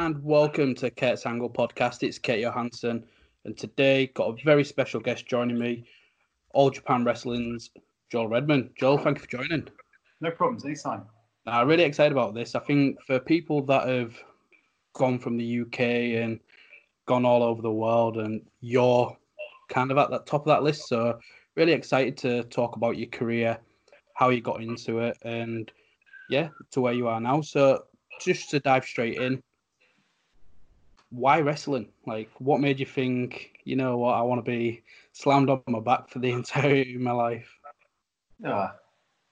And 0.00 0.24
welcome 0.24 0.74
to 0.74 0.88
Kate's 0.88 1.26
Angle 1.26 1.50
podcast. 1.50 2.02
It's 2.02 2.18
Kate 2.18 2.40
Johansson, 2.40 3.04
and 3.44 3.54
today 3.54 4.06
got 4.14 4.30
a 4.30 4.44
very 4.44 4.64
special 4.64 4.98
guest 4.98 5.26
joining 5.26 5.58
me, 5.58 5.84
All 6.54 6.70
Japan 6.70 7.04
Wrestling's 7.04 7.68
Joel 8.10 8.28
Redman. 8.28 8.70
Joel, 8.78 8.96
thank 8.96 9.18
you 9.18 9.24
for 9.24 9.30
joining. 9.30 9.68
No 10.22 10.30
problems, 10.30 10.64
anytime. 10.64 11.02
I'm 11.46 11.68
really 11.68 11.82
excited 11.82 12.12
about 12.12 12.32
this. 12.32 12.54
I 12.54 12.60
think 12.60 12.96
for 13.06 13.20
people 13.20 13.60
that 13.66 13.86
have 13.88 14.14
gone 14.94 15.18
from 15.18 15.36
the 15.36 15.60
UK 15.60 15.80
and 15.80 16.40
gone 17.04 17.26
all 17.26 17.42
over 17.42 17.60
the 17.60 17.70
world, 17.70 18.16
and 18.16 18.40
you're 18.62 19.14
kind 19.68 19.90
of 19.90 19.98
at 19.98 20.08
the 20.08 20.20
top 20.20 20.40
of 20.40 20.46
that 20.46 20.62
list, 20.62 20.88
so 20.88 21.18
really 21.56 21.72
excited 21.72 22.16
to 22.16 22.44
talk 22.44 22.76
about 22.76 22.96
your 22.96 23.10
career, 23.10 23.58
how 24.14 24.30
you 24.30 24.40
got 24.40 24.62
into 24.62 25.00
it, 25.00 25.18
and 25.26 25.70
yeah, 26.30 26.48
to 26.70 26.80
where 26.80 26.94
you 26.94 27.06
are 27.06 27.20
now. 27.20 27.42
So 27.42 27.82
just 28.18 28.48
to 28.48 28.60
dive 28.60 28.86
straight 28.86 29.18
in, 29.18 29.42
why 31.10 31.40
wrestling? 31.40 31.88
Like, 32.06 32.30
what 32.38 32.60
made 32.60 32.80
you 32.80 32.86
think, 32.86 33.58
you 33.64 33.76
know 33.76 33.98
what, 33.98 34.14
I 34.14 34.22
want 34.22 34.44
to 34.44 34.50
be 34.50 34.82
slammed 35.12 35.50
on 35.50 35.62
my 35.68 35.80
back 35.80 36.08
for 36.08 36.18
the 36.20 36.30
entirety 36.40 36.94
of 36.94 37.00
my 37.00 37.12
life? 37.12 37.48
Yeah, 38.42 38.70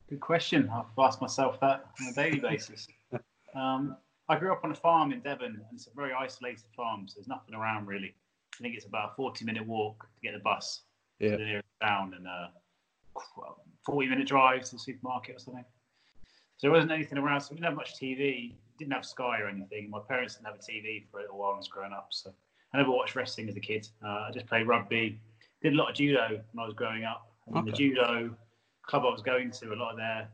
good 0.09 0.21
question. 0.21 0.69
I've 0.73 0.85
asked 0.99 1.21
myself 1.21 1.59
that 1.61 1.87
on 2.01 2.09
a 2.09 2.13
daily 2.13 2.41
basis. 2.41 2.89
Um, 3.55 3.97
I 4.29 4.39
grew 4.39 4.53
up 4.53 4.63
on 4.63 4.71
a 4.71 4.75
farm 4.75 5.11
in 5.11 5.21
Devon, 5.21 5.55
and 5.55 5.65
it's 5.73 5.87
a 5.87 5.91
very 5.97 6.13
isolated 6.13 6.65
farm, 6.77 7.09
so 7.09 7.15
there's 7.17 7.29
nothing 7.29 7.55
around 7.55 7.87
really. 7.87 8.15
I 8.55 8.63
think 8.63 8.77
it's 8.77 8.85
about 8.85 9.13
a 9.13 9.15
40 9.15 9.47
minute 9.47 9.67
walk 9.67 10.07
to 10.15 10.21
get 10.21 10.35
the 10.35 10.41
bus 10.41 10.83
Yeah. 11.19 11.31
to 11.31 11.37
the 11.39 11.45
nearest 11.45 11.69
town 11.81 12.13
and 12.15 12.27
a 12.27 12.53
40 13.87 14.07
minute 14.07 14.29
drive 14.29 14.65
to 14.65 14.73
the 14.73 14.79
supermarket 14.79 15.37
or 15.37 15.39
something. 15.39 15.65
So 16.59 16.67
there 16.67 16.73
wasn't 16.73 16.91
anything 16.93 17.19
around, 17.19 17.41
so 17.41 17.49
we 17.53 17.57
didn't 17.57 17.67
have 17.67 17.77
much 17.77 17.95
TV, 17.95 18.53
didn't 18.79 18.93
have 18.93 19.05
Sky 19.05 19.41
or 19.41 19.47
anything. 19.49 19.89
My 19.91 20.01
parents 20.01 20.35
didn't 20.35 20.47
have 20.47 20.57
a 20.57 20.59
TV 20.59 21.05
for 21.11 21.21
a 21.21 21.23
little 21.23 21.39
while 21.39 21.51
when 21.51 21.57
I 21.57 21.59
was 21.59 21.69
growing 21.69 21.93
up, 21.93 22.09
so 22.11 22.33
I 22.75 22.79
never 22.79 22.91
watched 22.91 23.15
wrestling 23.15 23.49
as 23.49 23.57
a 23.57 23.61
kid. 23.61 23.89
Uh, 24.05 24.27
I 24.29 24.31
just 24.35 24.47
played 24.47 24.67
rugby, 24.67 25.21
did 25.63 25.73
a 25.73 25.77
lot 25.77 25.91
of 25.91 25.95
judo 25.97 26.29
when 26.53 26.63
I 26.63 26.67
was 26.67 26.75
growing 26.75 27.05
up. 27.05 27.31
And 27.47 27.55
the 27.57 27.61
Okay. 27.73 27.89
judo 27.89 28.37
club 28.83 29.05
I 29.07 29.11
was 29.11 29.23
going 29.23 29.53
to, 29.53 29.73
a 29.73 29.77
lot 29.77 29.93
of 29.93 29.97
their 29.99 30.29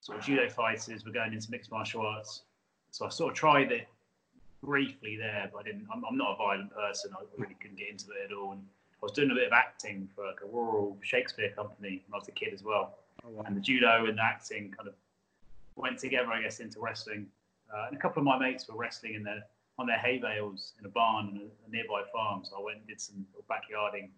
sort 0.00 0.18
of 0.18 0.24
judo 0.24 0.48
fighters 0.48 1.04
were 1.04 1.12
going 1.12 1.32
into 1.32 1.48
mixed 1.50 1.70
martial 1.70 2.04
arts. 2.04 2.42
So 2.90 3.06
I 3.06 3.08
sort 3.10 3.32
of 3.32 3.38
tried 3.38 3.70
it 3.70 3.86
briefly 4.64 5.16
there, 5.16 5.48
but 5.52 5.58
I 5.60 5.62
didn't. 5.62 5.86
I'm, 5.94 6.04
I'm 6.04 6.16
not 6.16 6.32
a 6.32 6.36
violent 6.36 6.74
person. 6.74 7.12
I 7.16 7.22
really 7.36 7.54
couldn't 7.60 7.78
get 7.78 7.88
into 7.88 8.06
it 8.10 8.30
at 8.30 8.36
all. 8.36 8.52
And 8.52 8.62
I 8.62 8.98
was 9.02 9.12
doing 9.12 9.30
a 9.30 9.34
bit 9.34 9.46
of 9.46 9.52
acting 9.52 10.08
for 10.14 10.26
like 10.26 10.40
a 10.42 10.46
rural 10.46 10.98
Shakespeare 11.02 11.50
company 11.52 12.02
when 12.08 12.14
I 12.14 12.18
was 12.18 12.26
a 12.28 12.32
kid 12.32 12.52
as 12.52 12.64
well. 12.64 12.98
And 13.46 13.56
the 13.56 13.60
judo 13.60 14.06
and 14.06 14.18
the 14.18 14.22
acting 14.22 14.72
kind 14.76 14.88
of 14.88 14.94
went 15.78 15.98
together, 15.98 16.30
I 16.30 16.42
guess, 16.42 16.60
into 16.60 16.80
wrestling. 16.80 17.26
Uh, 17.72 17.86
and 17.88 17.96
a 17.96 18.00
couple 18.00 18.20
of 18.20 18.24
my 18.24 18.38
mates 18.38 18.68
were 18.68 18.76
wrestling 18.76 19.14
in 19.14 19.22
their 19.22 19.42
on 19.78 19.86
their 19.86 19.98
hay 19.98 20.18
bales 20.18 20.72
in 20.80 20.86
a 20.86 20.88
barn 20.88 21.26
on 21.28 21.36
a, 21.36 21.68
a 21.68 21.70
nearby 21.70 22.02
farm. 22.12 22.44
So 22.44 22.58
I 22.58 22.62
went 22.62 22.78
and 22.78 22.86
did 22.88 23.00
some 23.00 23.24
backyarding 23.48 24.10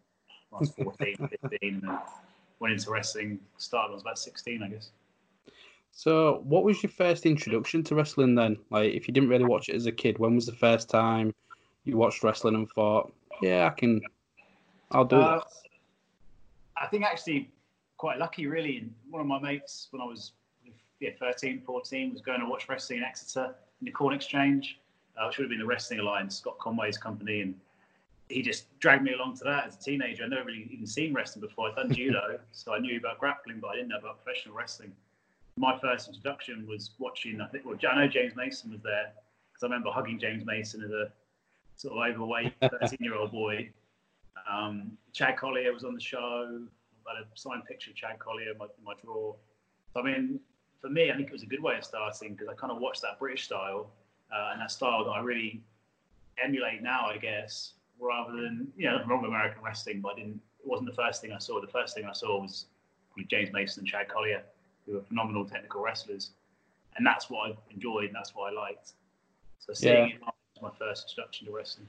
when 0.49 0.56
I 0.56 0.59
was 0.60 0.70
14, 0.70 1.16
15, 1.50 1.82
and 1.87 1.99
went 2.60 2.72
into 2.72 2.91
wrestling. 2.91 3.38
Started 3.59 3.88
when 3.88 3.93
I 3.93 3.94
was 3.94 4.03
about 4.03 4.19
16, 4.19 4.62
I 4.62 4.69
guess. 4.69 4.91
So, 5.93 6.41
what 6.44 6.65
was 6.65 6.82
your 6.82 6.91
first 6.91 7.26
introduction 7.26 7.82
to 7.84 7.94
wrestling 7.94 8.34
then? 8.34 8.56
Like, 8.70 8.93
if 8.94 9.06
you 9.09 9.12
didn't 9.12 9.28
really 9.28 9.44
watch 9.44 9.69
it 9.69 9.75
as 9.75 9.87
a 9.87 9.93
kid, 9.93 10.19
when 10.19 10.34
was 10.34 10.47
the 10.47 10.53
first 10.53 10.88
time 10.88 11.34
you 11.84 11.97
watched 11.97 12.22
wrestling 12.22 12.54
and 12.54 12.70
thought, 12.70 13.12
yeah, 13.43 13.66
I 13.66 13.70
can, 13.70 14.00
I'll 14.93 15.04
do 15.04 15.16
Uh, 15.16 15.38
that? 15.38 15.47
I 16.76 16.87
think 16.87 17.04
actually 17.04 17.50
quite 17.97 18.19
lucky, 18.19 18.47
really. 18.47 18.88
One 19.10 19.20
of 19.20 19.26
my 19.26 19.41
mates, 19.41 19.88
when 19.91 20.00
I 20.00 20.04
was 20.04 20.32
yeah, 21.00 21.11
13, 21.19 21.62
14, 21.65 22.12
was 22.12 22.21
going 22.21 22.41
to 22.41 22.47
watch 22.47 22.69
wrestling 22.69 22.99
in 22.99 23.05
Exeter 23.05 23.55
in 23.81 23.87
the 23.87 23.91
Corn 23.91 24.15
Exchange, 24.15 24.78
uh, 25.19 25.27
which 25.27 25.38
would 25.38 25.44
have 25.44 25.50
been 25.50 25.59
the 25.59 25.66
Wrestling 25.66 26.00
Alliance, 26.00 26.37
Scott 26.37 26.59
Conway's 26.59 26.99
company. 26.99 27.41
And 27.41 27.55
he 28.28 28.43
just 28.43 28.66
dragged 28.78 29.03
me 29.03 29.15
along 29.15 29.37
to 29.38 29.44
that 29.44 29.66
as 29.66 29.77
a 29.77 29.78
teenager. 29.78 30.25
I'd 30.25 30.31
never 30.31 30.44
really 30.44 30.69
even 30.71 30.87
seen 30.87 31.15
wrestling 31.15 31.41
before. 31.41 31.70
I'd 31.70 31.76
done 31.76 31.93
judo, 31.94 32.38
so 32.52 32.75
I 32.75 32.79
knew 32.79 32.99
about 32.99 33.19
grappling, 33.19 33.61
but 33.61 33.69
I 33.69 33.76
didn't 33.76 33.88
know 33.88 33.99
about 33.99 34.23
professional 34.23 34.55
wrestling. 34.55 34.93
My 35.56 35.79
first 35.79 36.08
introduction 36.08 36.67
was 36.69 36.91
watching, 36.99 37.41
I 37.41 37.46
think, 37.49 37.64
well, 37.64 37.76
I 37.91 37.94
know 37.96 38.08
James 38.08 38.37
Mason 38.37 38.70
was 38.70 38.81
there 38.82 39.12
because 39.50 39.62
I 39.62 39.67
remember 39.67 39.91
hugging 39.91 40.19
James 40.19 40.44
Mason 40.44 40.82
as 40.82 40.91
a 40.91 41.11
sort 41.76 41.94
of 41.94 42.14
overweight 42.14 42.53
13 42.61 42.99
year 43.00 43.14
old 43.14 43.32
boy. 43.32 43.70
Um, 44.50 44.93
Chad 45.12 45.37
Collier 45.37 45.73
was 45.73 45.85
on 45.85 45.94
the 45.94 46.00
show. 46.00 46.61
I 47.06 47.17
had 47.17 47.25
a 47.25 47.26
signed 47.35 47.64
picture 47.64 47.91
of 47.91 47.96
Chad 47.96 48.19
Collier 48.19 48.53
in 48.53 48.58
my, 48.58 48.67
in 48.67 48.85
my 48.85 48.94
drawer. 49.03 49.35
So, 49.93 50.00
I 50.00 50.05
mean, 50.05 50.41
for 50.81 50.88
me, 50.88 51.11
I 51.11 51.17
think 51.17 51.29
it 51.29 51.32
was 51.32 51.43
a 51.43 51.47
good 51.47 51.62
way 51.62 51.77
of 51.77 51.85
starting 51.85 52.32
because 52.32 52.49
I 52.49 52.55
kind 52.55 52.73
of 52.73 52.79
watched 52.79 53.03
that 53.03 53.19
British 53.19 53.44
style 53.44 53.91
uh, 54.32 54.50
and 54.53 54.61
that 54.61 54.71
style 54.71 55.05
that 55.05 55.11
I 55.11 55.21
really 55.21 55.62
emulate 56.43 56.82
now, 56.82 57.06
I 57.06 57.19
guess, 57.19 57.75
rather 57.99 58.32
than, 58.32 58.73
you 58.77 58.88
know, 58.88 59.03
wrong 59.06 59.23
with 59.23 59.29
American 59.29 59.62
wrestling, 59.62 60.00
but 60.00 60.15
I 60.15 60.17
didn't, 60.17 60.41
it 60.61 60.67
wasn't 60.67 60.88
the 60.88 60.97
first 60.97 61.21
thing 61.21 61.32
I 61.32 61.38
saw. 61.38 61.61
The 61.61 61.67
first 61.67 61.94
thing 61.94 62.06
I 62.06 62.12
saw 62.12 62.41
was 62.41 62.67
James 63.29 63.53
Mason 63.53 63.81
and 63.81 63.88
Chad 63.88 64.09
Collier, 64.09 64.43
who 64.87 64.94
were 64.94 65.03
phenomenal 65.03 65.44
technical 65.44 65.82
wrestlers. 65.82 66.31
And 66.97 67.06
that's 67.06 67.29
what 67.29 67.50
I 67.50 67.56
enjoyed 67.73 68.06
and 68.06 68.15
that's 68.15 68.35
what 68.35 68.53
I 68.53 68.56
liked. 68.56 68.93
So, 69.59 69.75
seeing 69.75 70.09
Yeah. 70.09 70.15
it 70.15 70.21
was 70.21 70.62
my 70.62 70.71
first 70.79 71.11
introduction 71.11 71.47
to 71.47 71.53
wrestling. 71.53 71.87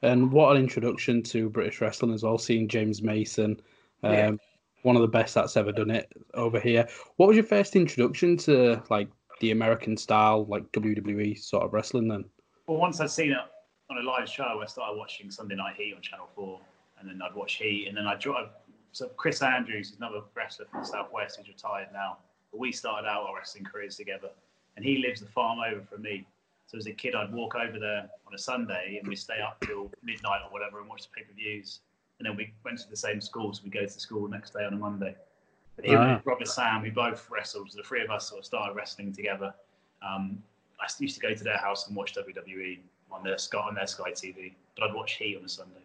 And 0.00 0.32
what 0.32 0.56
an 0.56 0.62
introduction 0.62 1.22
to 1.24 1.50
British 1.50 1.80
wrestling 1.80 2.12
as 2.12 2.22
well, 2.22 2.38
seeing 2.38 2.66
James 2.66 3.02
Mason. 3.02 3.60
Um, 4.02 4.12
Yeah. 4.12 4.32
One 4.82 4.96
of 4.96 5.02
the 5.02 5.08
best 5.08 5.34
that's 5.34 5.56
ever 5.56 5.72
done 5.72 5.90
it 5.90 6.12
over 6.34 6.60
here. 6.60 6.86
What 7.16 7.28
was 7.28 7.36
your 7.36 7.46
first 7.46 7.76
introduction 7.76 8.36
to 8.38 8.82
like 8.90 9.08
the 9.40 9.50
American 9.50 9.96
style, 9.96 10.44
like 10.46 10.70
WWE 10.72 11.38
sort 11.38 11.64
of 11.64 11.72
wrestling 11.72 12.08
then? 12.08 12.24
Well, 12.66 12.78
once 12.78 13.00
I'd 13.00 13.10
seen 13.10 13.32
it 13.32 13.38
on 13.90 13.98
a 13.98 14.02
live 14.02 14.28
show, 14.28 14.60
I 14.62 14.66
started 14.66 14.96
watching 14.98 15.30
Sunday 15.30 15.56
Night 15.56 15.76
Heat 15.76 15.94
on 15.94 16.02
Channel 16.02 16.28
4, 16.34 16.60
and 17.00 17.08
then 17.08 17.20
I'd 17.22 17.34
watch 17.34 17.54
Heat, 17.54 17.86
and 17.88 17.96
then 17.96 18.06
I'd 18.06 18.20
drive. 18.20 18.48
So 18.92 19.08
Chris 19.16 19.42
Andrews 19.42 19.90
is 19.90 19.96
another 19.96 20.20
wrestler 20.34 20.66
from 20.66 20.82
the 20.82 20.86
Southwest 20.86 21.38
who's 21.38 21.48
retired 21.48 21.88
now. 21.92 22.18
But 22.50 22.60
we 22.60 22.72
started 22.72 23.08
out 23.08 23.24
our 23.24 23.36
wrestling 23.36 23.64
careers 23.64 23.96
together, 23.96 24.28
and 24.76 24.84
he 24.84 24.98
lives 24.98 25.20
the 25.20 25.26
farm 25.26 25.58
over 25.60 25.80
from 25.80 26.02
me. 26.02 26.26
So 26.66 26.78
as 26.78 26.86
a 26.86 26.92
kid, 26.92 27.14
I'd 27.14 27.32
walk 27.32 27.54
over 27.54 27.78
there 27.78 28.08
on 28.26 28.34
a 28.34 28.38
Sunday, 28.38 28.98
and 28.98 29.08
we'd 29.08 29.16
stay 29.16 29.40
up 29.40 29.60
till 29.66 29.90
midnight 30.02 30.40
or 30.44 30.50
whatever 30.50 30.80
and 30.80 30.88
watch 30.88 31.02
the 31.02 31.08
pay-per-views. 31.16 31.80
And 32.22 32.30
then 32.30 32.36
we 32.36 32.52
went 32.64 32.78
to 32.78 32.88
the 32.88 32.96
same 32.96 33.20
school, 33.20 33.52
so 33.52 33.62
we 33.64 33.70
go 33.70 33.84
to 33.84 33.88
school 33.88 34.28
the 34.28 34.28
next 34.28 34.52
day 34.52 34.64
on 34.64 34.72
a 34.72 34.76
Monday. 34.76 35.16
But 35.74 35.86
Wow. 35.88 36.14
and 36.14 36.22
Robert 36.24 36.46
Sam, 36.46 36.82
we 36.82 36.90
both 36.90 37.28
wrestled. 37.28 37.72
So 37.72 37.78
the 37.78 37.82
three 37.82 38.00
of 38.00 38.10
us 38.10 38.28
sort 38.28 38.38
of 38.38 38.44
started 38.44 38.76
wrestling 38.76 39.12
together. 39.12 39.52
Um, 40.08 40.40
I 40.80 40.86
used 41.00 41.16
to 41.16 41.20
go 41.20 41.34
to 41.34 41.42
their 41.42 41.56
house 41.56 41.88
and 41.88 41.96
watch 41.96 42.14
WWE 42.14 42.78
on 43.10 43.24
their 43.24 43.38
Sky 43.38 43.58
on 43.58 43.74
their 43.74 43.88
Sky 43.88 44.12
TV, 44.12 44.54
but 44.76 44.88
I'd 44.88 44.94
watch 44.94 45.14
Heat 45.14 45.36
on 45.36 45.44
a 45.44 45.48
Sunday. 45.48 45.80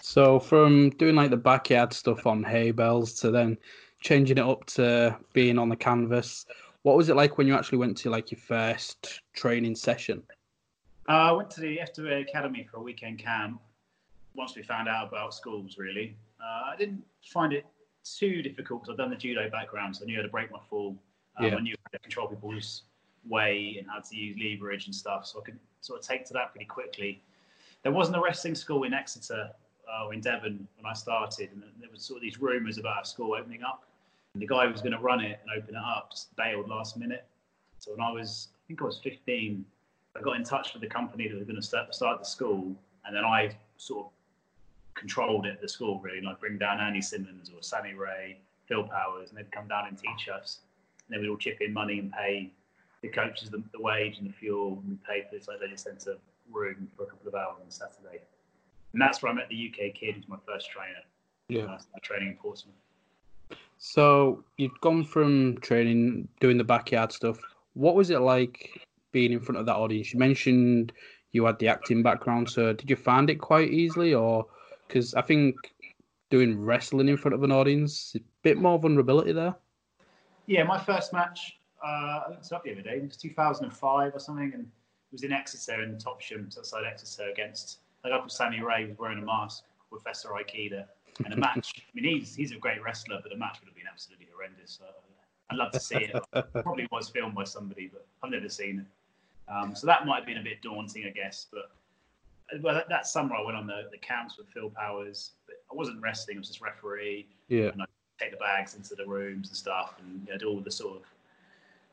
So 0.00 0.38
from 0.38 0.90
doing 0.90 1.16
like 1.16 1.30
the 1.30 1.36
backyard 1.36 1.92
stuff 1.92 2.24
on 2.24 2.44
hay 2.44 2.70
bales 2.70 3.14
to 3.14 3.32
then 3.32 3.58
changing 4.00 4.38
it 4.38 4.44
up 4.44 4.64
to 4.66 5.18
being 5.32 5.58
on 5.58 5.68
the 5.68 5.76
canvas, 5.76 6.46
what 6.82 6.96
was 6.96 7.08
it 7.08 7.16
like 7.16 7.36
when 7.36 7.48
you 7.48 7.54
actually 7.56 7.78
went 7.78 7.96
to 7.96 8.10
like 8.10 8.30
your 8.30 8.38
first 8.38 9.22
training 9.32 9.74
session? 9.74 10.22
Uh, 11.08 11.12
I 11.12 11.32
went 11.32 11.50
to 11.50 11.60
the 11.60 11.78
FWA 11.78 12.22
Academy 12.22 12.68
for 12.70 12.76
a 12.76 12.82
weekend 12.82 13.18
camp. 13.18 13.60
Once 14.38 14.54
we 14.54 14.62
found 14.62 14.88
out 14.88 15.08
about 15.08 15.34
schools, 15.34 15.76
really, 15.78 16.16
uh, 16.40 16.70
I 16.72 16.76
didn't 16.78 17.02
find 17.26 17.52
it 17.52 17.66
too 18.04 18.40
difficult 18.40 18.80
because 18.80 18.92
I've 18.92 18.96
done 18.96 19.10
the 19.10 19.16
judo 19.16 19.50
background, 19.50 19.96
so 19.96 20.04
I 20.04 20.06
knew 20.06 20.16
how 20.16 20.22
to 20.22 20.28
break 20.28 20.52
my 20.52 20.60
fall. 20.70 20.96
Um, 21.36 21.46
Yeah. 21.46 21.56
I 21.56 21.60
knew 21.60 21.74
how 21.84 21.90
to 21.90 21.98
control 21.98 22.28
people's 22.28 22.84
weight 23.28 23.78
and 23.78 23.88
how 23.90 23.98
to 23.98 24.16
use 24.16 24.38
leverage 24.38 24.86
and 24.86 24.94
stuff, 24.94 25.26
so 25.26 25.40
I 25.40 25.42
could 25.42 25.58
sort 25.80 25.98
of 26.00 26.06
take 26.06 26.24
to 26.26 26.32
that 26.34 26.52
pretty 26.52 26.66
quickly. 26.66 27.20
There 27.82 27.90
wasn't 27.90 28.16
a 28.16 28.20
wrestling 28.20 28.54
school 28.54 28.84
in 28.84 28.94
Exeter 28.94 29.50
uh, 29.92 30.06
or 30.06 30.14
in 30.14 30.20
Devon 30.20 30.68
when 30.76 30.86
I 30.86 30.92
started, 30.94 31.50
and 31.52 31.62
there 31.80 31.90
was 31.90 32.04
sort 32.04 32.18
of 32.18 32.22
these 32.22 32.40
rumours 32.40 32.78
about 32.78 33.02
a 33.02 33.06
school 33.06 33.34
opening 33.34 33.64
up. 33.64 33.84
And 34.34 34.42
the 34.42 34.46
guy 34.46 34.66
who 34.66 34.72
was 34.72 34.82
going 34.82 34.92
to 34.92 35.00
run 35.00 35.20
it 35.20 35.40
and 35.42 35.50
open 35.60 35.74
it 35.74 35.82
up 35.84 36.12
just 36.12 36.34
bailed 36.36 36.68
last 36.68 36.96
minute. 36.96 37.26
So 37.78 37.90
when 37.92 38.00
I 38.00 38.12
was, 38.12 38.48
I 38.54 38.60
think 38.68 38.82
I 38.82 38.84
was 38.84 38.98
15, 39.00 39.64
I 40.16 40.20
got 40.20 40.36
in 40.36 40.44
touch 40.44 40.74
with 40.74 40.82
the 40.82 40.88
company 40.88 41.26
that 41.28 41.36
was 41.36 41.44
going 41.44 41.56
to 41.56 41.62
start, 41.62 41.92
start 41.94 42.20
the 42.20 42.24
school, 42.24 42.76
and 43.04 43.16
then 43.16 43.24
I 43.24 43.56
sort 43.76 44.06
of 44.06 44.12
controlled 44.98 45.46
it, 45.46 45.54
at 45.54 45.60
the 45.60 45.68
school 45.68 46.00
really, 46.00 46.20
like 46.20 46.40
bring 46.40 46.58
down 46.58 46.80
Andy 46.80 47.00
Simmons 47.00 47.50
or 47.54 47.62
Sammy 47.62 47.94
Ray, 47.94 48.38
Phil 48.66 48.84
Powers, 48.84 49.30
and 49.30 49.38
they'd 49.38 49.50
come 49.52 49.68
down 49.68 49.86
and 49.88 49.96
teach 49.98 50.28
us. 50.28 50.60
And 51.06 51.14
then 51.14 51.22
we'd 51.22 51.30
all 51.30 51.38
chip 51.38 51.58
in 51.60 51.72
money 51.72 51.98
and 51.98 52.12
pay 52.12 52.52
the 53.02 53.08
coaches 53.08 53.50
the, 53.50 53.62
the 53.72 53.80
wage 53.80 54.18
and 54.18 54.28
the 54.28 54.32
fuel, 54.32 54.80
and 54.82 54.90
we 54.90 54.96
paid 55.08 55.24
for 55.28 55.36
this 55.36 55.48
like 55.48 55.60
leisure 55.60 55.76
centre 55.76 56.16
room 56.50 56.88
for 56.96 57.04
a 57.04 57.06
couple 57.06 57.28
of 57.28 57.34
hours 57.34 57.56
on 57.64 57.70
Saturday. 57.70 58.20
And 58.92 59.00
that's 59.00 59.22
where 59.22 59.30
I 59.30 59.34
met 59.34 59.48
the 59.48 59.70
UK 59.70 59.94
kid, 59.94 60.16
who's 60.16 60.28
my 60.28 60.38
first 60.46 60.70
trainer. 60.70 61.00
Yeah. 61.48 61.64
Uh, 61.64 61.78
my 61.92 61.98
training 62.02 62.28
in 62.28 62.36
Portsmouth. 62.36 62.74
So 63.78 64.44
you'd 64.56 64.78
gone 64.80 65.04
from 65.04 65.58
training, 65.58 66.28
doing 66.40 66.58
the 66.58 66.64
backyard 66.64 67.12
stuff. 67.12 67.38
What 67.74 67.94
was 67.94 68.10
it 68.10 68.20
like 68.20 68.86
being 69.12 69.32
in 69.32 69.40
front 69.40 69.58
of 69.58 69.66
that 69.66 69.76
audience? 69.76 70.12
You 70.12 70.18
mentioned 70.18 70.92
you 71.32 71.44
had 71.44 71.58
the 71.58 71.68
acting 71.68 72.02
background, 72.02 72.50
so 72.50 72.72
did 72.72 72.90
you 72.90 72.96
find 72.96 73.30
it 73.30 73.36
quite 73.36 73.70
easily, 73.70 74.14
or 74.14 74.46
because 74.88 75.14
I 75.14 75.22
think 75.22 75.56
doing 76.30 76.64
wrestling 76.64 77.08
in 77.08 77.16
front 77.16 77.34
of 77.34 77.42
an 77.42 77.52
audience, 77.52 78.14
a 78.16 78.20
bit 78.42 78.58
more 78.58 78.78
vulnerability 78.78 79.32
there. 79.32 79.54
Yeah, 80.46 80.64
my 80.64 80.78
first 80.78 81.12
match, 81.12 81.58
uh, 81.84 81.86
I 81.86 82.30
looked 82.30 82.46
it 82.46 82.52
up 82.52 82.64
the 82.64 82.72
other 82.72 82.82
day. 82.82 82.96
It 82.96 83.06
was 83.06 83.16
2005 83.16 84.14
or 84.14 84.18
something, 84.18 84.52
and 84.54 84.62
it 84.62 85.12
was 85.12 85.22
in 85.22 85.32
Exeter 85.32 85.82
in 85.82 85.92
the 85.92 85.98
Topsham, 85.98 86.52
so 86.52 86.60
outside 86.60 86.84
Exeter, 86.84 87.30
against 87.30 87.78
a 88.04 88.08
guy 88.08 88.18
called 88.18 88.32
Sammy 88.32 88.60
Ray, 88.60 88.86
was 88.86 88.98
wearing 88.98 89.18
a 89.18 89.24
mask, 89.24 89.64
Professor 89.90 90.30
Aikida. 90.30 90.86
And 91.24 91.34
a 91.34 91.36
match, 91.46 91.72
I 91.76 91.82
mean, 91.94 92.04
he's, 92.04 92.34
he's 92.34 92.52
a 92.52 92.56
great 92.56 92.82
wrestler, 92.82 93.18
but 93.22 93.30
the 93.30 93.38
match 93.38 93.58
would 93.60 93.68
have 93.68 93.76
been 93.76 93.86
absolutely 93.90 94.28
horrendous. 94.34 94.80
Uh, 94.82 94.92
I'd 95.50 95.56
love 95.56 95.72
to 95.72 95.80
see 95.80 95.96
it. 95.96 96.14
Probably 96.62 96.86
was 96.90 97.08
filmed 97.08 97.34
by 97.34 97.44
somebody, 97.44 97.90
but 97.92 98.06
I've 98.22 98.30
never 98.30 98.48
seen 98.48 98.80
it. 98.80 99.52
Um, 99.52 99.74
so 99.74 99.86
that 99.86 100.06
might 100.06 100.16
have 100.16 100.26
been 100.26 100.38
a 100.38 100.42
bit 100.42 100.60
daunting, 100.62 101.06
I 101.06 101.10
guess. 101.10 101.46
But 101.50 101.70
well, 102.60 102.74
that, 102.74 102.88
that 102.88 103.06
summer 103.06 103.34
I 103.36 103.42
went 103.42 103.56
on 103.56 103.66
the, 103.66 103.88
the 103.90 103.98
camps 103.98 104.38
with 104.38 104.48
Phil 104.48 104.70
Powers. 104.70 105.32
But 105.46 105.56
I 105.70 105.74
wasn't 105.74 106.00
wrestling, 106.00 106.36
I 106.36 106.40
was 106.40 106.48
just 106.48 106.60
referee 106.60 107.26
Yeah, 107.48 107.68
And 107.68 107.82
I 107.82 107.86
take 108.18 108.30
the 108.30 108.36
bags 108.38 108.74
into 108.74 108.94
the 108.94 109.06
rooms 109.06 109.48
and 109.48 109.56
stuff, 109.56 109.94
and 110.00 110.22
you 110.26 110.32
know, 110.32 110.38
do 110.38 110.48
all 110.48 110.60
the 110.60 110.70
sort 110.70 110.96
of 110.96 111.02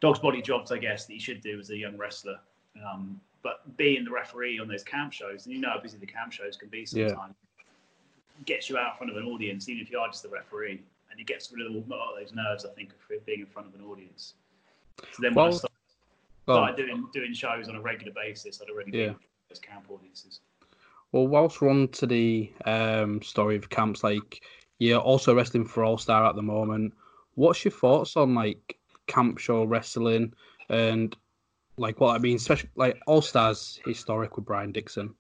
dog's 0.02 0.20
body 0.20 0.42
jobs, 0.42 0.72
I 0.72 0.78
guess, 0.78 1.06
that 1.06 1.14
you 1.14 1.20
should 1.20 1.42
do 1.42 1.60
as 1.60 1.70
a 1.70 1.78
young 1.78 1.98
wrestler. 1.98 2.40
Um, 2.86 3.20
but 3.44 3.76
being 3.78 4.04
the 4.04 4.12
referee 4.12 4.60
on 4.60 4.68
those 4.68 4.84
camp 4.84 5.14
shows, 5.14 5.46
and 5.46 5.54
you 5.54 5.62
know 5.62 5.70
how 5.70 5.80
busy 5.80 5.98
the 5.98 6.06
camp 6.06 6.32
shows 6.32 6.58
can 6.58 6.70
be 6.70 6.86
Yeah. 6.92 7.10
sometimes, 7.10 7.36
gets 8.46 8.70
you 8.70 8.78
out 8.78 8.94
in 8.94 8.98
front 8.98 9.12
of 9.12 9.18
an 9.18 9.26
audience, 9.32 9.70
even 9.70 9.82
if 9.84 9.92
you 9.92 10.00
are 10.00 10.08
just 10.08 10.24
the 10.24 10.30
referee, 10.30 10.82
and 11.12 11.20
it 11.20 11.28
gets 11.28 11.52
rid 11.52 11.66
of 11.66 11.72
all- 11.74 11.84
a 11.88 11.96
lot 11.96 12.14
of 12.14 12.20
those 12.20 12.34
nerves, 12.34 12.66
I 12.66 12.70
think, 12.74 12.92
of 12.92 13.26
being 13.26 13.42
in 13.42 13.46
front 13.46 13.68
of 13.68 13.76
an 13.76 13.86
audience. 13.86 14.34
So 15.12 15.22
then 15.22 15.34
when 15.34 15.46
I 15.46 15.50
Well, 15.50 15.58
started, 15.58 15.72
Well, 16.48 16.76
doing 16.76 17.10
doing 17.14 17.34
shows 17.34 17.70
on 17.70 17.76
a 17.76 17.82
regular 17.82 18.14
basis, 18.14 18.62
I'd 18.62 18.70
already 18.70 18.92
Yeah. 18.92 19.08
been 19.08 19.20
those 19.50 19.60
camp 19.60 19.86
audiences. 19.90 20.42
well, 21.12 21.28
whilst 21.28 21.62
we're 21.62 21.70
on 21.70 21.88
to 21.90 22.06
the 22.06 22.52
um, 22.66 23.22
story 23.22 23.56
of 23.56 23.70
camps, 23.70 24.04
like 24.04 24.42
you're 24.80 25.00
also 25.00 25.36
wrestling 25.36 25.66
for 25.66 25.84
All 25.84 25.98
Star 25.98 26.26
at 26.26 26.36
the 26.36 26.42
moment. 26.42 26.94
What's 27.36 27.64
your 27.64 27.72
thoughts 27.72 28.16
on 28.18 28.36
like 28.36 28.78
camp 29.08 29.38
show 29.38 29.64
wrestling 29.64 30.34
and 30.70 31.16
like 31.78 32.00
what 32.00 32.16
I 32.16 32.20
mean, 32.20 32.38
especially 32.38 32.70
like 32.76 32.98
All 33.08 33.22
Stars 33.22 33.80
historic 33.86 34.36
with 34.36 34.46
Brian 34.46 34.72
Dixon? 34.72 35.14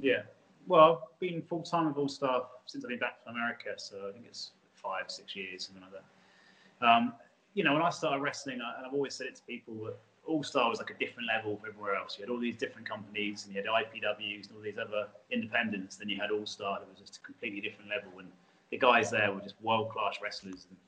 Yeah. 0.00 0.22
Well, 0.66 1.10
I've 1.12 1.20
been 1.20 1.42
full 1.42 1.62
time 1.62 1.88
with 1.88 1.96
All 1.96 2.08
Star 2.08 2.46
since 2.66 2.84
I've 2.84 2.90
been 2.90 2.98
back 2.98 3.22
from 3.22 3.34
America, 3.34 3.70
so 3.76 4.08
I 4.08 4.12
think 4.12 4.26
it's 4.26 4.52
five, 4.72 5.04
six 5.08 5.36
years, 5.36 5.66
something 5.66 5.82
like 5.82 5.92
that. 5.92 6.86
Um, 6.86 7.14
you 7.54 7.64
know, 7.64 7.72
when 7.72 7.82
I 7.82 7.90
started 7.90 8.20
wrestling, 8.20 8.60
I, 8.60 8.78
and 8.78 8.86
I've 8.86 8.94
always 8.94 9.14
said 9.14 9.26
it 9.26 9.36
to 9.36 9.42
people 9.42 9.74
that 9.84 9.96
All 10.26 10.42
Star 10.42 10.70
was 10.70 10.78
like 10.78 10.90
a 10.90 10.94
different 10.94 11.28
level 11.28 11.56
from 11.56 11.70
everywhere 11.70 11.94
else. 11.94 12.16
You 12.18 12.24
had 12.24 12.30
all 12.30 12.40
these 12.40 12.56
different 12.56 12.88
companies, 12.88 13.44
and 13.44 13.54
you 13.54 13.62
had 13.62 13.68
IPWs 13.68 14.48
and 14.48 14.56
all 14.56 14.62
these 14.62 14.78
other 14.78 15.08
independents. 15.30 15.96
Then 15.96 16.08
you 16.08 16.20
had 16.20 16.30
All 16.30 16.46
Star, 16.46 16.78
that 16.78 16.88
was 16.88 16.98
just 16.98 17.18
a 17.18 17.20
completely 17.20 17.60
different 17.60 17.90
level. 17.90 18.18
And 18.18 18.28
the 18.70 18.78
guys 18.78 19.10
there 19.10 19.32
were 19.32 19.40
just 19.40 19.54
world 19.62 19.90
class 19.90 20.18
wrestlers. 20.22 20.66
And 20.70 20.78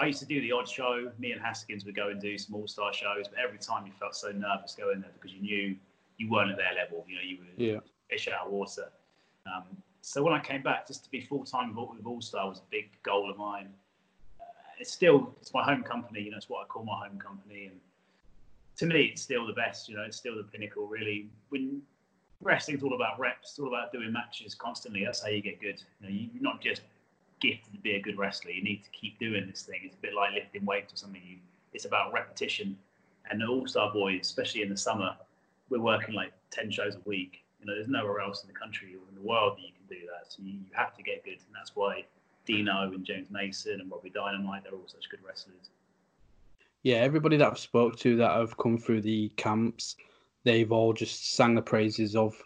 I 0.00 0.06
used 0.06 0.20
to 0.20 0.26
do 0.26 0.40
the 0.40 0.52
odd 0.52 0.68
show. 0.68 1.10
Me 1.18 1.32
and 1.32 1.40
Haskins 1.40 1.84
would 1.84 1.94
go 1.94 2.08
and 2.08 2.20
do 2.20 2.36
some 2.38 2.54
All 2.54 2.66
Star 2.66 2.92
shows, 2.92 3.28
but 3.28 3.38
every 3.38 3.58
time 3.58 3.86
you 3.86 3.92
felt 3.92 4.16
so 4.16 4.32
nervous 4.32 4.74
going 4.74 5.00
there 5.00 5.10
because 5.14 5.32
you 5.32 5.42
knew 5.42 5.76
you 6.16 6.30
weren't 6.30 6.50
at 6.50 6.56
their 6.56 6.74
level. 6.74 7.04
You 7.08 7.16
know, 7.16 7.22
you 7.22 7.38
were 7.38 7.64
Yeah, 7.64 7.80
fish 8.08 8.28
out 8.28 8.46
of 8.46 8.52
water. 8.52 8.88
Um, 9.46 9.64
so 10.00 10.22
when 10.22 10.32
I 10.34 10.40
came 10.40 10.62
back, 10.62 10.86
just 10.86 11.04
to 11.04 11.10
be 11.10 11.20
full 11.20 11.44
time 11.44 11.74
with, 11.74 11.96
with 11.96 12.06
All 12.06 12.20
Star 12.20 12.48
was 12.48 12.58
a 12.58 12.70
big 12.70 12.90
goal 13.02 13.30
of 13.30 13.36
mine. 13.36 13.68
Uh, 14.40 14.44
it's 14.78 14.92
still 14.92 15.34
it's 15.40 15.52
my 15.52 15.62
home 15.62 15.82
company, 15.82 16.22
you 16.22 16.30
know, 16.30 16.36
it's 16.36 16.48
what 16.48 16.62
I 16.62 16.66
call 16.66 16.84
my 16.84 17.06
home 17.06 17.18
company, 17.18 17.66
and 17.66 17.80
to 18.76 18.86
me, 18.86 19.02
it's 19.12 19.22
still 19.22 19.46
the 19.46 19.52
best. 19.52 19.88
You 19.88 19.96
know, 19.96 20.02
it's 20.02 20.16
still 20.16 20.36
the 20.36 20.42
pinnacle. 20.44 20.86
Really, 20.86 21.28
when 21.50 21.82
wrestling's 22.40 22.82
all 22.82 22.94
about 22.94 23.18
reps, 23.18 23.50
it's 23.50 23.58
all 23.58 23.68
about 23.68 23.92
doing 23.92 24.12
matches 24.12 24.54
constantly. 24.54 25.04
That's 25.04 25.22
how 25.22 25.28
you 25.28 25.40
get 25.40 25.60
good. 25.60 25.82
You 26.00 26.06
know, 26.06 26.12
you- 26.12 26.30
you're 26.34 26.42
not 26.42 26.60
just 26.60 26.82
gifted 27.40 27.72
to 27.72 27.78
be 27.80 27.94
a 27.94 28.00
good 28.00 28.16
wrestler. 28.18 28.50
You 28.50 28.62
need 28.62 28.84
to 28.84 28.90
keep 28.90 29.18
doing 29.18 29.46
this 29.46 29.62
thing. 29.62 29.80
It's 29.84 29.94
a 29.96 29.98
bit 30.00 30.14
like 30.14 30.32
lifting 30.34 30.64
weights 30.64 30.92
or 30.92 30.96
something. 30.96 31.22
You, 31.24 31.38
it's 31.72 31.84
about 31.84 32.12
repetition. 32.12 32.78
And 33.30 33.40
the 33.40 33.46
All 33.46 33.66
Star 33.66 33.92
boys, 33.92 34.20
especially 34.22 34.62
in 34.62 34.68
the 34.68 34.76
summer, 34.76 35.16
we're 35.70 35.80
working 35.80 36.14
like 36.14 36.32
10 36.50 36.70
shows 36.70 36.94
a 36.96 37.00
week. 37.08 37.42
You 37.60 37.66
know, 37.66 37.74
there's 37.74 37.88
nowhere 37.88 38.20
else 38.20 38.42
in 38.42 38.48
the 38.48 38.54
country 38.58 38.94
or 38.94 39.08
in 39.08 39.14
the 39.14 39.26
world 39.26 39.56
that 39.58 39.62
you 39.62 39.72
can 39.72 39.86
do 39.98 40.06
that. 40.06 40.30
So 40.32 40.42
you, 40.42 40.52
you 40.52 40.66
have 40.74 40.94
to 40.96 41.02
get 41.02 41.24
good. 41.24 41.38
And 41.46 41.54
that's 41.54 41.74
why 41.74 42.04
Dino 42.44 42.82
and 42.92 43.04
James 43.04 43.30
Mason 43.30 43.80
and 43.80 43.90
Robbie 43.90 44.10
Dynamite, 44.10 44.64
they're 44.64 44.72
all 44.74 44.86
such 44.86 45.08
good 45.08 45.20
wrestlers. 45.26 45.70
Yeah. 46.84 46.96
Everybody 46.96 47.36
that 47.38 47.50
I've 47.50 47.58
spoke 47.58 47.96
to 48.00 48.16
that 48.18 48.36
have 48.36 48.56
come 48.56 48.78
through 48.78 49.00
the 49.00 49.30
camps, 49.36 49.96
they've 50.44 50.70
all 50.70 50.92
just 50.92 51.34
sang 51.34 51.56
the 51.56 51.62
praises 51.62 52.14
of 52.14 52.40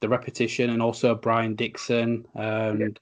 the 0.00 0.08
repetition 0.08 0.70
and 0.70 0.80
also 0.80 1.14
Brian 1.14 1.56
Dixon. 1.56 2.24
And 2.34 3.00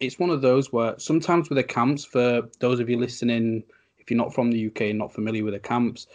it's 0.00 0.18
one 0.18 0.30
of 0.30 0.40
those 0.40 0.72
where 0.72 0.98
sometimes 0.98 1.50
with 1.50 1.56
the 1.56 1.64
camps, 1.64 2.04
for 2.04 2.48
those 2.60 2.80
of 2.80 2.88
you 2.88 2.98
listening, 2.98 3.64
if 3.98 4.10
you're 4.10 4.18
not 4.18 4.34
from 4.34 4.50
the 4.50 4.66
UK 4.68 4.82
and 4.82 4.98
not 4.98 5.12
familiar 5.12 5.44
with 5.44 5.54
the 5.54 5.60
camps, 5.60 6.06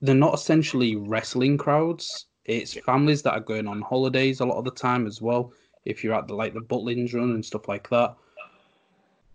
they're 0.00 0.14
not 0.14 0.34
essentially 0.34 0.96
wrestling 0.96 1.58
crowds. 1.58 2.26
It's 2.44 2.74
families 2.74 3.22
that 3.22 3.34
are 3.34 3.40
going 3.40 3.66
on 3.66 3.82
holidays 3.82 4.40
a 4.40 4.46
lot 4.46 4.58
of 4.58 4.64
the 4.64 4.70
time 4.70 5.06
as 5.06 5.20
well. 5.20 5.52
If 5.84 6.02
you're 6.02 6.14
at 6.14 6.26
the 6.26 6.34
like 6.34 6.54
the 6.54 6.60
Butlins 6.60 7.14
run 7.14 7.30
and 7.32 7.44
stuff 7.44 7.68
like 7.68 7.88
that, 7.90 8.16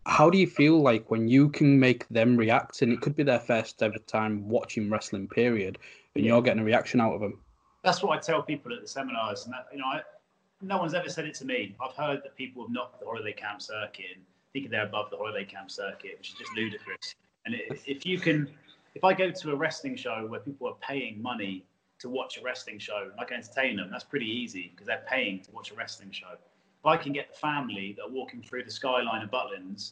how 0.05 0.29
do 0.29 0.37
you 0.37 0.47
feel 0.47 0.81
like 0.81 1.11
when 1.11 1.27
you 1.27 1.49
can 1.49 1.79
make 1.79 2.07
them 2.09 2.35
react, 2.35 2.81
and 2.81 2.91
it 2.91 3.01
could 3.01 3.15
be 3.15 3.23
their 3.23 3.39
first 3.39 3.81
ever 3.83 3.99
time 3.99 4.47
watching 4.49 4.89
wrestling, 4.89 5.27
period, 5.27 5.77
and 6.15 6.25
you're 6.25 6.41
getting 6.41 6.61
a 6.61 6.65
reaction 6.65 6.99
out 6.99 7.13
of 7.13 7.21
them? 7.21 7.39
That's 7.83 8.01
what 8.01 8.17
I 8.17 8.21
tell 8.21 8.41
people 8.41 8.73
at 8.73 8.81
the 8.81 8.87
seminars. 8.87 9.45
And 9.45 9.53
that, 9.53 9.67
you 9.71 9.79
know, 9.79 9.85
I, 9.85 10.01
no 10.61 10.77
one's 10.77 10.93
ever 10.93 11.09
said 11.09 11.25
it 11.25 11.35
to 11.35 11.45
me. 11.45 11.75
I've 11.83 11.95
heard 11.95 12.21
that 12.23 12.35
people 12.35 12.63
have 12.63 12.71
knocked 12.71 12.99
the 12.99 13.05
holiday 13.05 13.33
camp 13.33 13.61
circuit 13.61 14.05
and 14.15 14.23
thinking 14.53 14.71
they're 14.71 14.85
above 14.85 15.09
the 15.09 15.17
holiday 15.17 15.45
camp 15.45 15.71
circuit, 15.71 16.15
which 16.17 16.29
is 16.29 16.35
just 16.35 16.51
ludicrous. 16.55 17.15
And 17.45 17.55
it, 17.55 17.81
if 17.85 18.05
you 18.05 18.19
can, 18.19 18.47
if 18.95 19.03
I 19.03 19.13
go 19.13 19.31
to 19.31 19.51
a 19.51 19.55
wrestling 19.55 19.95
show 19.95 20.25
where 20.27 20.39
people 20.39 20.67
are 20.67 20.77
paying 20.81 21.21
money 21.21 21.65
to 21.99 22.09
watch 22.09 22.37
a 22.37 22.43
wrestling 22.43 22.79
show 22.79 23.09
and 23.11 23.19
I 23.19 23.25
can 23.25 23.37
entertain 23.37 23.77
them, 23.77 23.89
that's 23.91 24.03
pretty 24.03 24.29
easy 24.29 24.71
because 24.71 24.87
they're 24.87 25.05
paying 25.07 25.41
to 25.41 25.51
watch 25.51 25.71
a 25.71 25.75
wrestling 25.75 26.11
show. 26.11 26.35
If 26.81 26.85
I 26.87 26.97
can 26.97 27.13
get 27.13 27.31
the 27.31 27.37
family 27.37 27.93
that 27.97 28.05
are 28.05 28.09
walking 28.09 28.41
through 28.41 28.63
the 28.63 28.71
skyline 28.71 29.21
of 29.21 29.29
Butlins, 29.29 29.91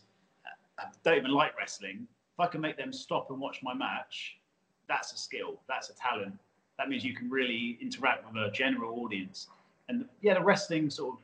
uh, 0.80 0.86
don't 1.04 1.18
even 1.18 1.32
like 1.32 1.56
wrestling, 1.56 2.08
if 2.34 2.40
I 2.40 2.48
can 2.48 2.62
make 2.62 2.78
them 2.78 2.92
stop 2.92 3.30
and 3.30 3.40
watch 3.40 3.62
my 3.62 3.76
match, 3.76 4.40
that's 4.88 5.14
a 5.14 5.18
skill, 5.18 5.60
that's 5.68 5.92
a 5.92 5.94
talent. 5.94 6.34
That 6.80 6.90
means 6.90 7.04
you 7.04 7.14
can 7.14 7.30
really 7.30 7.78
interact 7.80 8.26
with 8.26 8.42
a 8.42 8.50
general 8.50 9.04
audience. 9.04 9.50
And 9.88 10.06
yeah, 10.22 10.34
the 10.34 10.42
wrestling 10.42 10.90
sort 10.90 11.16
of 11.16 11.20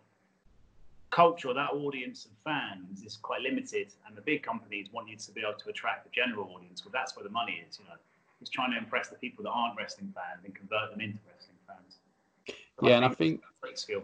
culture, 1.09 1.51
that 1.51 1.71
audience 1.71 2.25
of 2.25 2.31
fans 2.43 3.01
is 3.03 3.17
quite 3.17 3.41
limited, 3.41 3.87
and 4.05 4.15
the 4.15 4.21
big 4.21 4.43
companies 4.43 4.87
want 4.91 5.09
you 5.09 5.15
to 5.15 5.31
be 5.31 5.41
able 5.41 5.57
to 5.57 5.69
attract 5.69 6.03
the 6.03 6.11
general 6.11 6.47
audience. 6.55 6.81
because 6.81 6.91
that's 6.91 7.15
where 7.15 7.23
the 7.23 7.31
money 7.31 7.63
is, 7.67 7.79
you 7.79 7.85
know. 7.85 7.95
It's 8.39 8.51
trying 8.51 8.71
to 8.71 8.77
impress 8.77 9.07
the 9.07 9.15
people 9.15 9.43
that 9.45 9.49
aren't 9.49 9.77
wrestling 9.77 10.13
fans 10.13 10.43
and 10.43 10.53
convert 10.53 10.91
them 10.91 11.01
into 11.01 11.17
wrestling 11.25 11.57
fans. 11.65 11.97
But 12.77 12.87
yeah, 12.87 12.93
I 12.93 12.97
and 12.97 13.05
I 13.05 13.09
think 13.09 13.41
that's 13.41 13.53
great 13.61 13.79
skill. 13.79 14.03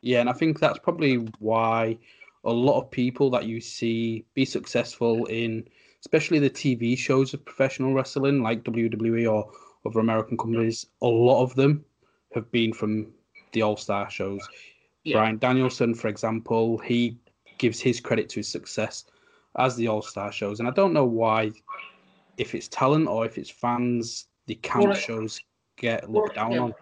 Yeah, 0.00 0.20
and 0.20 0.28
I 0.28 0.32
think 0.32 0.60
that's 0.60 0.78
probably 0.78 1.16
why 1.38 1.98
a 2.44 2.52
lot 2.52 2.80
of 2.80 2.90
people 2.90 3.30
that 3.30 3.46
you 3.46 3.60
see 3.60 4.24
be 4.34 4.44
successful 4.44 5.26
in, 5.26 5.68
especially 6.00 6.38
the 6.38 6.50
TV 6.50 6.96
shows 6.96 7.34
of 7.34 7.44
professional 7.44 7.94
wrestling, 7.94 8.42
like 8.42 8.64
WWE 8.64 9.30
or 9.30 9.50
other 9.84 10.00
American 10.00 10.36
companies, 10.36 10.86
a 11.02 11.06
lot 11.06 11.42
of 11.42 11.54
them 11.54 11.84
have 12.34 12.50
been 12.52 12.72
from 12.72 13.12
the 13.52 13.62
All 13.62 13.76
Star 13.76 14.10
shows. 14.10 14.46
Yeah. 15.04 15.16
Bryan 15.16 15.38
Danielson, 15.38 15.94
for 15.94 16.08
example, 16.08 16.78
he 16.78 17.18
gives 17.58 17.80
his 17.80 18.00
credit 18.00 18.28
to 18.30 18.36
his 18.36 18.48
success 18.48 19.04
as 19.58 19.74
the 19.76 19.88
All 19.88 20.02
Star 20.02 20.30
shows, 20.30 20.60
and 20.60 20.68
I 20.68 20.72
don't 20.72 20.92
know 20.92 21.06
why, 21.06 21.50
if 22.36 22.54
it's 22.54 22.68
talent 22.68 23.08
or 23.08 23.26
if 23.26 23.38
it's 23.38 23.50
fans, 23.50 24.26
the 24.46 24.54
camp 24.56 24.94
shows 24.94 25.40
get 25.76 26.10
looked 26.10 26.36
down 26.36 26.52
yeah. 26.52 26.60
on. 26.60 26.74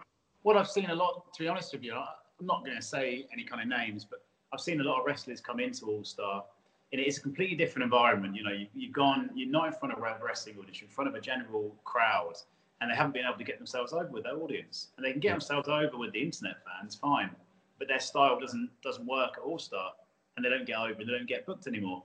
What 0.43 0.55
I've 0.57 0.69
seen 0.69 0.89
a 0.89 0.95
lot, 0.95 1.33
to 1.33 1.43
be 1.43 1.47
honest 1.47 1.73
with 1.73 1.83
you, 1.83 1.99
I'm 2.39 2.45
not 2.45 2.63
going 2.63 2.77
to 2.77 2.83
say 2.83 3.25
any 3.33 3.43
kind 3.43 3.61
of 3.61 3.67
names, 3.67 4.05
but 4.05 4.23
I've 4.53 4.61
seen 4.61 4.79
a 4.79 4.83
lot 4.83 4.99
of 4.99 5.05
wrestlers 5.05 5.41
come 5.41 5.59
into 5.59 5.85
All 5.87 6.03
Star, 6.03 6.43
and 6.91 7.01
it's 7.01 7.17
a 7.17 7.21
completely 7.21 7.55
different 7.55 7.83
environment. 7.83 8.35
You 8.35 8.43
know, 8.43 8.51
you, 8.51 8.87
have 8.87 8.93
gone, 8.93 9.29
you're 9.35 9.49
not 9.49 9.67
in 9.67 9.73
front 9.73 9.93
of 9.93 9.99
a 9.99 10.01
wrestling 10.23 10.55
audience, 10.59 10.79
you're 10.79 10.87
in 10.87 10.93
front 10.93 11.09
of 11.09 11.15
a 11.15 11.21
general 11.21 11.75
crowd, 11.83 12.35
and 12.79 12.91
they 12.91 12.95
haven't 12.95 13.13
been 13.13 13.25
able 13.25 13.37
to 13.37 13.43
get 13.43 13.57
themselves 13.57 13.93
over 13.93 14.07
with 14.07 14.23
their 14.23 14.37
audience, 14.37 14.89
and 14.97 15.05
they 15.05 15.11
can 15.11 15.19
get 15.19 15.29
yeah. 15.29 15.33
themselves 15.33 15.67
over 15.67 15.97
with 15.97 16.13
the 16.13 16.21
internet 16.21 16.57
fans, 16.63 16.95
fine 16.95 17.31
but 17.79 17.87
their 17.87 17.99
style 17.99 18.39
doesn't 18.39 18.69
doesn't 18.81 19.05
work 19.05 19.33
at 19.37 19.43
All 19.43 19.59
Star, 19.59 19.91
and 20.35 20.45
they 20.45 20.49
don't 20.49 20.65
get 20.65 20.77
over, 20.77 20.99
and 20.99 21.07
they 21.07 21.13
don't 21.13 21.27
get 21.27 21.45
booked 21.45 21.67
anymore. 21.67 22.03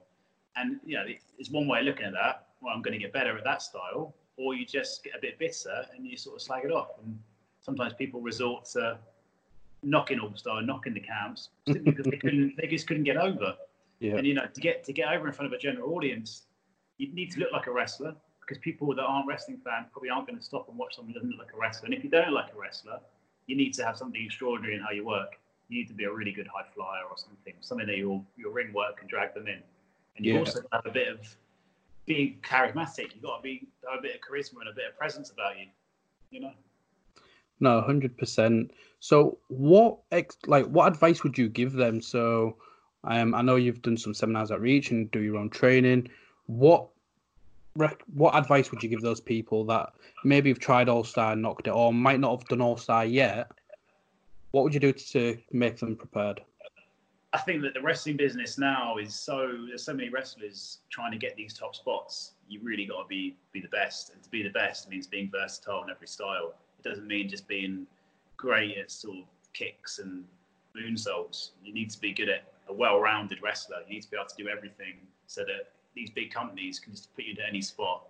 And 0.56 0.80
you 0.84 0.96
know, 0.96 1.04
it's 1.38 1.50
one 1.50 1.66
way 1.66 1.80
of 1.80 1.86
looking 1.86 2.06
at 2.06 2.12
that. 2.12 2.48
Well, 2.60 2.74
I'm 2.74 2.82
going 2.82 2.92
to 2.92 2.98
get 2.98 3.12
better 3.12 3.36
at 3.36 3.44
that 3.44 3.62
style, 3.62 4.14
or 4.36 4.54
you 4.54 4.66
just 4.66 5.02
get 5.04 5.14
a 5.16 5.20
bit 5.20 5.38
bitter 5.38 5.84
and 5.96 6.06
you 6.06 6.16
sort 6.16 6.36
of 6.36 6.42
slag 6.42 6.64
it 6.64 6.72
off. 6.72 6.90
And 7.02 7.18
sometimes 7.60 7.94
people 7.94 8.20
resort 8.20 8.66
to 8.72 8.98
knocking 9.82 10.20
All 10.20 10.34
Star, 10.36 10.62
knocking 10.62 10.94
the 10.94 11.00
camps 11.00 11.50
because 11.66 12.04
they 12.04 12.16
couldn't, 12.16 12.54
they 12.56 12.66
just 12.66 12.86
couldn't 12.86 13.04
get 13.04 13.16
over. 13.16 13.54
Yeah. 14.00 14.16
And 14.16 14.26
you 14.26 14.34
know, 14.34 14.46
to 14.52 14.60
get 14.60 14.84
to 14.84 14.92
get 14.92 15.08
over 15.12 15.26
in 15.26 15.32
front 15.32 15.52
of 15.52 15.56
a 15.56 15.60
general 15.60 15.94
audience, 15.94 16.42
you 16.98 17.12
need 17.12 17.30
to 17.32 17.40
look 17.40 17.52
like 17.52 17.66
a 17.66 17.72
wrestler 17.72 18.14
because 18.40 18.58
people 18.58 18.94
that 18.94 19.02
aren't 19.02 19.26
wrestling 19.26 19.58
fans 19.64 19.86
probably 19.92 20.10
aren't 20.10 20.26
going 20.26 20.38
to 20.38 20.44
stop 20.44 20.68
and 20.68 20.76
watch 20.76 20.96
someone 20.96 21.12
who 21.12 21.20
doesn't 21.20 21.30
look 21.30 21.38
like 21.38 21.54
a 21.54 21.58
wrestler. 21.58 21.86
And 21.86 21.94
if 21.94 22.02
you 22.02 22.10
don't 22.10 22.32
like 22.32 22.52
a 22.54 22.58
wrestler, 22.58 22.98
you 23.46 23.56
need 23.56 23.72
to 23.74 23.84
have 23.84 23.96
something 23.96 24.24
extraordinary 24.24 24.74
in 24.74 24.80
how 24.80 24.90
you 24.90 25.04
work 25.06 25.38
you 25.72 25.78
need 25.78 25.88
to 25.88 25.94
be 25.94 26.04
a 26.04 26.12
really 26.12 26.32
good 26.32 26.46
high 26.46 26.66
flyer 26.74 27.04
or 27.08 27.16
something, 27.16 27.54
something 27.60 27.86
that 27.86 27.96
your 27.96 28.22
your 28.36 28.52
ring 28.52 28.72
work 28.72 28.98
can 28.98 29.08
drag 29.08 29.34
them 29.34 29.46
in. 29.46 29.60
And 30.16 30.26
you 30.26 30.34
yeah. 30.34 30.40
also 30.40 30.60
have 30.72 30.84
a 30.84 30.90
bit 30.90 31.08
of 31.08 31.20
being 32.04 32.38
charismatic. 32.42 33.14
You've 33.14 33.22
got 33.22 33.38
to 33.38 33.42
be 33.42 33.66
have 33.88 34.00
a 34.00 34.02
bit 34.02 34.16
of 34.16 34.20
charisma 34.20 34.60
and 34.60 34.68
a 34.68 34.72
bit 34.72 34.84
of 34.90 34.98
presence 34.98 35.30
about 35.30 35.58
you. 35.58 35.66
You 36.30 36.40
know. 36.40 36.52
No, 37.62 37.80
hundred 37.80 38.18
percent. 38.18 38.72
So, 38.98 39.38
what 39.46 39.98
ex- 40.10 40.36
like 40.46 40.66
what 40.66 40.88
advice 40.88 41.22
would 41.22 41.38
you 41.38 41.48
give 41.48 41.74
them? 41.74 42.02
So, 42.02 42.56
um, 43.04 43.36
I 43.36 43.42
know 43.42 43.54
you've 43.54 43.82
done 43.82 43.96
some 43.96 44.14
seminars 44.14 44.50
at 44.50 44.60
Reach 44.60 44.90
and 44.90 45.08
do 45.12 45.20
your 45.20 45.36
own 45.36 45.48
training. 45.48 46.08
What 46.46 46.88
rec- 47.76 48.02
what 48.12 48.34
advice 48.34 48.72
would 48.72 48.82
you 48.82 48.88
give 48.88 49.00
those 49.00 49.20
people 49.20 49.64
that 49.66 49.90
maybe 50.24 50.50
have 50.50 50.58
tried 50.58 50.88
All 50.88 51.04
Star 51.04 51.34
and 51.34 51.42
knocked 51.42 51.68
it, 51.68 51.70
or 51.70 51.94
might 51.94 52.18
not 52.18 52.36
have 52.36 52.48
done 52.48 52.60
All 52.60 52.76
Star 52.76 53.06
yet, 53.06 53.48
what 54.50 54.64
would 54.64 54.74
you 54.74 54.80
do 54.80 54.92
to 54.92 55.38
make 55.52 55.76
them 55.76 55.94
prepared? 55.94 56.42
I 57.32 57.38
think 57.38 57.62
that 57.62 57.74
the 57.74 57.80
wrestling 57.80 58.16
business 58.16 58.58
now 58.58 58.96
is 58.98 59.14
so 59.14 59.66
there's 59.68 59.84
so 59.84 59.94
many 59.94 60.08
wrestlers 60.08 60.78
trying 60.90 61.12
to 61.12 61.18
get 61.18 61.36
these 61.36 61.54
top 61.54 61.76
spots. 61.76 62.32
You 62.48 62.58
really 62.60 62.86
got 62.86 63.02
to 63.02 63.08
be 63.08 63.36
be 63.52 63.60
the 63.60 63.68
best, 63.68 64.12
and 64.12 64.20
to 64.20 64.30
be 64.30 64.42
the 64.42 64.50
best 64.50 64.90
means 64.90 65.06
being 65.06 65.30
versatile 65.30 65.84
in 65.84 65.90
every 65.90 66.08
style. 66.08 66.54
It 66.84 66.88
doesn't 66.88 67.06
mean 67.06 67.28
just 67.28 67.46
being 67.46 67.86
great 68.36 68.76
at 68.78 68.90
sort 68.90 69.18
of 69.18 69.24
kicks 69.52 69.98
and 69.98 70.24
moonsaults. 70.76 71.50
You 71.62 71.72
need 71.72 71.90
to 71.90 72.00
be 72.00 72.12
good 72.12 72.28
at 72.28 72.52
a 72.68 72.72
well-rounded 72.72 73.42
wrestler. 73.42 73.78
You 73.86 73.94
need 73.94 74.02
to 74.02 74.10
be 74.10 74.16
able 74.16 74.28
to 74.28 74.42
do 74.42 74.48
everything 74.48 74.94
so 75.26 75.42
that 75.42 75.72
these 75.94 76.10
big 76.10 76.32
companies 76.32 76.78
can 76.78 76.92
just 76.92 77.14
put 77.14 77.24
you 77.24 77.32
into 77.32 77.46
any 77.46 77.60
spot 77.60 78.06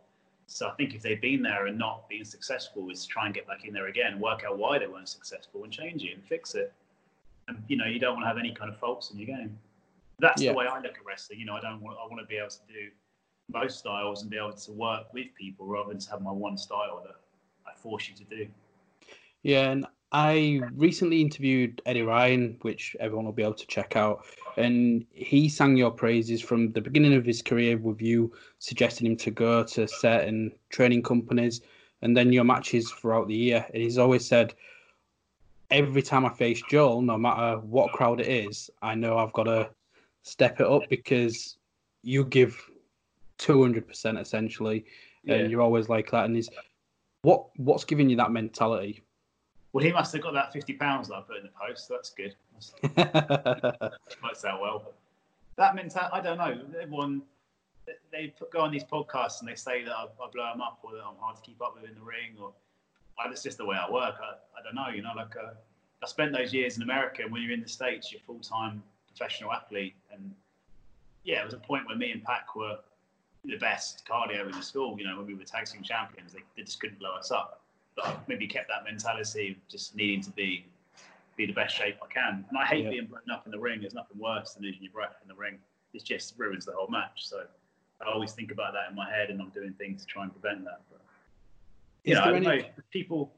so 0.53 0.69
I 0.69 0.73
think 0.73 0.95
if 0.95 1.03
they've 1.03 1.21
been 1.21 1.43
there 1.43 1.67
and 1.67 1.79
not 1.79 2.09
been 2.09 2.25
successful, 2.25 2.91
is 2.91 3.07
try 3.07 3.25
and 3.25 3.35
get 3.35 3.47
back 3.47 3.65
in 3.65 3.73
there 3.73 3.87
again, 3.87 4.21
work 4.21 4.45
out 4.45 4.59
why 4.59 4.79
they 4.79 4.87
weren't 4.87 5.09
successful, 5.09 5.65
and 5.65 5.73
change 5.73 6.05
it 6.05 6.15
and 6.15 6.25
fix 6.25 6.55
it. 6.55 6.73
And 7.49 7.63
you 7.69 7.77
know, 7.77 7.87
you 7.87 7.99
don't 7.99 8.15
want 8.15 8.25
to 8.25 8.29
have 8.29 8.39
any 8.39 8.55
kind 8.55 8.71
of 8.71 8.79
faults 8.79 9.11
in 9.11 9.19
your 9.19 9.27
game. 9.27 9.59
That's 10.19 10.43
yeah. 10.43 10.53
the 10.53 10.59
way 10.59 10.67
I 10.67 10.77
look 10.77 10.99
at 10.99 11.05
wrestling. 11.07 11.41
You 11.41 11.47
know, 11.47 11.55
I 11.55 11.61
don't 11.61 11.81
want. 11.81 11.97
I 11.99 12.07
want 12.07 12.21
to 12.21 12.27
be 12.27 12.37
able 12.37 12.51
to 12.51 12.59
do 12.69 12.91
both 13.49 13.73
styles 13.73 14.23
and 14.23 14.31
be 14.31 14.37
able 14.37 14.53
to 14.53 14.73
work 14.73 15.13
with 15.13 15.29
people 15.39 15.67
rather 15.67 15.89
than 15.89 15.99
to 15.99 16.11
have 16.11 16.21
my 16.21 16.31
one 16.31 16.59
style 16.59 17.03
that 17.05 17.17
I 17.67 17.75
force 17.75 18.09
you 18.09 18.15
to 18.17 18.25
do. 18.25 18.47
Yeah, 19.43 19.71
and 19.71 19.87
I 20.13 20.61
recently 20.75 21.21
interviewed 21.21 21.81
Eddie 21.87 22.03
Ryan, 22.03 22.59
which 22.63 22.95
everyone 23.01 23.25
will 23.25 23.33
be 23.33 23.43
able 23.43 23.55
to 23.55 23.67
check 23.67 23.97
out, 23.97 24.25
and 24.57 25.05
he 25.11 25.49
sang 25.49 25.77
your 25.77 25.91
praises 25.91 26.43
from 26.43 26.73
the 26.73 26.81
beginning 26.81 27.15
of 27.15 27.25
his 27.25 27.43
career 27.43 27.79
with 27.79 28.01
you, 28.03 28.33
suggesting 28.59 29.07
him 29.07 29.17
to 29.17 29.31
go 29.31 29.65
to 29.65 29.89
certain 29.89 30.53
training 30.69 31.03
companies, 31.03 31.63
and 32.03 32.17
then 32.17 32.33
your 32.33 32.45
matches 32.45 32.91
throughout 32.91 33.29
the 33.29 33.35
year. 33.35 33.67
And 33.73 33.83
he's 33.83 33.99
always 33.99 34.27
said, 34.27 34.55
every 35.71 36.03
time 36.03 36.27
I 36.27 36.29
face 36.29 36.63
Joel, 36.69 37.01
no 37.01 37.17
matter 37.17 37.59
what 37.61 37.93
crowd 37.93 38.21
it 38.21 38.29
is, 38.29 38.71
I 38.83 38.95
know 38.95 39.17
I've 39.19 39.33
got 39.33 39.45
to 39.45 39.71
step 40.23 40.61
it 40.61 40.67
up 40.67 40.83
because 40.89 41.57
you 42.03 42.25
give 42.25 42.63
two 43.39 43.63
hundred 43.63 43.89
percent 43.89 44.19
essentially, 44.19 44.85
yeah. 45.25 45.37
and 45.37 45.51
you're 45.51 45.63
always 45.63 45.89
like 45.89 46.11
that. 46.11 46.27
And 46.27 46.37
is 46.37 46.51
what 47.23 47.47
what's 47.57 47.85
giving 47.85 48.11
you 48.11 48.17
that 48.17 48.31
mentality? 48.31 49.03
Well, 49.73 49.85
he 49.85 49.93
must 49.93 50.13
have 50.13 50.23
got 50.23 50.35
that 50.35 50.53
fifty 50.53 50.75
pounds 50.75 51.09
that 51.09 51.15
I 51.15 51.21
put 51.23 51.39
in 51.39 51.45
the 51.45 51.51
post. 51.51 51.89
So 51.89 51.95
that's 51.95 52.11
good. 52.11 52.35
might 54.23 54.37
sound 54.37 54.61
well, 54.61 54.93
that 55.57 55.75
mentality, 55.75 56.11
I 56.13 56.21
don't 56.21 56.39
know. 56.39 56.61
Everyone 56.81 57.23
they 58.11 58.33
go 58.53 58.61
on 58.61 58.71
these 58.71 58.85
podcasts 58.85 59.41
and 59.41 59.49
they 59.49 59.55
say 59.55 59.85
that 59.85 59.93
I, 59.93 60.05
I, 60.05 60.31
blow 60.33 60.51
them 60.53 60.61
up 60.61 60.79
or 60.83 60.93
that 60.93 61.03
I'm 61.03 61.17
hard 61.19 61.37
to 61.37 61.43
keep 61.43 61.61
up 61.61 61.75
with 61.75 61.89
in 61.89 61.97
the 61.97 62.03
ring, 62.03 62.37
or 62.41 62.53
that's 63.25 63.43
just 63.43 63.59
the 63.59 63.65
way 63.65 63.77
I 63.77 63.91
work. 63.91 64.15
I, 64.23 64.35
I 64.59 64.63
don't 64.63 64.75
know. 64.75 64.95
You 64.95 65.03
know, 65.03 65.13
like 65.17 65.35
uh, 65.37 65.53
I 66.03 66.07
spent 66.07 66.33
those 66.33 66.53
years 66.53 66.77
in 66.77 66.83
America, 66.83 67.23
and 67.23 67.33
when 67.33 67.43
you're 67.43 67.53
in 67.53 67.63
the 67.63 67.69
states, 67.69 68.13
you're 68.13 68.21
full 68.21 68.41
time 68.41 68.83
professional 69.09 69.53
athlete, 69.53 69.95
and 70.13 70.33
yeah, 71.25 71.41
it 71.41 71.45
was 71.45 71.55
a 71.55 71.59
point 71.59 71.87
where 71.87 71.97
me 71.97 72.13
and 72.13 72.23
Pac 72.23 72.55
were 72.55 72.79
the 73.45 73.57
best 73.57 74.05
cardio 74.09 74.47
in 74.47 74.53
the 74.53 74.63
school. 74.63 74.97
You 74.99 75.07
know, 75.07 75.17
when 75.17 75.27
we 75.27 75.35
were 75.35 75.45
tag 75.45 75.67
team 75.67 75.83
champions, 75.83 76.33
they, 76.33 76.41
they 76.57 76.63
just 76.63 76.81
couldn't 76.81 76.99
blow 76.99 77.15
us 77.15 77.31
up 77.31 77.62
I've 78.03 78.27
maybe 78.29 78.47
kept 78.47 78.69
that 78.69 78.85
mentality 78.85 79.53
of 79.53 79.69
just 79.69 79.95
needing 79.97 80.23
to 80.23 80.31
be 80.31 80.67
be 81.37 81.47
the 81.47 81.53
best 81.53 81.75
shape 81.75 81.97
I 82.03 82.13
can. 82.13 82.45
And 82.49 82.59
I 82.59 82.65
hate 82.65 82.85
yeah. 82.85 82.91
being 82.91 83.07
blown 83.07 83.31
up 83.33 83.47
in 83.47 83.53
the 83.53 83.59
ring. 83.59 83.81
There's 83.81 83.95
nothing 83.95 84.19
worse 84.19 84.53
than 84.55 84.65
losing 84.65 84.83
your 84.83 84.93
breath 84.93 85.17
in 85.23 85.29
the 85.29 85.35
ring. 85.35 85.59
It 85.95 86.05
just 86.05 86.35
ruins 86.37 86.67
the 86.67 86.73
whole 86.73 86.89
match. 86.89 87.27
So 87.29 87.45
I 88.01 88.13
always 88.13 88.33
think 88.33 88.51
about 88.51 88.73
that 88.75 88.91
in 88.91 88.97
my 88.97 89.09
head, 89.11 89.31
and 89.31 89.41
I'm 89.41 89.51
doing 89.51 89.73
things 89.75 90.03
to 90.03 90.07
try 90.07 90.25
and 90.25 90.33
prevent 90.33 90.65
that. 90.65 90.81
But 90.91 91.01
you 92.05 92.15
know, 92.15 92.25
any... 92.25 92.47
know, 92.47 92.53
if 92.53 92.91
people 92.91 93.33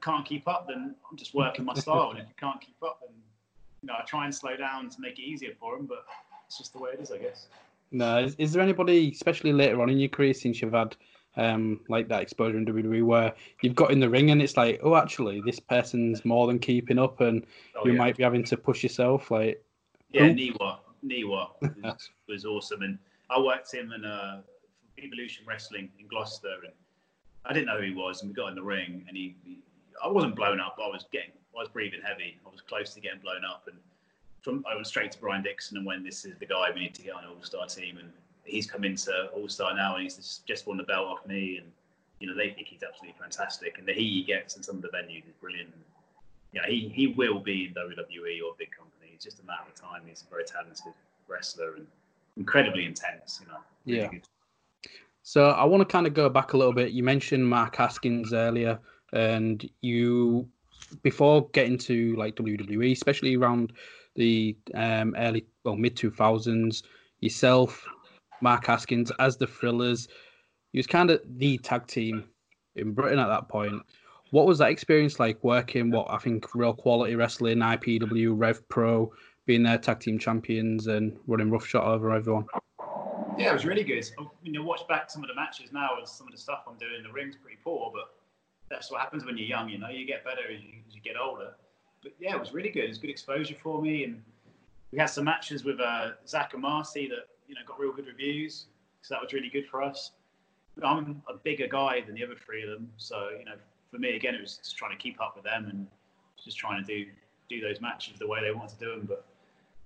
can't 0.00 0.24
keep 0.24 0.48
up, 0.48 0.66
then 0.68 0.94
I'm 1.10 1.16
just 1.16 1.34
working 1.34 1.64
my 1.64 1.74
style. 1.74 2.10
and 2.10 2.18
if 2.18 2.26
you 2.26 2.34
can't 2.38 2.60
keep 2.60 2.76
up, 2.82 3.00
then 3.00 3.14
you 3.82 3.86
know 3.86 3.94
I 3.98 4.04
try 4.04 4.24
and 4.24 4.34
slow 4.34 4.56
down 4.56 4.90
to 4.90 5.00
make 5.00 5.18
it 5.18 5.22
easier 5.22 5.52
for 5.58 5.76
them. 5.76 5.86
But 5.86 6.04
it's 6.46 6.58
just 6.58 6.72
the 6.72 6.78
way 6.78 6.90
it 6.92 7.00
is, 7.00 7.10
I 7.10 7.18
guess. 7.18 7.46
No, 7.92 8.18
is, 8.18 8.34
is 8.36 8.52
there 8.52 8.62
anybody, 8.62 9.10
especially 9.10 9.52
later 9.52 9.80
on 9.82 9.90
in 9.90 9.98
your 9.98 10.08
career, 10.08 10.34
since 10.34 10.62
you've 10.62 10.72
had 10.72 10.96
um, 11.36 11.80
like 11.88 12.08
that 12.08 12.22
exposure 12.22 12.58
in 12.58 12.66
WWE 12.66 13.04
where 13.04 13.34
you've 13.62 13.74
got 13.74 13.90
in 13.90 14.00
the 14.00 14.08
ring 14.08 14.30
and 14.30 14.42
it's 14.42 14.56
like, 14.56 14.80
oh, 14.82 14.96
actually, 14.96 15.40
this 15.44 15.60
person's 15.60 16.24
more 16.24 16.46
than 16.46 16.58
keeping 16.58 16.98
up, 16.98 17.20
and 17.20 17.44
oh, 17.76 17.86
you 17.86 17.92
yeah. 17.92 17.98
might 17.98 18.16
be 18.16 18.22
having 18.22 18.44
to 18.44 18.56
push 18.56 18.82
yourself. 18.82 19.30
Like, 19.30 19.62
yeah, 20.10 20.22
oh. 20.22 20.34
Niwa, 20.34 20.78
Niwa 21.04 21.48
was, 21.82 22.10
was, 22.28 22.44
awesome, 22.44 22.82
and 22.82 22.98
I 23.30 23.40
worked 23.40 23.72
him 23.72 23.92
in 23.92 24.04
uh, 24.04 24.40
Evolution 24.98 25.44
Wrestling 25.46 25.88
in 25.98 26.08
Gloucester, 26.08 26.56
and 26.64 26.72
I 27.44 27.52
didn't 27.52 27.66
know 27.66 27.78
who 27.78 27.86
he 27.86 27.94
was, 27.94 28.22
and 28.22 28.30
we 28.30 28.34
got 28.34 28.48
in 28.48 28.54
the 28.54 28.62
ring, 28.62 29.04
and 29.06 29.16
he, 29.16 29.36
he 29.44 29.58
I 30.02 30.08
wasn't 30.08 30.34
blown 30.34 30.60
up, 30.60 30.74
but 30.78 30.84
I 30.84 30.88
was 30.88 31.06
getting, 31.12 31.30
I 31.56 31.60
was 31.60 31.68
breathing 31.68 32.00
heavy, 32.04 32.38
I 32.46 32.50
was 32.50 32.60
close 32.60 32.94
to 32.94 33.00
getting 33.00 33.20
blown 33.20 33.44
up, 33.48 33.68
and 33.68 33.76
from 34.42 34.64
I 34.70 34.74
went 34.74 34.86
straight 34.86 35.12
to 35.12 35.18
Brian 35.18 35.42
Dixon 35.42 35.76
and 35.76 35.86
when 35.86 36.02
this 36.02 36.24
is 36.24 36.38
the 36.38 36.46
guy 36.46 36.70
we 36.74 36.80
need 36.80 36.94
to 36.94 37.02
get 37.02 37.14
on 37.14 37.24
an 37.24 37.30
All 37.30 37.42
Star 37.42 37.66
team, 37.66 37.98
and 37.98 38.10
he's 38.50 38.66
come 38.66 38.84
into 38.84 39.12
All 39.34 39.48
Star 39.48 39.74
now 39.74 39.94
and 39.94 40.04
he's 40.04 40.40
just 40.46 40.66
won 40.66 40.76
the 40.76 40.84
belt 40.84 41.06
off 41.06 41.26
me, 41.26 41.58
and 41.58 41.66
you 42.18 42.28
know 42.28 42.36
they 42.36 42.50
think 42.50 42.68
he's 42.68 42.82
absolutely 42.82 43.18
fantastic, 43.20 43.78
and 43.78 43.86
the 43.86 43.92
heat 43.92 44.10
he 44.10 44.22
gets 44.22 44.56
in 44.56 44.62
some 44.62 44.76
of 44.76 44.82
the 44.82 44.88
venues 44.88 45.26
is 45.28 45.34
brilliant. 45.40 45.70
Yeah, 46.52 46.62
he 46.66 46.90
he 46.94 47.08
will 47.08 47.38
be 47.38 47.66
in 47.66 47.74
WWE 47.74 48.44
or 48.44 48.54
big 48.58 48.70
company. 48.70 49.12
It's 49.14 49.24
just 49.24 49.40
a 49.40 49.46
matter 49.46 49.64
of 49.68 49.74
time. 49.74 50.02
He's 50.06 50.24
a 50.26 50.30
very 50.30 50.44
talented 50.44 50.92
wrestler 51.28 51.76
and 51.76 51.86
incredibly 52.36 52.84
intense. 52.84 53.40
You 53.42 53.52
know. 53.52 53.58
Really 53.86 54.00
yeah. 54.00 54.08
Good. 54.08 54.28
So 55.22 55.50
I 55.50 55.64
want 55.64 55.80
to 55.80 55.90
kind 55.90 56.06
of 56.06 56.14
go 56.14 56.28
back 56.28 56.54
a 56.54 56.56
little 56.56 56.72
bit. 56.72 56.92
You 56.92 57.04
mentioned 57.04 57.48
Mark 57.48 57.76
Haskins 57.76 58.32
earlier, 58.32 58.78
and 59.12 59.68
you 59.80 60.48
before 61.02 61.48
getting 61.50 61.78
to 61.78 62.16
like 62.16 62.36
WWE, 62.36 62.92
especially 62.92 63.36
around 63.36 63.72
the 64.16 64.56
um, 64.74 65.14
early 65.16 65.46
well 65.64 65.76
mid 65.76 65.96
two 65.96 66.10
thousands, 66.10 66.82
yourself, 67.20 67.86
Mark 68.40 68.66
Haskins 68.66 69.12
as 69.18 69.36
the 69.36 69.46
Thrillers, 69.46 70.08
he 70.72 70.78
was 70.78 70.86
kind 70.86 71.10
of 71.10 71.20
the 71.38 71.58
tag 71.58 71.86
team 71.86 72.24
in 72.76 72.92
Britain 72.92 73.18
at 73.18 73.28
that 73.28 73.48
point. 73.48 73.82
What 74.30 74.46
was 74.46 74.58
that 74.58 74.70
experience 74.70 75.18
like 75.18 75.42
working? 75.42 75.90
What 75.90 76.10
I 76.10 76.18
think 76.18 76.54
real 76.54 76.72
quality 76.72 77.16
wrestling, 77.16 77.58
IPW, 77.58 78.32
Rev 78.36 78.68
Pro, 78.68 79.12
being 79.46 79.62
their 79.62 79.78
tag 79.78 80.00
team 80.00 80.18
champions 80.18 80.86
and 80.86 81.18
running 81.26 81.50
roughshod 81.50 81.84
over 81.84 82.12
everyone. 82.12 82.46
Yeah, 83.36 83.50
it 83.50 83.52
was 83.52 83.64
really 83.64 83.82
good. 83.82 84.04
I, 84.18 84.26
You 84.42 84.52
know, 84.52 84.62
watch 84.62 84.86
back 84.86 85.10
some 85.10 85.24
of 85.24 85.28
the 85.28 85.34
matches 85.34 85.72
now, 85.72 85.96
and 85.98 86.06
some 86.06 86.26
of 86.28 86.32
the 86.32 86.38
stuff 86.38 86.64
I'm 86.68 86.76
doing 86.76 86.94
in 86.98 87.02
the 87.02 87.12
ring's 87.12 87.36
pretty 87.36 87.58
poor, 87.64 87.90
but 87.92 88.14
that's 88.70 88.90
what 88.90 89.00
happens 89.00 89.24
when 89.24 89.36
you're 89.36 89.46
young. 89.46 89.68
You 89.68 89.78
know, 89.78 89.88
you 89.88 90.06
get 90.06 90.24
better 90.24 90.42
as 90.52 90.60
you, 90.62 90.74
as 90.86 90.94
you 90.94 91.00
get 91.00 91.14
older. 91.20 91.54
But 92.02 92.12
yeah, 92.20 92.34
it 92.34 92.40
was 92.40 92.52
really 92.52 92.70
good. 92.70 92.84
It 92.84 92.88
was 92.88 92.98
good 92.98 93.10
exposure 93.10 93.56
for 93.60 93.82
me, 93.82 94.04
and 94.04 94.22
we 94.92 94.98
had 94.98 95.06
some 95.06 95.24
matches 95.24 95.64
with 95.64 95.80
uh, 95.80 96.10
Zach 96.26 96.52
and 96.52 96.62
Marty 96.62 97.08
that 97.08 97.28
you 97.50 97.56
know 97.56 97.62
got 97.66 97.80
real 97.80 97.92
good 97.92 98.06
reviews, 98.06 98.66
so 99.02 99.14
that 99.14 99.20
was 99.20 99.32
really 99.32 99.48
good 99.48 99.66
for 99.66 99.82
us. 99.82 100.12
I'm 100.82 101.20
a 101.28 101.34
bigger 101.34 101.66
guy 101.66 102.00
than 102.00 102.14
the 102.14 102.24
other 102.24 102.36
three 102.36 102.62
of 102.62 102.70
them, 102.70 102.88
so 102.96 103.30
you 103.36 103.44
know, 103.44 103.56
for 103.90 103.98
me 103.98 104.14
again, 104.14 104.36
it 104.36 104.40
was 104.40 104.58
just 104.58 104.76
trying 104.76 104.92
to 104.92 104.96
keep 104.96 105.20
up 105.20 105.34
with 105.34 105.44
them 105.44 105.66
and 105.68 105.86
just 106.42 106.56
trying 106.56 106.82
to 106.82 106.86
do 106.86 107.10
do 107.48 107.60
those 107.60 107.80
matches 107.80 108.20
the 108.20 108.26
way 108.26 108.40
they 108.40 108.52
wanted 108.52 108.78
to 108.78 108.84
do 108.84 108.90
them. 108.92 109.04
But 109.06 109.26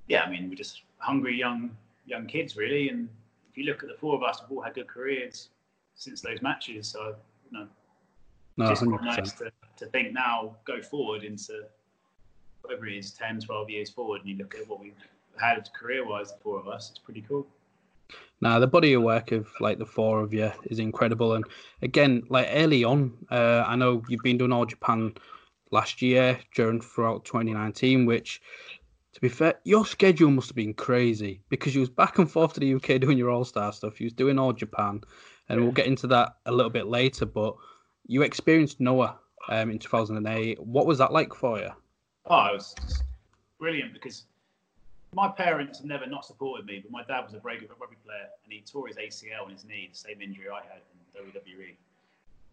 yeah, 0.08 0.22
I 0.22 0.30
mean, 0.30 0.50
we're 0.50 0.56
just 0.56 0.82
hungry 0.98 1.36
young 1.36 1.74
young 2.04 2.26
kids 2.26 2.54
really, 2.54 2.90
and 2.90 3.08
if 3.50 3.56
you 3.56 3.64
look 3.64 3.82
at 3.82 3.88
the 3.88 3.96
four 3.96 4.14
of 4.14 4.22
us, 4.22 4.42
we've 4.42 4.58
all 4.58 4.62
had 4.62 4.74
good 4.74 4.86
careers 4.86 5.48
since 5.94 6.20
those 6.20 6.42
matches. 6.42 6.86
So 6.86 7.16
you 7.50 7.58
know, 7.58 7.66
no, 8.58 8.68
just 8.68 8.84
nice 8.84 9.32
to, 9.32 9.50
to 9.78 9.86
think 9.86 10.12
now, 10.12 10.54
go 10.66 10.82
forward 10.82 11.24
into 11.24 11.64
whatever 12.60 12.86
it 12.86 12.96
is, 12.96 13.12
10, 13.12 13.40
12 13.40 13.70
years 13.70 13.90
forward, 13.90 14.20
and 14.20 14.30
you 14.30 14.36
look 14.36 14.54
at 14.54 14.68
what 14.68 14.80
we've 14.80 14.94
had 15.40 15.68
career 15.74 16.06
wise, 16.06 16.32
the 16.32 16.38
four 16.38 16.58
of 16.58 16.68
us, 16.68 16.90
it's 16.90 16.98
pretty 16.98 17.22
cool. 17.22 17.46
Now 18.40 18.58
the 18.58 18.66
body 18.66 18.92
of 18.92 19.02
work 19.02 19.32
of 19.32 19.48
like 19.60 19.78
the 19.78 19.86
four 19.86 20.20
of 20.20 20.34
you 20.34 20.52
is 20.64 20.78
incredible, 20.78 21.34
and 21.34 21.44
again, 21.82 22.22
like 22.28 22.48
early 22.50 22.84
on, 22.84 23.12
uh, 23.30 23.64
I 23.66 23.76
know 23.76 24.02
you've 24.08 24.22
been 24.22 24.38
doing 24.38 24.52
all 24.52 24.66
Japan 24.66 25.14
last 25.70 26.02
year 26.02 26.38
during 26.54 26.80
throughout 26.80 27.24
2019, 27.24 28.06
which, 28.06 28.40
to 29.12 29.20
be 29.20 29.28
fair, 29.28 29.54
your 29.64 29.86
schedule 29.86 30.30
must 30.30 30.48
have 30.48 30.56
been 30.56 30.74
crazy 30.74 31.40
because 31.48 31.74
you 31.74 31.80
was 31.80 31.90
back 31.90 32.18
and 32.18 32.30
forth 32.30 32.54
to 32.54 32.60
the 32.60 32.74
UK 32.74 33.00
doing 33.00 33.18
your 33.18 33.30
All 33.30 33.44
Star 33.44 33.72
stuff. 33.72 34.00
You 34.00 34.06
was 34.06 34.12
doing 34.12 34.38
all 34.38 34.52
Japan, 34.52 35.00
and 35.48 35.60
we'll 35.60 35.72
get 35.72 35.86
into 35.86 36.06
that 36.08 36.36
a 36.46 36.52
little 36.52 36.70
bit 36.70 36.86
later. 36.86 37.26
But 37.26 37.54
you 38.06 38.22
experienced 38.22 38.80
Noah 38.80 39.18
um, 39.48 39.70
in 39.70 39.78
2008. 39.78 40.60
What 40.60 40.86
was 40.86 40.98
that 40.98 41.12
like 41.12 41.34
for 41.34 41.58
you? 41.58 41.70
Oh, 42.26 42.46
it 42.46 42.54
was 42.54 42.74
brilliant 43.58 43.92
because 43.92 44.24
my 45.14 45.28
parents 45.28 45.78
have 45.78 45.86
never 45.86 46.06
not 46.06 46.24
supported 46.24 46.66
me, 46.66 46.80
but 46.80 46.90
my 46.90 47.04
dad 47.04 47.20
was 47.20 47.34
a 47.34 47.38
very 47.38 47.58
good 47.58 47.70
rugby 47.80 47.96
player 48.04 48.28
and 48.42 48.52
he 48.52 48.60
tore 48.60 48.88
his 48.88 48.96
ACL 48.96 49.46
in 49.46 49.52
his 49.52 49.64
knee, 49.64 49.88
the 49.90 49.96
same 49.96 50.20
injury 50.20 50.46
I 50.52 50.62
had 50.62 50.82
in 51.14 51.30
WWE. 51.30 51.74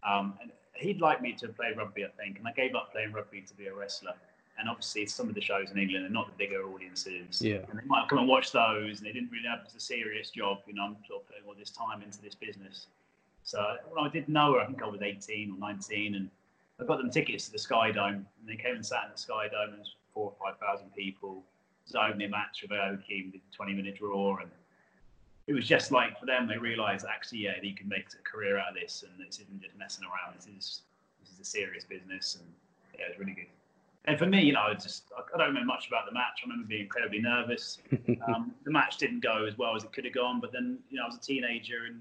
Um, 0.04 0.34
and 0.42 0.52
he'd 0.76 1.02
like 1.02 1.22
me 1.22 1.34
to 1.34 1.48
play 1.50 1.74
rugby, 1.76 2.06
I 2.06 2.10
think, 2.10 2.38
and 2.40 2.48
I 2.48 2.52
gave 2.52 2.76
up 2.76 2.92
playing 2.92 3.14
rugby 3.14 3.42
to 3.42 3.54
be 3.54 3.68
a 3.68 3.74
wrestler. 3.74 4.14
And 4.60 4.70
obviously, 4.70 5.06
some 5.06 5.28
of 5.30 5.34
the 5.34 5.42
shows 5.42 5.72
in 5.72 5.78
England 5.78 6.06
are 6.06 6.10
not 6.10 6.28
the 6.28 6.38
bigger 6.38 6.64
audiences. 6.64 7.42
Yeah. 7.42 7.60
And 7.70 7.80
they 7.80 7.86
might 7.86 8.08
come 8.10 8.20
and 8.20 8.28
watch 8.28 8.52
those, 8.52 8.98
and 8.98 9.08
they 9.08 9.12
didn't 9.12 9.32
really 9.32 9.48
have 9.48 9.62
a 9.76 9.80
serious 9.80 10.30
job. 10.30 10.60
You 10.68 10.74
know, 10.74 10.84
I'm 10.84 10.98
sort 11.08 11.22
of 11.22 11.28
putting 11.28 11.48
all 11.48 11.56
this 11.58 11.72
time 11.72 12.04
into 12.04 12.22
this 12.22 12.36
business. 12.36 12.88
So 13.44 13.78
when 13.90 14.06
I 14.06 14.10
did 14.10 14.30
Noah, 14.30 14.64
I 14.64 14.66
think 14.68 14.84
I 14.84 14.88
was 14.88 15.02
18 15.02 15.54
or 15.54 15.58
19, 15.58 16.16
and 16.16 16.30
I 16.80 16.86
got 16.86 16.98
them 16.98 17.10
tickets 17.10 17.46
to 17.46 17.52
the 17.54 17.60
Sky 17.60 17.92
Dome, 17.92 18.28
and 18.40 18.48
they 18.48 18.56
came 18.56 18.76
and 18.76 18.86
sat 18.86 19.06
in 19.06 19.12
the 19.14 19.18
Sky 19.18 19.48
Dome, 19.48 19.74
and 19.74 19.88
four 20.14 20.32
or 20.32 20.34
five 20.46 20.60
thousand 20.60 20.94
people. 20.94 21.44
Was 21.86 21.96
opening 21.96 22.30
match 22.30 22.62
with 22.62 22.72
Aoki, 22.72 23.32
the 23.32 23.42
20 23.52 23.74
minute 23.74 23.98
draw, 23.98 24.38
and 24.38 24.50
it 25.48 25.54
was 25.54 25.68
just 25.68 25.92
like 25.92 26.20
for 26.20 26.26
them, 26.26 26.48
they 26.48 26.58
realised 26.58 27.06
actually, 27.10 27.40
yeah, 27.40 27.54
you 27.62 27.74
can 27.76 27.88
make 27.88 28.06
a 28.14 28.30
career 28.30 28.58
out 28.58 28.70
of 28.70 28.76
this, 28.76 29.04
and 29.04 29.28
this 29.28 29.40
isn't 29.40 29.62
just 29.62 29.78
messing 29.78 30.06
around. 30.06 30.38
This 30.38 30.48
is 30.48 30.82
this 31.22 31.34
is 31.34 31.40
a 31.40 31.46
serious 31.46 31.84
business, 31.84 32.38
and 32.40 32.48
yeah, 32.98 33.06
it 33.06 33.10
was 33.10 33.20
really 33.20 33.34
good. 33.34 33.48
And 34.06 34.18
for 34.18 34.26
me, 34.26 34.42
you 34.42 34.54
know, 34.54 34.62
I 34.62 34.74
just 34.74 35.04
I 35.18 35.38
don't 35.38 35.48
remember 35.48 35.68
much 35.68 35.88
about 35.88 36.06
the 36.08 36.14
match. 36.14 36.42
I 36.44 36.50
remember 36.50 36.68
being 36.68 36.82
incredibly 36.84 37.20
nervous. 37.20 37.80
Um, 38.28 38.54
the 38.66 38.72
match 38.72 38.98
didn't 38.98 39.22
go 39.22 39.46
as 39.46 39.58
well 39.58 39.76
as 39.76 39.84
it 39.84 39.92
could 39.94 40.06
have 40.06 40.14
gone, 40.14 40.40
but 40.40 40.52
then 40.52 40.78
you 40.90 40.98
know 40.98 41.04
I 41.04 41.08
was 41.08 41.16
a 41.16 41.20
teenager 41.20 41.86
and 41.88 42.00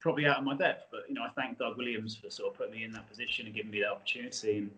probably 0.00 0.26
out 0.26 0.38
of 0.38 0.44
my 0.44 0.54
depth. 0.54 0.88
But 0.90 1.08
you 1.08 1.14
know, 1.14 1.22
I 1.22 1.30
thank 1.30 1.58
Doug 1.58 1.78
Williams 1.78 2.14
for 2.14 2.30
sort 2.30 2.52
of 2.52 2.58
putting 2.58 2.74
me 2.74 2.84
in 2.84 2.92
that 2.92 3.08
position 3.08 3.46
and 3.46 3.54
giving 3.54 3.70
me 3.70 3.80
that 3.80 3.90
opportunity. 3.90 4.58
And 4.58 4.70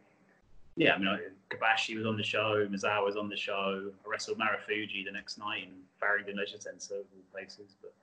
yeah, 0.76 0.94
I 0.94 0.98
mean, 0.98 1.18
Kobashi 1.50 1.96
was 1.96 2.06
on 2.06 2.16
the 2.16 2.22
show, 2.22 2.66
Misawa 2.66 3.04
was 3.04 3.16
on 3.16 3.28
the 3.28 3.36
show. 3.36 3.90
I 4.04 4.08
wrestled 4.08 4.38
Marufuji 4.38 5.04
the 5.04 5.12
next 5.12 5.38
night 5.38 5.64
in 5.64 5.70
Farringdon 5.98 6.36
Leisure 6.36 6.60
Centre, 6.60 6.96
of 6.96 7.06
all 7.14 7.22
places. 7.32 7.76
But 7.80 7.94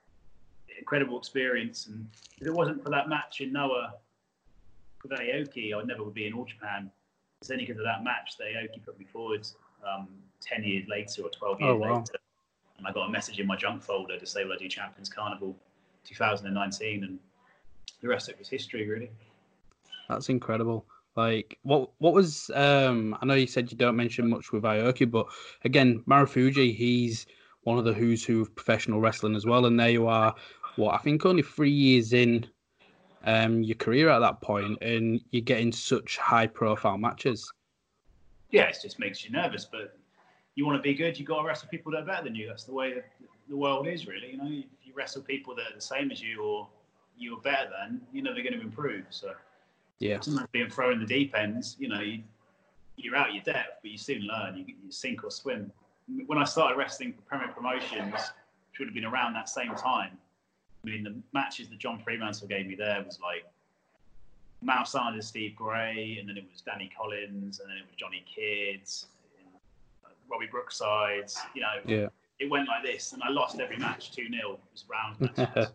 incredible 0.78 1.18
experience. 1.18 1.88
And 1.88 2.08
if 2.40 2.48
it 2.48 2.54
wasn't 2.54 2.84
for 2.84 2.90
that 2.90 3.10
match 3.10 3.42
in 3.42 3.54
Noah 3.54 3.94
with 5.04 5.12
Aoki, 5.12 5.74
I 5.76 5.84
never 5.84 6.04
would 6.04 6.14
be 6.14 6.28
in 6.28 6.34
All 6.34 6.46
Japan. 6.46 6.92
It's 7.42 7.52
only 7.52 7.66
because 7.66 7.80
of 7.80 7.86
that 7.86 8.04
match 8.04 8.38
that 8.38 8.48
Aoki 8.48 8.84
put 8.84 8.98
me 8.98 9.06
forward 9.06 9.46
um, 9.88 10.08
10 10.42 10.64
years 10.64 10.88
later 10.88 11.24
or 11.24 11.30
12 11.30 11.62
years 11.62 11.72
oh, 11.72 11.76
wow. 11.76 11.98
later. 12.00 12.14
And 12.78 12.88
I 12.88 12.92
got 12.92 13.08
a 13.08 13.12
message 13.12 13.40
in 13.40 13.46
my 13.46 13.56
junk 13.56 13.84
folder 13.84 14.18
to 14.18 14.26
say, 14.26 14.46
Will 14.46 14.54
I 14.54 14.58
do 14.58 14.68
Champions 14.68 15.10
Carnival? 15.10 15.56
2019, 16.06 17.04
and 17.04 17.20
the 18.02 18.08
rest 18.08 18.28
of 18.28 18.34
it 18.34 18.40
was 18.40 18.50
history, 18.50 18.88
really. 18.88 19.10
That's 20.10 20.30
incredible. 20.30 20.86
Like, 21.16 21.60
what 21.64 21.92
what 22.00 22.14
was? 22.14 22.50
Um, 22.54 23.16
I 23.22 23.26
know 23.26 23.36
you 23.36 23.48
said 23.48 23.72
you 23.72 23.78
don't 23.78 23.96
mention 23.96 24.30
much 24.30 24.52
with 24.52 24.64
Aoki, 24.64 25.10
but 25.10 25.28
again, 25.64 26.04
Marufuji, 26.08 26.76
he's 26.76 27.28
one 27.64 27.78
of 27.78 27.86
the 27.86 27.94
who's 27.94 28.24
who 28.26 28.42
of 28.42 28.56
professional 28.56 29.00
wrestling 29.00 29.36
as 29.36 29.46
well, 29.46 29.66
and 29.66 29.80
there 29.80 29.90
you 29.90 30.08
are. 30.08 30.34
What 30.76 30.96
I 30.96 30.98
think 30.98 31.26
only 31.26 31.44
three 31.44 31.72
years 31.72 32.14
in 32.14 32.48
um, 33.26 33.62
your 33.64 33.76
career 33.76 34.10
at 34.10 34.20
that 34.20 34.42
point, 34.42 34.82
and 34.82 35.22
you're 35.32 35.42
getting 35.42 35.72
such 35.72 36.18
high 36.18 36.48
profile 36.48 36.98
matches. 36.98 37.52
Yeah, 38.50 38.64
it 38.64 38.78
just 38.82 39.00
makes 39.00 39.24
you 39.24 39.32
nervous, 39.32 39.66
but 39.66 39.98
you 40.56 40.66
want 40.66 40.78
to 40.78 40.82
be 40.82 40.94
good, 40.94 41.18
you 41.20 41.26
got 41.26 41.42
to 41.42 41.48
wrestle 41.48 41.70
people 41.70 41.92
that 41.94 42.04
are 42.04 42.06
better 42.06 42.24
than 42.24 42.36
you. 42.36 42.48
That's 42.48 42.66
the 42.66 42.74
way 42.74 43.02
the 43.50 43.58
world 43.58 43.88
is, 43.88 44.08
really. 44.08 44.32
You 44.32 44.38
know, 44.38 44.46
if 44.46 44.66
you 44.84 44.94
wrestle 44.96 45.22
people 45.22 45.56
that 45.56 45.72
are 45.72 45.76
the 45.76 45.82
same 45.82 46.12
as 46.12 46.22
you 46.22 46.44
or 46.44 46.68
you're 47.18 47.40
better 47.42 47.70
than, 47.80 48.02
you're 48.12 48.24
never 48.24 48.42
going 48.42 48.54
to 48.54 48.62
improve. 48.62 49.06
So, 49.10 49.34
yeah, 50.00 50.20
sometimes 50.20 50.50
being 50.52 50.70
thrown 50.70 50.94
in 50.94 51.00
the 51.00 51.06
deep 51.06 51.36
ends, 51.36 51.76
you 51.80 51.88
know, 51.88 52.02
you, 52.02 52.24
you're 52.98 53.16
out 53.16 53.34
your 53.34 53.44
depth, 53.44 53.80
but 53.82 53.92
you 53.92 53.98
soon 53.98 54.22
learn. 54.24 54.58
You, 54.58 54.66
you 54.68 54.92
sink 54.92 55.24
or 55.24 55.32
swim. 55.32 55.72
When 56.26 56.38
I 56.38 56.44
started 56.44 56.78
wrestling 56.78 57.14
for 57.14 57.22
Premier 57.22 57.48
Promotions, 57.48 58.14
which 58.14 58.80
would 58.80 58.88
have 58.88 58.96
been 58.96 59.06
around 59.06 59.34
that 59.34 59.50
same 59.50 59.74
time, 59.76 60.18
I 60.86 60.90
mean, 60.90 61.04
the 61.04 61.16
matches 61.34 61.70
that 61.70 61.80
John 61.80 62.00
Fremantle 62.00 62.48
gave 62.48 62.68
me 62.68 62.76
there 62.76 63.02
was 63.06 63.20
like 63.22 63.46
Mal 64.62 64.86
Sanders, 64.86 65.28
Steve 65.28 65.56
Gray, 65.56 66.18
and 66.20 66.28
then 66.28 66.38
it 66.38 66.46
was 66.52 66.62
Danny 66.62 66.92
Collins, 66.96 67.60
and 67.60 67.70
then 67.70 67.78
it 67.78 67.86
was 67.88 67.96
Johnny 67.96 68.24
Kidd, 68.26 68.82
uh, 70.04 70.10
Robbie 70.30 70.48
Brookside. 70.52 71.32
You 71.56 71.62
know, 71.62 71.68
yeah 71.86 72.08
it 72.40 72.50
went 72.50 72.68
like 72.68 72.84
this, 72.84 73.14
and 73.14 73.24
I 73.24 73.30
lost 73.30 73.60
every 73.60 73.78
match 73.78 74.12
2 74.12 74.30
0. 74.30 74.54
It 74.54 74.60
was 74.72 74.86
round 74.90 75.20
matches. 75.38 75.72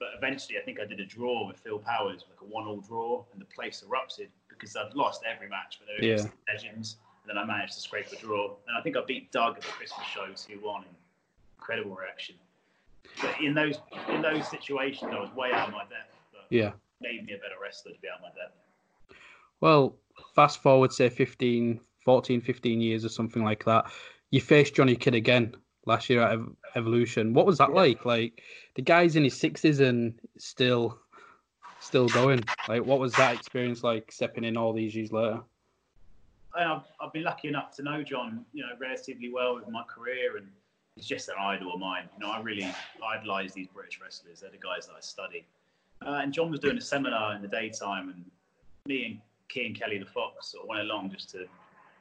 But 0.00 0.08
eventually, 0.16 0.58
I 0.58 0.62
think 0.62 0.80
I 0.80 0.86
did 0.86 0.98
a 0.98 1.04
draw 1.04 1.46
with 1.46 1.58
Phil 1.58 1.78
Powers, 1.78 2.24
like 2.28 2.40
a 2.40 2.44
one 2.52 2.66
all 2.66 2.80
draw, 2.80 3.22
and 3.32 3.40
the 3.40 3.44
place 3.44 3.84
erupted 3.86 4.28
because 4.48 4.74
I'd 4.74 4.94
lost 4.94 5.22
every 5.30 5.48
match, 5.48 5.78
but 5.78 5.88
they 5.88 6.08
were 6.08 6.16
yeah. 6.16 6.24
legends. 6.52 6.96
And 7.22 7.28
then 7.28 7.38
I 7.38 7.44
managed 7.44 7.74
to 7.74 7.80
scrape 7.80 8.10
a 8.10 8.16
draw. 8.16 8.54
And 8.66 8.76
I 8.76 8.80
think 8.80 8.96
I 8.96 9.02
beat 9.06 9.30
Doug 9.30 9.56
at 9.56 9.62
the 9.62 9.68
Christmas 9.68 10.06
show 10.06 10.26
2 10.34 10.58
1. 10.60 10.84
Incredible 11.58 11.94
reaction. 11.94 12.34
But 13.20 13.40
in 13.42 13.52
those 13.54 13.78
in 14.08 14.22
those 14.22 14.48
situations, 14.48 15.12
I 15.14 15.20
was 15.20 15.30
way 15.34 15.52
out 15.52 15.68
of 15.68 15.74
my 15.74 15.82
depth. 15.82 16.16
But 16.32 16.46
yeah. 16.48 16.72
made 17.00 17.26
me 17.26 17.34
a 17.34 17.36
better 17.36 17.56
wrestler 17.62 17.92
to 17.92 18.00
be 18.00 18.08
out 18.08 18.16
of 18.16 18.22
my 18.22 18.28
depth. 18.28 18.56
Well, 19.60 19.96
fast 20.34 20.62
forward, 20.62 20.92
say 20.92 21.10
15, 21.10 21.78
14, 22.04 22.40
15 22.40 22.80
years 22.80 23.04
or 23.04 23.10
something 23.10 23.44
like 23.44 23.64
that. 23.66 23.90
You 24.30 24.40
faced 24.40 24.74
Johnny 24.74 24.96
Kidd 24.96 25.14
again 25.14 25.54
last 25.84 26.08
year 26.08 26.22
at 26.22 26.38
Evolution. 26.74 27.34
What 27.34 27.46
was 27.46 27.58
that 27.58 27.70
yeah. 27.70 27.74
like? 27.74 28.04
Like 28.04 28.42
the 28.74 28.82
guy's 28.82 29.16
in 29.16 29.24
his 29.24 29.36
sixties 29.36 29.80
and 29.80 30.18
still 30.38 30.98
still 31.80 32.08
going. 32.08 32.42
Like 32.68 32.84
what 32.84 33.00
was 33.00 33.14
that 33.14 33.34
experience 33.34 33.82
like 33.82 34.10
stepping 34.12 34.44
in 34.44 34.56
all 34.56 34.72
these 34.72 34.94
years 34.94 35.12
later? 35.12 35.40
I've, 36.54 36.82
I've 37.00 37.12
been 37.12 37.22
lucky 37.22 37.48
enough 37.48 37.74
to 37.76 37.82
know 37.82 38.02
John, 38.02 38.44
you 38.52 38.62
know, 38.62 38.70
relatively 38.80 39.30
well 39.32 39.54
with 39.54 39.68
my 39.68 39.84
career, 39.84 40.36
and 40.36 40.48
he's 40.96 41.06
just 41.06 41.28
an 41.28 41.36
idol 41.40 41.74
of 41.74 41.80
mine. 41.80 42.08
You 42.14 42.26
know, 42.26 42.32
I 42.32 42.40
really 42.40 42.66
idolise 43.02 43.52
these 43.52 43.68
British 43.68 44.00
wrestlers. 44.00 44.40
They're 44.40 44.50
the 44.50 44.58
guys 44.58 44.86
that 44.88 44.94
I 44.94 45.00
study. 45.00 45.46
Uh, 46.04 46.20
and 46.22 46.32
John 46.32 46.50
was 46.50 46.60
doing 46.60 46.76
a 46.76 46.80
seminar 46.80 47.36
in 47.36 47.42
the 47.42 47.48
daytime, 47.48 48.08
and 48.08 48.24
me 48.86 49.04
and 49.04 49.20
Cian 49.48 49.74
Kelly, 49.74 49.98
the 49.98 50.06
Fox, 50.06 50.48
sort 50.48 50.64
of 50.64 50.68
went 50.68 50.80
along 50.82 51.10
just 51.10 51.30
to, 51.30 51.44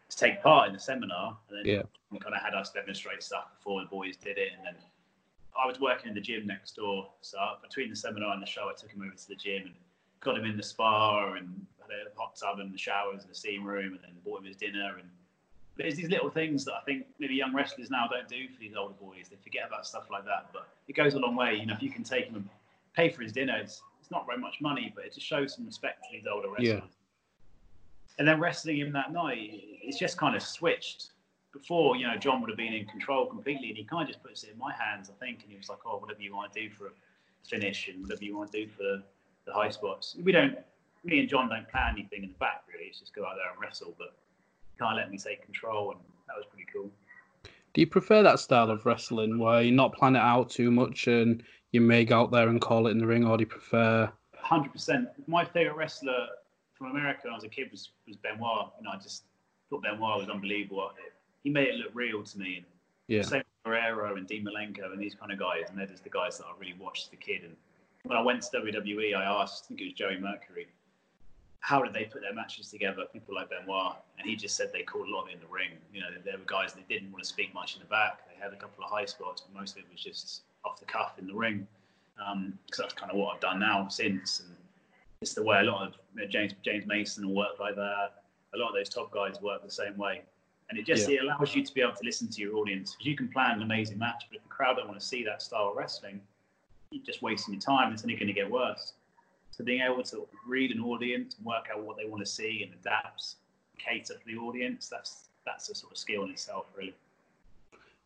to 0.09 0.17
take 0.17 0.41
part 0.41 0.67
in 0.67 0.73
the 0.73 0.79
seminar. 0.79 1.37
And 1.49 1.59
then 1.59 1.65
Yeah. 1.75 1.83
we 2.09 2.17
kind 2.19 2.33
of 2.33 2.41
had 2.41 2.53
us 2.53 2.71
demonstrate 2.71 3.21
stuff 3.21 3.51
before 3.57 3.81
the 3.81 3.87
boys 3.87 4.17
did 4.17 4.37
it. 4.37 4.49
And 4.57 4.65
then 4.65 4.75
I 5.57 5.67
was 5.67 5.79
working 5.79 6.09
in 6.09 6.15
the 6.15 6.21
gym 6.21 6.47
next 6.47 6.75
door. 6.75 7.09
So 7.21 7.37
between 7.61 7.89
the 7.89 7.95
seminar 7.95 8.33
and 8.33 8.41
the 8.41 8.47
show, 8.47 8.69
I 8.69 8.73
took 8.73 8.91
him 8.91 9.01
over 9.01 9.15
to 9.15 9.27
the 9.27 9.35
gym 9.35 9.63
and 9.63 9.75
got 10.19 10.37
him 10.37 10.45
in 10.45 10.57
the 10.57 10.63
spa 10.63 11.33
and 11.33 11.65
had 11.81 12.07
a 12.07 12.19
hot 12.19 12.35
tub 12.35 12.59
and 12.59 12.73
the 12.73 12.77
showers 12.77 13.21
and 13.21 13.31
the 13.31 13.35
steam 13.35 13.65
room 13.65 13.93
and 13.93 13.99
then 14.01 14.11
bought 14.23 14.39
him 14.39 14.45
his 14.45 14.55
dinner. 14.55 14.97
And 14.99 15.09
there's 15.77 15.95
these 15.95 16.09
little 16.09 16.29
things 16.29 16.65
that 16.65 16.73
I 16.73 16.81
think 16.81 17.07
maybe 17.19 17.35
young 17.35 17.53
wrestlers 17.53 17.89
now 17.89 18.07
don't 18.07 18.27
do 18.27 18.47
for 18.47 18.59
these 18.59 18.75
older 18.75 18.93
boys. 18.99 19.27
They 19.29 19.37
forget 19.37 19.63
about 19.67 19.85
stuff 19.85 20.07
like 20.11 20.25
that. 20.25 20.49
But 20.53 20.67
it 20.87 20.95
goes 20.95 21.13
a 21.13 21.19
long 21.19 21.35
way. 21.35 21.55
You 21.55 21.65
know, 21.65 21.73
if 21.73 21.81
you 21.81 21.91
can 21.91 22.03
take 22.03 22.25
him 22.25 22.35
and 22.35 22.49
pay 22.95 23.09
for 23.09 23.21
his 23.21 23.31
dinner, 23.31 23.57
it's, 23.57 23.81
it's 23.99 24.11
not 24.11 24.25
very 24.25 24.39
much 24.39 24.61
money, 24.61 24.91
but 24.95 25.05
it 25.05 25.13
just 25.13 25.25
shows 25.25 25.55
some 25.55 25.65
respect 25.65 26.03
to 26.03 26.09
these 26.11 26.25
older 26.31 26.49
wrestlers. 26.49 26.67
Yeah. 26.67 26.81
And 28.17 28.27
then 28.27 28.39
wrestling 28.39 28.77
him 28.77 28.91
that 28.93 29.13
night, 29.13 29.63
it's 29.81 29.97
just 29.97 30.17
kind 30.17 30.35
of 30.35 30.43
switched. 30.43 31.11
Before, 31.51 31.95
you 31.95 32.07
know, 32.07 32.15
John 32.15 32.41
would 32.41 32.49
have 32.49 32.57
been 32.57 32.73
in 32.73 32.85
control 32.85 33.25
completely, 33.25 33.69
and 33.69 33.77
he 33.77 33.83
kind 33.83 34.03
of 34.03 34.07
just 34.07 34.23
puts 34.23 34.43
it 34.43 34.51
in 34.51 34.57
my 34.57 34.73
hands, 34.73 35.09
I 35.09 35.25
think. 35.25 35.41
And 35.41 35.51
he 35.51 35.57
was 35.57 35.69
like, 35.69 35.79
"Oh, 35.85 35.97
whatever 35.97 36.21
you 36.21 36.35
want 36.35 36.53
to 36.53 36.61
do 36.61 36.69
for 36.69 36.87
a 36.87 36.89
finish, 37.47 37.87
and 37.87 38.03
whatever 38.03 38.23
you 38.23 38.37
want 38.37 38.51
to 38.51 38.65
do 38.65 38.71
for 38.71 38.83
the, 38.83 39.03
the 39.45 39.53
high 39.53 39.69
spots." 39.69 40.15
We 40.23 40.31
don't, 40.31 40.57
me 41.03 41.19
and 41.19 41.29
John 41.29 41.49
don't 41.49 41.67
plan 41.67 41.95
anything 41.97 42.23
in 42.23 42.29
the 42.29 42.37
back 42.37 42.63
really. 42.71 42.85
It's 42.85 42.99
just 42.99 43.15
go 43.15 43.25
out 43.25 43.35
there 43.35 43.51
and 43.51 43.61
wrestle, 43.61 43.95
but 43.97 44.13
he 44.71 44.77
kind 44.77 44.99
of 44.99 45.03
let 45.03 45.11
me 45.11 45.17
take 45.17 45.43
control, 45.43 45.91
and 45.91 45.99
that 46.27 46.35
was 46.37 46.45
pretty 46.51 46.67
cool. 46.71 46.91
Do 47.73 47.81
you 47.81 47.87
prefer 47.87 48.23
that 48.23 48.39
style 48.39 48.69
of 48.69 48.85
wrestling 48.85 49.39
where 49.39 49.61
you 49.61 49.71
not 49.71 49.93
plan 49.93 50.15
it 50.15 50.19
out 50.19 50.49
too 50.49 50.71
much 50.71 51.07
and 51.07 51.43
you 51.71 51.81
may 51.81 52.03
go 52.03 52.21
out 52.21 52.31
there 52.31 52.49
and 52.49 52.59
call 52.59 52.87
it 52.87 52.91
in 52.91 52.97
the 52.97 53.05
ring, 53.07 53.25
or 53.25 53.37
do 53.37 53.43
you 53.43 53.47
prefer? 53.47 54.11
hundred 54.35 54.71
percent. 54.71 55.07
My 55.27 55.45
favorite 55.45 55.75
wrestler 55.75 56.27
from 56.73 56.91
America 56.91 57.21
when 57.23 57.33
I 57.33 57.35
was 57.35 57.43
a 57.43 57.49
kid 57.49 57.69
was, 57.71 57.91
was 58.07 58.15
Benoit. 58.15 58.71
You 58.79 58.85
know, 58.85 58.91
I 58.91 58.97
just 58.97 59.25
thought 59.69 59.83
Benoit 59.83 60.19
was 60.19 60.29
unbelievable. 60.29 60.91
He 61.43 61.49
made 61.49 61.67
it 61.69 61.75
look 61.75 61.91
real 61.93 62.23
to 62.23 62.39
me. 62.39 62.57
And 62.57 62.65
Yeah. 63.07 63.21
same 63.23 63.39
with 63.39 63.63
Guerrero 63.63 64.15
and 64.15 64.27
Dean 64.27 64.45
Malenko 64.45 64.91
and 64.91 64.99
these 65.01 65.15
kind 65.15 65.31
of 65.31 65.39
guys. 65.39 65.69
And 65.69 65.77
they're 65.77 65.87
just 65.87 66.03
the 66.03 66.09
guys 66.09 66.37
that 66.37 66.45
I 66.45 66.53
really 66.59 66.73
watched 66.73 67.07
as 67.07 67.13
a 67.13 67.17
kid. 67.17 67.43
And 67.43 67.55
when 68.03 68.17
I 68.17 68.21
went 68.21 68.43
to 68.43 68.51
WWE, 68.51 69.13
I 69.13 69.23
asked, 69.23 69.65
I 69.65 69.67
think 69.69 69.81
it 69.81 69.85
was 69.85 69.93
Joey 69.93 70.17
Mercury, 70.17 70.67
how 71.61 71.83
did 71.83 71.93
they 71.93 72.05
put 72.05 72.21
their 72.21 72.33
matches 72.33 72.69
together? 72.69 73.05
People 73.11 73.35
like 73.35 73.49
Benoit, 73.49 73.95
and 74.17 74.27
he 74.27 74.35
just 74.35 74.55
said 74.55 74.71
they 74.71 74.83
called 74.83 75.07
a 75.07 75.11
lot 75.11 75.23
of 75.23 75.29
it 75.29 75.33
in 75.33 75.39
the 75.41 75.47
ring. 75.47 75.71
You 75.93 76.01
know, 76.01 76.07
there 76.23 76.37
were 76.37 76.45
guys 76.45 76.73
that 76.73 76.87
didn't 76.87 77.11
want 77.11 77.23
to 77.23 77.29
speak 77.29 77.53
much 77.53 77.75
in 77.75 77.81
the 77.81 77.87
back. 77.87 78.21
They 78.29 78.41
had 78.41 78.53
a 78.53 78.55
couple 78.55 78.83
of 78.83 78.89
high 78.89 79.05
spots, 79.05 79.41
but 79.41 79.59
most 79.59 79.75
of 79.77 79.83
it 79.83 79.85
was 79.91 80.01
just 80.01 80.43
off 80.63 80.79
the 80.79 80.85
cuff 80.85 81.19
in 81.19 81.27
the 81.27 81.33
ring. 81.33 81.67
Um, 82.25 82.57
because 82.65 82.79
that's 82.79 82.93
kind 82.93 83.11
of 83.11 83.17
what 83.17 83.35
I've 83.35 83.39
done 83.41 83.59
now 83.59 83.87
since, 83.87 84.41
and 84.41 84.55
it's 85.21 85.33
the 85.33 85.43
way 85.43 85.59
a 85.59 85.63
lot 85.63 85.87
of 85.87 85.95
you 86.15 86.21
know, 86.21 86.27
James 86.27 86.53
James 86.63 86.85
Mason 86.85 87.25
will 87.27 87.35
work 87.35 87.59
like 87.59 87.75
that. 87.75 88.23
A 88.53 88.57
lot 88.57 88.69
of 88.69 88.73
those 88.73 88.89
top 88.89 89.09
guys 89.11 89.41
work 89.41 89.63
the 89.63 89.71
same 89.71 89.97
way, 89.97 90.23
and 90.69 90.77
it 90.77 90.85
just 90.85 91.09
it 91.09 91.21
allows 91.21 91.55
you 91.55 91.63
to 91.63 91.73
be 91.73 91.81
able 91.81 91.93
to 91.93 92.03
listen 92.03 92.27
to 92.29 92.41
your 92.41 92.55
audience. 92.57 92.93
Because 92.93 93.07
you 93.07 93.17
can 93.17 93.27
plan 93.27 93.57
an 93.57 93.63
amazing 93.63 93.97
match, 93.97 94.25
but 94.29 94.37
if 94.37 94.43
the 94.43 94.49
crowd 94.49 94.75
don't 94.77 94.87
want 94.87 94.99
to 94.99 95.05
see 95.05 95.23
that 95.23 95.41
style 95.41 95.69
of 95.69 95.75
wrestling, 95.75 96.21
you're 96.91 97.03
just 97.03 97.21
wasting 97.21 97.55
your 97.55 97.61
time. 97.61 97.91
It's 97.93 98.03
only 98.03 98.15
going 98.15 98.27
to 98.27 98.33
get 98.33 98.49
worse. 98.49 98.93
So 99.51 99.63
being 99.63 99.81
able 99.81 100.03
to 100.03 100.27
read 100.47 100.71
an 100.71 100.81
audience 100.81 101.35
and 101.37 101.45
work 101.45 101.67
out 101.73 101.83
what 101.83 101.97
they 101.97 102.05
want 102.05 102.23
to 102.23 102.31
see 102.31 102.63
and 102.63 102.73
adapt, 102.79 103.35
cater 103.77 104.13
for 104.13 104.25
the 104.25 104.37
audience, 104.37 104.87
that's 104.87 105.29
that's 105.45 105.69
a 105.69 105.75
sort 105.75 105.91
of 105.91 105.97
skill 105.97 106.23
in 106.23 106.29
itself, 106.29 106.67
really. 106.77 106.93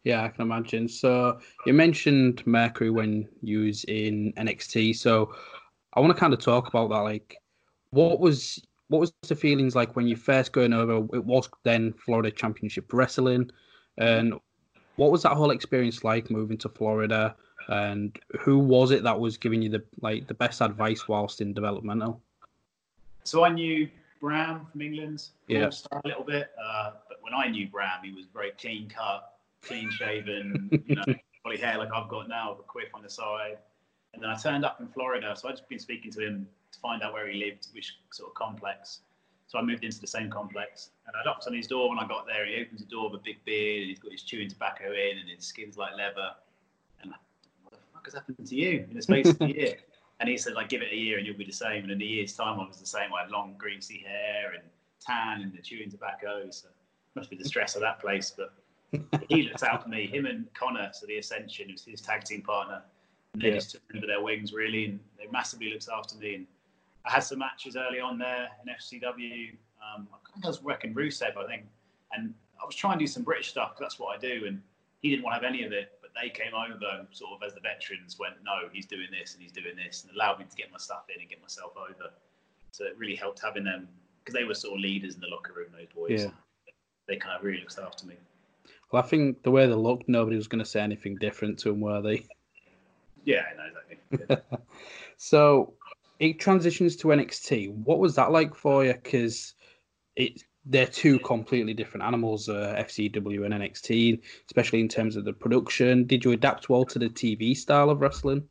Yeah, 0.04 0.24
I 0.24 0.30
can 0.30 0.42
imagine. 0.42 0.88
So 0.88 1.40
you 1.66 1.74
mentioned 1.74 2.46
Mercury 2.46 2.90
when 2.90 3.28
you 3.42 3.66
was 3.66 3.84
in 3.86 4.34
NXT. 4.34 4.96
So 4.98 5.34
I 5.94 6.00
want 6.00 6.14
to 6.14 6.20
kind 6.20 6.34
of 6.34 6.40
talk 6.40 6.68
about 6.68 6.90
that. 6.90 7.00
Like, 7.00 7.38
what 7.92 8.20
was 8.20 8.62
what 8.90 9.00
was 9.00 9.14
the 9.28 9.36
feelings 9.36 9.76
like 9.76 9.96
when 9.96 10.08
you 10.08 10.16
first 10.16 10.52
going 10.52 10.74
over? 10.74 10.98
It 11.16 11.24
was 11.26 11.50
then 11.64 11.94
Florida 11.94 12.32
Championship 12.32 12.92
Wrestling, 12.92 13.50
and 13.98 14.34
what 14.96 15.12
was 15.12 15.24
that 15.24 15.34
whole 15.34 15.52
experience 15.52 16.04
like 16.04 16.30
moving 16.30 16.58
to 16.60 16.70
Florida? 16.70 17.36
And 17.70 18.18
who 18.42 18.60
was 18.60 18.92
it 18.92 19.04
that 19.04 19.18
was 19.20 19.38
giving 19.38 19.62
you 19.62 19.70
the 19.70 19.84
like 20.02 20.28
the 20.28 20.34
best 20.34 20.62
advice 20.62 21.08
whilst 21.08 21.42
in 21.42 21.54
developmental? 21.54 22.22
So 23.24 23.46
I 23.46 23.50
knew 23.50 23.90
Bram 24.20 24.66
from 24.72 24.82
England, 24.82 25.28
Yeah. 25.48 25.70
A 25.92 26.02
little 26.06 26.24
bit. 26.24 26.52
Uh, 26.64 26.92
but 27.08 27.18
when 27.22 27.34
I 27.34 27.48
knew 27.48 27.68
Bram, 27.68 28.00
he 28.04 28.12
was 28.12 28.26
very 28.34 28.52
clean 28.52 28.90
cut, 28.90 29.38
clean 29.62 29.90
shaven, 29.92 30.70
you 30.88 30.96
know, 30.96 31.04
probably 31.42 31.60
hair 31.60 31.78
like 31.78 31.90
I've 31.94 32.10
got 32.10 32.30
now, 32.30 32.52
with 32.52 32.60
a 32.60 32.64
quiff 32.64 32.90
on 32.94 33.04
the 33.04 33.10
side. 33.10 33.58
And 34.14 34.22
then 34.22 34.30
I 34.30 34.36
turned 34.36 34.64
up 34.64 34.80
in 34.80 34.88
Florida, 34.88 35.36
so 35.36 35.50
I'd 35.50 35.58
just 35.58 35.68
been 35.68 35.80
speaking 35.80 36.12
to 36.12 36.22
him 36.22 36.48
to 36.74 36.80
find 36.80 37.02
out 37.04 37.14
where 37.14 37.28
he 37.28 37.40
lived, 37.40 37.68
which 37.74 37.94
sort 38.12 38.30
of 38.30 38.36
complex. 38.36 39.00
So 39.48 39.60
I 39.60 39.62
moved 39.62 39.84
into 39.84 40.02
the 40.02 40.08
same 40.08 40.30
complex, 40.30 40.90
and 41.06 41.16
I 41.16 41.24
knocked 41.24 41.48
on 41.48 41.54
his 41.54 41.68
door 41.68 41.90
when 41.90 42.00
I 42.00 42.08
got 42.08 42.26
there. 42.26 42.46
He 42.46 42.62
opens 42.62 42.82
the 42.82 42.88
door 42.88 43.10
with 43.10 43.22
a 43.22 43.24
big 43.24 43.44
beard, 43.46 43.82
and 43.82 43.90
he's 43.90 44.00
got 44.00 44.12
his 44.12 44.24
chewing 44.24 44.50
tobacco 44.50 44.92
in, 44.92 45.20
and 45.20 45.30
his 45.30 45.46
skin's 45.46 45.78
like 45.78 45.96
leather. 45.96 46.32
And 47.02 47.12
I, 47.12 47.18
what 47.64 47.74
the 47.74 47.78
fuck 47.94 48.06
has 48.06 48.14
happened 48.16 48.48
to 48.48 48.56
you 48.56 48.86
in 48.90 48.96
the 48.96 49.02
space 49.02 49.30
of 49.30 49.42
a 49.42 49.48
year? 49.48 49.76
And 50.20 50.30
he 50.30 50.38
said, 50.38 50.54
like, 50.54 50.70
give 50.70 50.82
it 50.82 50.94
a 50.94 50.96
year 50.96 51.18
and 51.18 51.28
you'll 51.28 51.38
be 51.38 51.44
the 51.44 51.52
same. 51.52 51.84
And 51.84 51.92
in 51.92 52.02
a 52.02 52.06
year's 52.06 52.34
time, 52.34 52.58
I 52.58 52.66
was 52.66 52.78
the 52.78 52.86
same. 52.86 53.14
I 53.14 53.24
had 53.24 53.32
long, 53.32 53.56
greasy 53.58 54.06
hair 54.08 54.54
and 54.54 54.64
tan 55.06 55.42
and 55.42 55.52
the 55.52 55.62
chewing 55.62 55.90
tobacco. 55.90 56.50
So 56.50 56.70
must 57.16 57.30
be 57.30 57.36
the 57.36 57.44
stress 57.44 57.76
of 57.76 57.82
that 57.82 58.00
place. 58.00 58.32
But 58.32 58.54
he 59.28 59.42
looked 59.42 59.64
out 59.64 59.84
for 59.84 59.90
me. 59.90 60.08
Him 60.08 60.26
and 60.26 60.46
Connor, 60.54 60.92
so 60.94 61.08
the 61.08 61.18
Ascension, 61.18 61.72
was 61.72 61.84
his 61.84 62.00
tag 62.00 62.24
team 62.24 62.42
partner. 62.42 62.84
And 63.34 63.42
they 63.42 63.50
Yeah. 63.50 63.56
just 63.56 63.72
took 63.72 63.82
under 63.94 64.08
their 64.08 64.22
wings, 64.22 64.54
really. 64.54 64.86
And 64.86 65.00
they 65.18 65.28
massively 65.28 65.72
looked 65.74 65.90
after 65.90 66.16
me. 66.16 66.36
And 66.36 66.48
I 67.06 67.12
had 67.12 67.20
some 67.24 67.40
matches 67.40 67.76
early 67.76 68.00
on 68.00 68.18
there 68.18 68.48
in 68.66 68.74
FCW. 68.74 69.56
Um, 69.82 70.08
I 70.44 70.48
was 70.48 70.62
working 70.64 70.94
Rusev, 70.94 71.36
I 71.38 71.46
think. 71.48 71.64
And 72.14 72.34
I 72.62 72.66
was 72.66 72.76
trying 72.76 72.98
to 73.00 73.04
do 73.04 73.08
some 73.08 73.24
British 73.24 73.50
stuff 73.50 73.74
that's 73.80 74.00
what 74.00 74.16
I 74.16 74.20
do. 74.20 74.46
And 74.48 74.62
he 75.02 75.10
didn't 75.10 75.24
want 75.24 75.34
to 75.40 75.46
have 75.46 75.54
any 75.54 75.64
of 75.66 75.74
it, 75.74 75.98
but 76.02 76.12
they 76.20 76.30
came 76.30 76.54
over 76.54 77.06
sort 77.12 77.32
of 77.34 77.46
as 77.46 77.54
the 77.54 77.60
veterans 77.60 78.18
went, 78.20 78.36
no, 78.44 78.70
he's 78.72 78.86
doing 78.86 79.08
this 79.12 79.34
and 79.34 79.44
he's 79.44 79.52
doing 79.52 79.76
this, 79.76 80.04
and 80.08 80.16
allowed 80.16 80.40
me 80.40 80.46
to 80.50 80.56
get 80.56 80.72
my 80.72 80.78
stuff 80.78 81.04
in 81.14 81.20
and 81.20 81.30
get 81.30 81.42
myself 81.42 81.74
over. 81.78 82.12
So 82.72 82.86
it 82.86 82.98
really 82.98 83.16
helped 83.16 83.42
having 83.42 83.66
them 83.66 83.88
because 84.24 84.34
they 84.34 84.46
were 84.46 84.54
sort 84.56 84.76
of 84.76 84.80
leaders 84.80 85.16
in 85.16 85.22
the 85.22 85.28
locker 85.28 85.52
room. 85.54 85.68
Those 85.78 85.88
boys, 85.94 86.24
Yeah. 86.24 86.32
they 87.08 87.18
kind 87.18 87.36
of 87.38 87.44
really 87.44 87.60
looked 87.60 87.78
after 87.78 88.06
me. 88.08 88.16
Well, 88.92 89.04
I 89.04 89.06
think 89.06 89.44
the 89.44 89.52
way 89.52 89.68
they 89.68 89.74
looked, 89.74 90.08
nobody 90.08 90.38
was 90.38 90.48
going 90.48 90.64
to 90.64 90.70
say 90.70 90.80
anything 90.80 91.18
different 91.18 91.60
to 91.60 91.70
them, 91.70 91.82
were 91.82 92.02
they? 92.02 92.26
Yeah, 93.26 93.44
I 93.52 93.58
know 93.58 93.64
exactly. 93.90 94.38
So 95.18 95.74
it 96.24 96.40
transitions 96.40 96.96
to 96.96 97.10
NXT. 97.10 97.74
What 97.84 98.00
was 98.00 98.16
that 98.16 98.32
like 98.32 98.56
for 98.56 98.86
you? 98.86 98.94
Because 98.94 99.56
it 100.16 100.42
they're 100.66 100.88
two 100.88 101.20
completely 101.20 101.74
different 101.74 102.06
animals, 102.06 102.48
uh, 102.48 102.74
FCW 102.78 103.44
and 103.44 103.54
NXT, 103.54 104.22
especially 104.48 104.80
in 104.80 104.88
terms 104.88 105.18
of 105.18 105.26
the 105.26 105.34
production. 105.34 106.06
Did 106.06 106.24
you 106.24 106.32
adapt 106.32 106.70
well 106.70 106.86
to 106.86 106.98
the 106.98 107.10
TV 107.10 107.56
style 107.56 107.90
of 107.90 108.00
wrestling? 108.00 108.48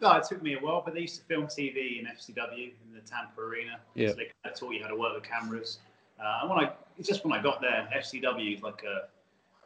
No, 0.00 0.12
it 0.12 0.24
took 0.26 0.42
me 0.42 0.54
a 0.54 0.58
while, 0.58 0.80
but 0.82 0.94
they 0.94 1.00
used 1.00 1.20
to 1.20 1.26
film 1.26 1.44
TV 1.44 2.00
in 2.00 2.06
FCW 2.06 2.72
in 2.86 2.94
the 2.94 3.00
Tampa 3.00 3.38
Arena. 3.42 3.78
Yeah. 3.94 4.08
So 4.08 4.14
they 4.14 4.30
kind 4.42 4.54
of 4.54 4.54
taught 4.54 4.72
you 4.72 4.82
how 4.82 4.88
to 4.88 4.96
work 4.96 5.14
with 5.14 5.24
cameras. 5.24 5.80
Uh, 6.18 6.38
and 6.40 6.50
when 6.50 6.58
I, 6.60 6.72
it's 6.96 7.06
just 7.06 7.22
when 7.22 7.38
I 7.38 7.42
got 7.42 7.60
there, 7.60 7.86
FCW 7.94 8.56
is 8.56 8.62
like 8.62 8.82
a, 8.82 9.08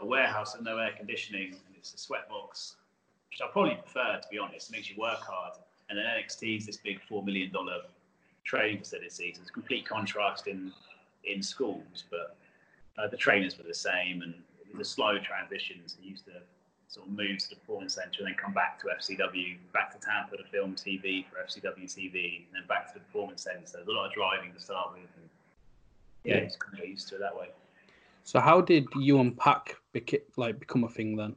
a 0.03 0.07
warehouse 0.07 0.57
with 0.57 0.65
no 0.65 0.79
air 0.79 0.91
conditioning, 0.97 1.51
and 1.51 1.77
it's 1.77 1.95
a 1.95 1.99
sweat 1.99 2.29
box, 2.29 2.75
which 3.31 3.41
I 3.41 3.47
probably 3.53 3.77
prefer, 3.77 4.19
to 4.21 4.29
be 4.29 4.39
honest. 4.39 4.71
It 4.71 4.73
makes 4.73 4.91
you 4.91 4.97
work 4.99 5.21
hard. 5.21 5.55
And 5.89 5.99
then 5.99 6.05
NXT 6.05 6.59
is 6.59 6.67
this 6.67 6.77
big 6.77 7.01
$4 7.11 7.25
million 7.25 7.51
training 8.45 8.79
facility. 8.79 9.33
So 9.35 9.41
it's 9.41 9.51
a 9.51 9.53
complete 9.53 9.87
contrast 9.87 10.47
in, 10.47 10.73
in 11.25 11.43
schools, 11.43 12.05
but 12.11 12.37
uh, 12.99 13.09
the 13.09 13.17
trainers 13.17 13.57
were 13.57 13.65
the 13.65 13.75
same, 13.75 14.23
and 14.23 14.35
it 14.69 14.77
was 14.77 14.87
a 14.87 14.91
slow 14.91 15.19
transition. 15.19 15.77
So 15.87 15.97
you 16.03 16.11
used 16.11 16.25
to 16.27 16.33
sort 16.89 17.07
of 17.07 17.13
move 17.13 17.39
to 17.39 17.49
the 17.51 17.57
performance 17.57 17.95
centre 17.95 18.19
and 18.21 18.29
then 18.29 18.35
come 18.35 18.53
back 18.53 18.81
to 18.81 18.87
FCW, 18.99 19.57
back 19.73 19.93
to 19.99 20.05
Tampa 20.07 20.37
to 20.37 20.45
film 20.45 20.75
TV 20.75 21.25
for 21.29 21.37
FCW 21.47 21.85
TV, 21.85 22.39
and 22.47 22.55
then 22.55 22.63
back 22.69 22.89
to 22.89 22.95
the 22.95 23.01
performance 23.01 23.43
centre. 23.43 23.61
There's 23.73 23.87
a 23.89 23.91
lot 23.91 24.07
of 24.07 24.13
driving 24.13 24.53
to 24.53 24.61
start 24.61 24.93
with. 24.93 25.03
And 25.17 25.29
yeah, 26.25 26.37
Yeah. 26.39 26.45
just 26.45 26.59
kind 26.59 26.75
of 26.75 26.81
get 26.81 26.89
used 26.89 27.09
to 27.09 27.17
it 27.17 27.21
that 27.21 27.37
way. 27.39 27.49
So 28.25 28.41
how 28.41 28.61
did 28.61 28.87
you 28.97 29.21
and 29.21 29.37
Pac 29.37 29.77
beca- 29.95 30.23
like 30.37 30.59
become 30.59 30.85
a 30.85 30.89
thing 30.89 31.17
then? 31.17 31.37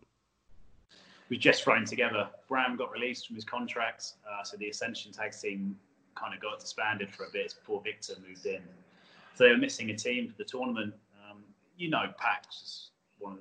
We 1.32 1.38
just 1.38 1.64
thrown 1.64 1.86
together. 1.86 2.28
Bram 2.50 2.76
got 2.76 2.92
released 2.92 3.26
from 3.26 3.38
his 3.38 3.46
contract, 3.46 4.16
uh, 4.30 4.44
so 4.44 4.58
the 4.58 4.68
Ascension 4.68 5.14
tag 5.14 5.32
team 5.32 5.80
kind 6.14 6.34
of 6.34 6.42
got 6.42 6.60
disbanded 6.60 7.10
for 7.10 7.24
a 7.24 7.32
bit 7.32 7.56
before 7.58 7.82
Victor 7.82 8.16
moved 8.28 8.46
in. 8.46 8.62
So 9.34 9.46
they 9.46 9.52
were 9.52 9.58
missing 9.58 9.92
a 9.92 9.96
team 9.96 10.28
for 10.28 10.38
the 10.38 10.44
tournament. 10.44 10.94
Um, 11.24 11.38
you 11.78 11.90
know, 11.90 12.04
Pac's 12.18 12.60
just 12.60 12.90
one 13.20 13.38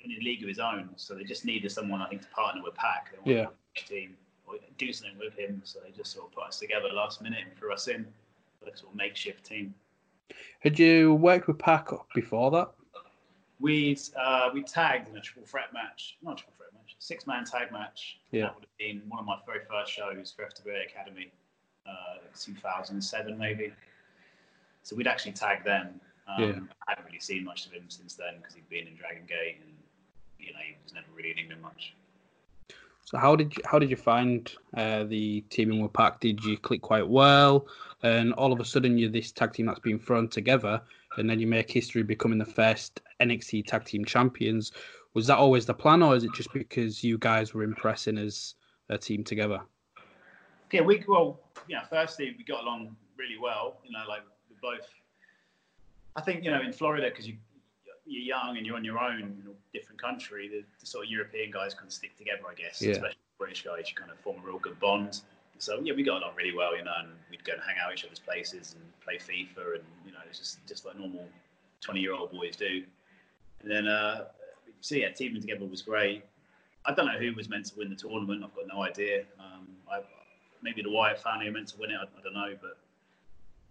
in 0.00 0.10
a 0.10 0.24
league 0.24 0.42
of 0.42 0.48
his 0.48 0.58
own, 0.58 0.90
so 0.96 1.14
they 1.14 1.22
just 1.22 1.44
needed 1.44 1.70
someone, 1.70 2.02
I 2.02 2.08
think, 2.08 2.22
to 2.22 2.28
partner 2.28 2.62
with 2.64 2.74
Pac. 2.74 3.12
They 3.12 3.18
wanted 3.18 3.32
Yeah. 3.32 3.82
a 3.82 3.88
team 3.88 4.16
or 4.48 4.56
do 4.76 4.92
something 4.92 5.18
with 5.18 5.34
him, 5.34 5.62
so 5.64 5.78
they 5.78 5.92
just 5.92 6.12
sort 6.12 6.26
of 6.26 6.32
put 6.32 6.48
us 6.48 6.58
together 6.58 6.88
last 6.92 7.22
minute 7.22 7.44
and 7.46 7.56
threw 7.56 7.72
us 7.72 7.86
in, 7.86 8.12
a 8.66 8.76
sort 8.76 8.90
of 8.90 8.96
makeshift 8.96 9.44
team. 9.44 9.72
Had 10.58 10.80
you 10.80 11.14
worked 11.14 11.46
with 11.46 11.58
Pac 11.60 11.90
before 12.12 12.50
that? 12.50 12.72
We 13.60 13.96
uh, 14.16 14.50
we 14.52 14.62
tagged 14.64 15.08
in 15.08 15.16
a 15.16 15.20
triple 15.20 15.46
threat 15.46 15.72
match, 15.72 16.16
not 16.22 16.32
a 16.32 16.36
triple 16.36 16.54
threat 16.56 16.67
six 16.98 17.26
man 17.26 17.44
tag 17.44 17.72
match. 17.72 18.18
Yeah. 18.30 18.42
That 18.42 18.54
would 18.56 18.64
have 18.64 18.78
been 18.78 19.02
one 19.08 19.20
of 19.20 19.26
my 19.26 19.38
very 19.46 19.60
first 19.68 19.92
shows 19.92 20.32
for 20.34 20.44
FWA 20.44 20.86
Academy, 20.86 21.30
uh, 21.86 22.18
2007 22.38 23.38
maybe. 23.38 23.72
So 24.82 24.96
we'd 24.96 25.06
actually 25.06 25.32
tagged 25.32 25.66
them. 25.66 26.00
Um, 26.26 26.42
Yeah. 26.42 26.60
I 26.86 26.90
haven't 26.92 27.06
really 27.06 27.20
seen 27.20 27.44
much 27.44 27.66
of 27.66 27.72
him 27.72 27.84
since 27.88 28.14
then 28.14 28.38
because 28.38 28.54
he'd 28.54 28.68
been 28.68 28.86
in 28.86 28.96
Dragon 28.96 29.24
Gate 29.26 29.58
and 29.62 29.74
you 30.38 30.52
know 30.52 30.60
he 30.66 30.76
was 30.82 30.92
never 30.94 31.06
really 31.14 31.30
in 31.30 31.38
England 31.38 31.62
much. 31.62 31.94
So 33.04 33.16
how 33.16 33.36
did 33.36 33.56
you 33.56 33.62
how 33.64 33.78
did 33.78 33.88
you 33.88 33.96
find 33.96 34.52
uh, 34.76 35.04
the 35.04 35.40
teaming 35.48 35.80
with 35.80 35.94
Pac? 35.94 36.20
Did 36.20 36.44
you 36.44 36.58
click 36.58 36.82
quite 36.82 37.08
well? 37.08 37.66
And 38.02 38.34
all 38.34 38.52
of 38.52 38.60
a 38.60 38.64
sudden 38.64 38.98
you're 38.98 39.10
this 39.10 39.32
tag 39.32 39.54
team 39.54 39.66
that's 39.66 39.80
been 39.80 39.98
thrown 39.98 40.28
together, 40.28 40.82
and 41.16 41.28
then 41.28 41.40
you 41.40 41.46
make 41.46 41.70
history 41.70 42.02
becoming 42.02 42.38
the 42.38 42.44
first 42.44 43.00
NXT 43.20 43.66
tag 43.66 43.86
team 43.86 44.04
champions. 44.04 44.72
Was 45.14 45.26
that 45.26 45.38
always 45.38 45.66
the 45.66 45.74
plan, 45.74 46.02
or 46.02 46.14
is 46.14 46.24
it 46.24 46.30
just 46.34 46.52
because 46.52 47.02
you 47.02 47.18
guys 47.18 47.54
were 47.54 47.62
impressing 47.62 48.18
as 48.18 48.54
a 48.88 48.98
team 48.98 49.24
together? 49.24 49.60
Yeah, 50.70 50.82
we 50.82 51.02
well, 51.08 51.40
yeah. 51.66 51.84
Firstly, 51.84 52.34
we 52.36 52.44
got 52.44 52.62
along 52.62 52.94
really 53.16 53.38
well. 53.40 53.78
You 53.84 53.92
know, 53.92 54.04
like 54.08 54.22
we 54.50 54.56
both. 54.60 54.88
I 56.14 56.20
think 56.20 56.44
you 56.44 56.50
know 56.50 56.60
in 56.60 56.72
Florida 56.72 57.08
because 57.08 57.26
you 57.26 57.36
you're 58.06 58.22
young 58.22 58.56
and 58.56 58.66
you're 58.66 58.76
on 58.76 58.84
your 58.84 58.98
own 58.98 59.20
in 59.20 59.42
a 59.46 59.78
different 59.78 60.00
country. 60.00 60.48
The, 60.48 60.64
the 60.80 60.86
sort 60.86 61.04
of 61.04 61.10
European 61.10 61.50
guys 61.50 61.74
kind 61.74 61.86
of 61.86 61.92
stick 61.92 62.16
together, 62.16 62.42
I 62.50 62.54
guess. 62.54 62.80
Yeah. 62.80 62.92
Especially 62.92 63.18
British 63.38 63.62
guys, 63.62 63.88
you 63.88 63.94
kind 63.94 64.10
of 64.10 64.18
form 64.20 64.38
a 64.42 64.46
real 64.46 64.58
good 64.58 64.78
bond. 64.80 65.20
So 65.58 65.80
yeah, 65.82 65.92
we 65.94 66.02
got 66.02 66.22
along 66.22 66.34
really 66.36 66.56
well, 66.56 66.76
you 66.76 66.84
know, 66.84 66.92
and 67.00 67.08
we'd 67.30 67.44
go 67.44 67.52
and 67.52 67.62
hang 67.62 67.76
out 67.82 67.90
at 67.90 67.98
each 67.98 68.04
other's 68.04 68.18
places 68.18 68.74
and 68.74 68.84
play 69.00 69.16
FIFA, 69.16 69.74
and 69.74 69.84
you 70.06 70.12
know, 70.12 70.18
it's 70.28 70.38
just 70.38 70.64
just 70.66 70.86
like 70.86 70.98
normal 70.98 71.26
twenty 71.80 72.00
year 72.00 72.14
old 72.14 72.32
boys 72.32 72.56
do. 72.56 72.82
And 73.62 73.70
then, 73.70 73.88
uh, 73.88 74.26
so 74.80 74.94
yeah, 74.94 75.10
teaming 75.10 75.40
together 75.40 75.66
was 75.66 75.82
great. 75.82 76.24
I 76.84 76.94
don't 76.94 77.06
know 77.06 77.18
who 77.18 77.34
was 77.34 77.48
meant 77.48 77.66
to 77.66 77.76
win 77.76 77.90
the 77.90 77.96
tournament. 77.96 78.42
I've 78.44 78.54
got 78.54 78.66
no 78.66 78.82
idea. 78.82 79.24
Um, 79.38 79.66
I, 79.90 80.00
maybe 80.62 80.82
the 80.82 80.90
Wyatt 80.90 81.20
family 81.20 81.48
are 81.48 81.52
meant 81.52 81.68
to 81.68 81.78
win 81.78 81.90
it. 81.90 81.96
I, 82.00 82.04
I 82.04 82.22
don't 82.22 82.34
know, 82.34 82.56
but 82.60 82.78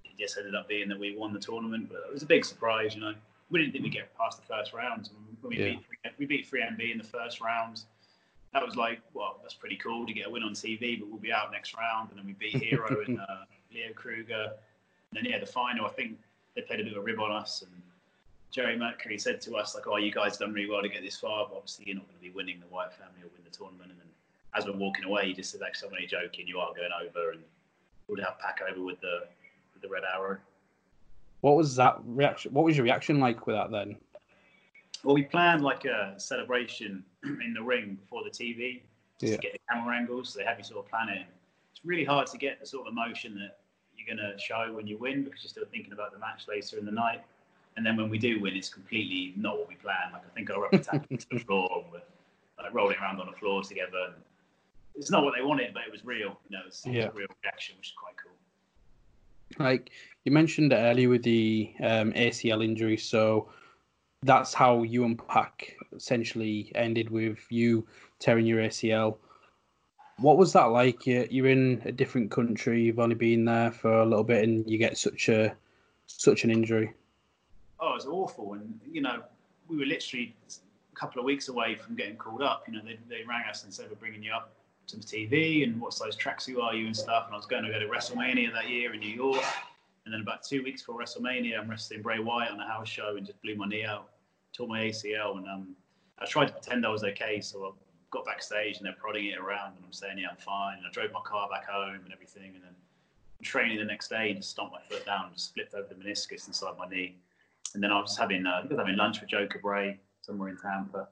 it 0.06 0.17
just 0.20 0.38
ended 0.38 0.56
up 0.56 0.67
being 0.67 0.88
that 0.89 1.00
we 1.00 1.15
won 1.15 1.34
the 1.34 1.39
tournament. 1.39 1.89
But 1.89 2.02
it 2.08 2.13
was 2.13 2.24
a 2.24 2.28
big 2.28 2.46
surprise, 2.46 2.93
you 2.96 3.02
know. 3.02 3.13
We 3.50 3.60
didn't 3.60 3.72
think 3.72 3.84
we'd 3.86 3.93
get 3.93 4.15
past 4.17 4.39
the 4.39 4.46
first 4.46 4.74
round. 4.74 5.10
We, 5.41 5.58
Yeah. 5.58 5.65
beat, 5.65 5.80
we 6.20 6.26
beat 6.26 6.52
3MB 6.52 6.91
in 6.91 6.98
the 6.98 7.04
first 7.04 7.39
round. 7.41 7.82
That 8.54 8.65
was 8.65 8.76
like, 8.76 9.00
well, 9.13 9.39
that's 9.41 9.54
pretty 9.54 9.78
cool 9.78 10.06
to 10.06 10.13
get 10.13 10.28
a 10.28 10.30
win 10.30 10.43
on 10.43 10.52
TV, 10.54 11.00
but 11.00 11.08
we'll 11.10 11.20
be 11.20 11.32
out 11.32 11.52
next 11.52 11.76
round. 11.76 12.10
And 12.10 12.20
then 12.20 12.26
we 12.26 12.34
beat 12.34 12.62
Hero 12.63 13.04
and 13.08 13.20
uh, 13.20 13.46
Leo 13.74 13.93
Kruger. 13.96 14.52
And 15.12 15.13
then, 15.13 15.26
yeah, 15.26 15.39
the 15.39 15.46
final, 15.46 15.86
I 15.86 15.89
think 15.89 16.17
they 16.56 16.62
played 16.62 16.82
a 16.82 16.84
bit 16.84 16.91
of 16.93 16.98
a 17.00 17.02
rib 17.02 17.20
on 17.20 17.32
us. 17.32 17.62
And 17.63 17.82
Jerry 18.51 18.77
Mercury 18.77 19.17
said 19.17 19.41
to 19.41 19.55
us, 19.55 19.75
like, 19.75 19.88
oh, 19.88 19.97
you 19.97 20.12
guys 20.12 20.38
done 20.38 20.53
really 20.53 20.69
well 20.69 20.81
to 20.81 20.89
get 20.89 21.03
this 21.03 21.17
far, 21.19 21.45
but 21.47 21.55
obviously 21.57 21.86
you're 21.88 21.95
not 21.95 22.05
going 22.07 22.17
to 22.17 22.21
be 22.21 22.29
winning 22.29 22.60
the 22.60 22.73
Wyatt 22.73 22.93
family 22.93 23.21
or 23.23 23.29
win 23.33 23.43
the 23.43 23.55
tournament. 23.55 23.91
And 23.91 23.99
then 23.99 24.07
as 24.55 24.65
we're 24.65 24.73
walking 24.73 25.05
away, 25.05 25.27
he 25.27 25.33
just 25.33 25.51
said, 25.51 25.62
actually, 25.65 25.79
somebody 25.89 26.07
joking, 26.07 26.47
you 26.47 26.60
are 26.60 26.73
going 26.73 26.89
over 27.05 27.31
and 27.31 27.41
we'll 28.07 28.23
have 28.23 28.39
Pac 28.39 28.60
over 28.71 28.81
with 28.81 28.99
the 29.01 29.27
with 29.73 29.81
the 29.81 29.89
red 29.89 30.03
arrow. 30.15 30.38
What 31.41 31.55
was 31.55 31.75
that 31.75 31.97
reaction? 32.05 32.53
What 32.53 32.65
was 32.65 32.75
your 32.77 32.83
reaction 32.86 33.19
like 33.19 33.45
with 33.45 33.55
that 33.55 33.69
then? 33.69 33.97
Well, 35.03 35.13
we 35.13 35.23
planned 35.23 35.62
like 35.63 35.86
a 35.86 36.15
celebration 36.17 37.03
in 37.23 37.53
the 37.53 37.62
ring 37.62 37.97
before 38.01 38.23
the 38.23 38.29
TV 38.31 38.81
just 39.19 39.31
Yeah. 39.31 39.36
to 39.38 39.41
get 39.41 39.53
the 39.53 39.60
camera 39.69 39.95
angles. 39.95 40.33
So 40.33 40.39
they 40.39 40.45
have 40.45 40.57
you 40.57 40.63
sort 40.63 40.86
of 40.86 40.89
plan 40.89 41.10
it. 41.10 41.25
It's 41.73 41.86
really 41.86 42.05
hard 42.05 42.27
to 42.27 42.38
get 42.38 42.60
the 42.60 42.65
sort 42.65 42.88
of 42.88 42.93
emotion 42.93 43.36
that 43.36 43.60
you're 43.95 44.15
going 44.15 44.31
to 44.31 44.39
show 44.39 44.73
when 44.73 44.88
you 44.88 44.97
win 44.97 45.23
because 45.23 45.43
you're 45.43 45.49
still 45.49 45.65
thinking 45.71 45.93
about 45.93 46.12
the 46.12 46.17
match 46.19 46.47
later 46.47 46.77
in 46.79 46.86
the 46.86 46.91
night. 46.91 47.21
And 47.78 47.86
then 47.86 47.96
when 47.96 48.10
we 48.10 48.18
do 48.18 48.42
win, 48.42 48.56
it's 48.56 48.70
completely 48.70 49.34
not 49.38 49.58
what 49.58 49.70
we 49.70 49.76
planned. 49.76 50.12
Like 50.12 50.24
I 50.26 50.34
think 50.36 50.50
I 50.50 50.56
rubbed 50.58 50.84
tap 50.84 51.06
into 51.12 51.28
the 51.32 51.40
floor 51.40 51.70
and 51.84 51.92
we're 51.92 52.63
like, 52.63 52.74
rolling 52.74 52.98
around 52.98 53.22
on 53.22 53.28
the 53.28 53.38
floor 53.38 53.62
together. 53.63 54.06
And 54.08 54.16
it's 54.96 55.12
not 55.12 55.24
what 55.24 55.36
they 55.38 55.44
wanted, 55.46 55.76
but 55.76 55.84
it 55.86 55.92
was 55.92 56.04
real. 56.04 56.40
You 56.50 56.58
know, 56.58 56.63
it 56.63 56.66
was, 56.66 56.84
it 56.86 56.90
was 56.90 56.98
Yeah. 56.98 57.06
a 57.06 57.12
real 57.12 57.28
reaction, 57.44 57.76
which 57.78 57.90
is 57.90 57.94
quite 57.96 58.16
cool. 58.18 58.34
Like 59.63 59.92
you 60.26 60.32
mentioned 60.32 60.74
earlier 60.74 61.08
with 61.08 61.22
the 61.24 61.72
um, 61.82 62.12
ACL 62.13 62.63
injury, 62.63 62.98
so 62.98 63.50
that's 64.24 64.54
how 64.56 64.82
you 64.82 65.06
and 65.06 65.18
Pac 65.28 65.78
essentially 65.96 66.72
ended 66.74 67.12
with 67.12 67.40
you 67.50 67.86
tearing 68.20 68.48
your 68.48 68.60
ACL. 68.62 69.18
What 70.18 70.38
was 70.40 70.52
that 70.54 70.66
like? 70.66 71.06
You're, 71.06 71.26
you're 71.26 71.48
in 71.48 71.82
a 71.86 71.92
different 71.92 72.32
country. 72.32 72.82
You've 72.82 73.00
only 73.00 73.16
been 73.16 73.46
there 73.46 73.72
for 73.72 74.02
a 74.02 74.06
little 74.06 74.24
bit, 74.24 74.44
and 74.44 74.68
you 74.68 74.80
get 74.80 74.98
such 74.98 75.30
a 75.30 75.56
such 76.08 76.44
an 76.44 76.50
injury. 76.50 76.92
Oh, 77.80 77.92
it 77.92 77.96
was 77.96 78.06
awful. 78.06 78.54
And, 78.54 78.80
you 78.90 79.02
know, 79.02 79.24
we 79.68 79.78
were 79.78 79.86
literally 79.86 80.36
a 80.50 80.96
couple 80.96 81.20
of 81.20 81.26
weeks 81.26 81.50
away 81.50 81.76
from 81.76 81.96
getting 81.96 82.16
called 82.16 82.42
up. 82.42 82.63
You 82.68 82.74
know, 82.76 82.82
they, 82.84 82.98
they 83.10 83.24
rang 83.28 83.46
us 83.50 83.63
and 83.63 83.74
said, 83.74 83.88
we're 83.90 83.96
bringing 83.96 84.24
you 84.24 84.34
up 84.34 84.52
to 84.88 84.98
the 84.98 85.04
TV 85.04 85.63
and 85.63 85.80
what 85.82 85.94
size 85.94 86.16
tracksuit 86.16 86.62
are 86.62 86.74
you 86.74 86.88
and 86.88 86.96
stuff. 86.96 87.26
And 87.26 87.34
I 87.34 87.38
was 87.38 87.46
going 87.46 87.63
to 87.63 87.72
go 87.72 87.80
to 87.80 87.88
WrestleMania 87.88 88.54
that 88.54 88.70
year 88.70 88.94
in 88.94 89.00
New 89.00 89.10
York. 89.10 89.44
And 90.06 90.13
then 90.13 90.22
about 90.22 90.44
two 90.44 90.63
weeks 90.63 90.82
before 90.82 91.02
WrestleMania, 91.02 91.60
I'm 91.60 91.70
wrestling 91.70 92.02
Bray 92.02 92.20
Wyatt 92.20 92.52
on 92.52 92.60
a 92.60 92.68
house 92.68 92.88
show 92.88 93.18
and 93.18 93.26
just 93.26 93.42
blew 93.42 93.56
my 93.56 93.68
knee 93.68 93.84
out, 93.84 94.10
tore 94.54 94.68
my 94.68 94.80
ACL. 94.80 95.38
And 95.38 95.48
um, 95.48 95.76
I 96.20 96.26
tried 96.26 96.48
to 96.48 96.54
pretend 96.54 96.86
I 96.86 96.90
was 96.90 97.04
okay. 97.04 97.42
So 97.42 97.66
I 97.66 97.72
got 98.12 98.26
backstage 98.26 98.78
and 98.78 98.86
they're 98.86 98.94
prodding 98.94 99.26
it 99.26 99.38
around 99.38 99.76
and 99.76 99.84
I'm 99.86 99.92
saying, 99.92 100.18
yeah, 100.18 100.30
I'm 100.32 100.38
fine. 100.38 100.78
And 100.78 100.88
I 100.88 100.92
drove 100.92 101.12
my 101.12 101.20
car 101.26 101.50
back 101.50 101.68
home 101.68 102.00
and 102.06 102.13
everything. 102.13 102.56
And 102.56 102.63
then 102.63 102.74
training 103.44 103.78
the 103.78 103.84
next 103.84 104.08
day 104.08 104.30
and 104.30 104.38
just 104.38 104.52
stomped 104.52 104.74
my 104.74 104.82
foot 104.90 105.06
down 105.06 105.26
and 105.26 105.34
just 105.34 105.54
flipped 105.54 105.74
over 105.74 105.88
the 105.90 105.96
meniscus 105.96 106.48
inside 106.48 106.74
my 106.78 106.88
knee. 106.88 107.18
And 107.73 107.84
then 107.84 107.91
I 107.91 107.99
was 107.99 108.17
having, 108.17 108.45
uh, 108.45 108.56
I 108.56 108.62
think 108.62 108.71
I 108.71 108.75
was 108.75 108.82
having 108.82 108.97
lunch 108.97 109.21
with 109.21 109.30
Joe 109.30 109.47
Cabray 109.47 109.97
somewhere 110.21 110.49
in 110.49 110.58
Tampa. 110.58 111.08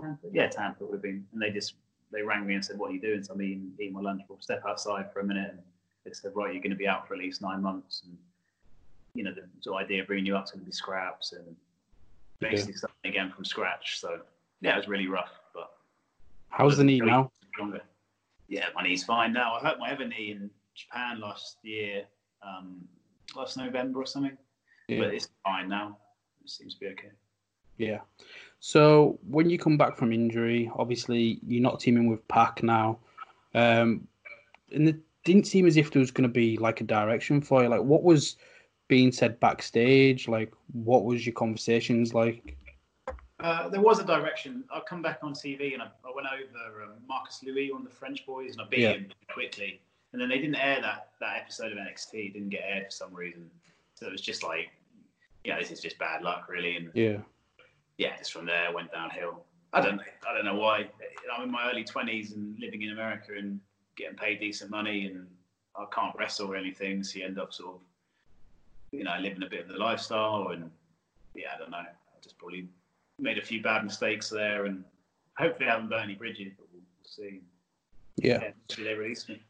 Tampa? 0.00 0.26
Yeah, 0.32 0.48
Tampa 0.48 0.84
would 0.84 0.94
have 0.94 1.02
been. 1.02 1.26
And 1.32 1.42
they 1.42 1.50
just, 1.50 1.74
they 2.12 2.22
rang 2.22 2.46
me 2.46 2.54
and 2.54 2.64
said, 2.64 2.78
what 2.78 2.90
are 2.90 2.94
you 2.94 3.00
doing? 3.00 3.22
So 3.22 3.34
I'm 3.34 3.42
eating, 3.42 3.72
eating 3.78 3.94
my 3.94 4.00
lunch. 4.00 4.22
We'll 4.28 4.40
step 4.40 4.62
outside 4.66 5.12
for 5.12 5.20
a 5.20 5.24
minute. 5.24 5.50
And 5.50 5.60
they 6.04 6.12
said, 6.12 6.32
right, 6.34 6.52
you're 6.52 6.62
going 6.62 6.70
to 6.70 6.76
be 6.76 6.86
out 6.86 7.06
for 7.06 7.14
at 7.14 7.20
least 7.20 7.42
nine 7.42 7.62
months. 7.62 8.02
And, 8.04 8.16
you 9.14 9.24
know, 9.24 9.32
the 9.32 9.42
sort 9.60 9.80
of 9.80 9.86
idea 9.86 10.02
of 10.02 10.06
bringing 10.06 10.26
you 10.26 10.36
up 10.36 10.44
is 10.44 10.50
going 10.50 10.60
to 10.60 10.66
be 10.66 10.72
scraps 10.72 11.32
and 11.32 11.56
basically 12.38 12.74
starting 12.74 12.96
again 13.04 13.32
from 13.34 13.44
scratch. 13.44 14.00
So, 14.00 14.20
yeah, 14.60 14.74
it 14.74 14.76
was 14.76 14.88
really 14.88 15.08
rough. 15.08 15.32
But 15.54 15.70
How's 16.50 16.76
the 16.76 16.84
knee 16.84 17.00
now? 17.00 17.30
Stronger. 17.52 17.80
Yeah, 18.48 18.66
my 18.74 18.82
knee's 18.82 19.04
fine 19.04 19.32
now. 19.32 19.54
I 19.54 19.60
hurt 19.60 19.78
my 19.78 19.90
other 19.90 20.06
knee 20.06 20.30
in 20.30 20.50
Japan 20.74 21.20
last 21.20 21.56
year, 21.62 22.04
um, 22.42 22.86
last 23.34 23.56
November 23.56 24.00
or 24.00 24.06
something. 24.06 24.36
Yeah. 24.88 25.00
But 25.00 25.14
it's 25.14 25.28
fine 25.44 25.68
now. 25.68 25.98
It 26.44 26.50
seems 26.50 26.74
to 26.74 26.80
be 26.80 26.86
okay. 26.88 27.10
Yeah. 27.78 28.00
So 28.60 29.18
when 29.28 29.50
you 29.50 29.58
come 29.58 29.76
back 29.76 29.96
from 29.96 30.12
injury, 30.12 30.70
obviously 30.76 31.40
you're 31.46 31.62
not 31.62 31.80
teaming 31.80 32.08
with 32.08 32.26
Pac 32.28 32.62
now, 32.62 32.98
um, 33.54 34.06
and 34.72 34.88
it 34.88 34.96
didn't 35.24 35.46
seem 35.46 35.66
as 35.66 35.76
if 35.76 35.90
there 35.90 36.00
was 36.00 36.10
going 36.10 36.28
to 36.28 36.32
be 36.32 36.56
like 36.56 36.80
a 36.80 36.84
direction 36.84 37.40
for 37.40 37.62
you. 37.62 37.68
Like, 37.68 37.82
what 37.82 38.02
was 38.02 38.36
being 38.88 39.12
said 39.12 39.38
backstage? 39.40 40.28
Like, 40.28 40.52
what 40.72 41.04
was 41.04 41.26
your 41.26 41.34
conversations 41.34 42.14
like? 42.14 42.56
Uh, 43.40 43.68
there 43.68 43.82
was 43.82 43.98
a 43.98 44.04
direction. 44.04 44.64
I 44.72 44.80
come 44.80 45.02
back 45.02 45.18
on 45.22 45.34
TV 45.34 45.74
and 45.74 45.82
I, 45.82 45.86
I 46.04 46.12
went 46.14 46.26
over 46.26 46.84
um, 46.84 46.92
Marcus 47.06 47.42
Louis, 47.44 47.70
of 47.74 47.84
the 47.84 47.90
French 47.90 48.24
boys, 48.24 48.52
and 48.52 48.62
I 48.62 48.64
beat 48.70 48.80
Yeah. 48.80 48.92
him 48.92 49.08
quickly. 49.30 49.80
And 50.12 50.22
then 50.22 50.28
they 50.30 50.38
didn't 50.38 50.54
air 50.54 50.80
that 50.80 51.10
that 51.20 51.36
episode 51.42 51.72
of 51.72 51.78
NXT. 51.78 52.14
It 52.14 52.32
didn't 52.32 52.48
get 52.48 52.62
aired 52.66 52.86
for 52.86 52.90
some 52.92 53.12
reason. 53.12 53.50
So 53.94 54.06
it 54.06 54.12
was 54.12 54.22
just 54.22 54.42
like, 54.42 54.70
yeah, 55.46 55.58
this 55.58 55.70
is 55.70 55.80
just 55.80 55.98
bad 55.98 56.22
luck, 56.22 56.48
really. 56.48 56.76
And 56.76 56.90
Yeah. 56.94 57.18
yeah, 57.98 58.16
just 58.18 58.32
from 58.32 58.46
there 58.46 58.72
went 58.72 58.90
downhill. 58.92 59.44
I 59.72 59.80
don't 59.80 60.00
I 60.26 60.34
don't 60.34 60.44
know 60.44 60.56
why. 60.56 60.88
I'm 61.34 61.42
in 61.44 61.50
my 61.50 61.70
early 61.70 61.84
twenties 61.84 62.32
and 62.32 62.58
living 62.58 62.82
in 62.82 62.90
America 62.90 63.32
and 63.36 63.60
getting 63.96 64.16
paid 64.16 64.40
decent 64.40 64.70
money 64.70 65.06
and 65.06 65.26
I 65.76 65.84
can't 65.94 66.16
wrestle 66.18 66.52
or 66.52 66.56
anything, 66.56 67.02
so 67.04 67.18
you 67.18 67.24
end 67.24 67.38
up 67.38 67.52
sort 67.52 67.76
of 67.76 67.80
you 68.92 69.04
know, 69.04 69.16
living 69.20 69.42
a 69.42 69.48
bit 69.48 69.60
of 69.60 69.68
the 69.68 69.76
lifestyle 69.76 70.48
and 70.52 70.70
yeah, 71.34 71.48
I 71.54 71.58
don't 71.58 71.70
know. 71.70 71.78
I 71.78 72.20
just 72.22 72.38
probably 72.38 72.68
made 73.18 73.38
a 73.38 73.42
few 73.42 73.62
bad 73.62 73.84
mistakes 73.84 74.30
there 74.30 74.64
and 74.66 74.84
hopefully 75.36 75.68
I 75.68 75.72
haven't 75.72 75.90
burnt 75.90 76.04
any 76.04 76.14
bridges, 76.14 76.52
but 76.56 76.66
we'll 76.72 76.82
see. 77.04 77.42
Yeah. 78.16 78.40
Yeah, 78.42 78.84
they 78.84 78.94
release 78.94 79.28
me. 79.28 79.42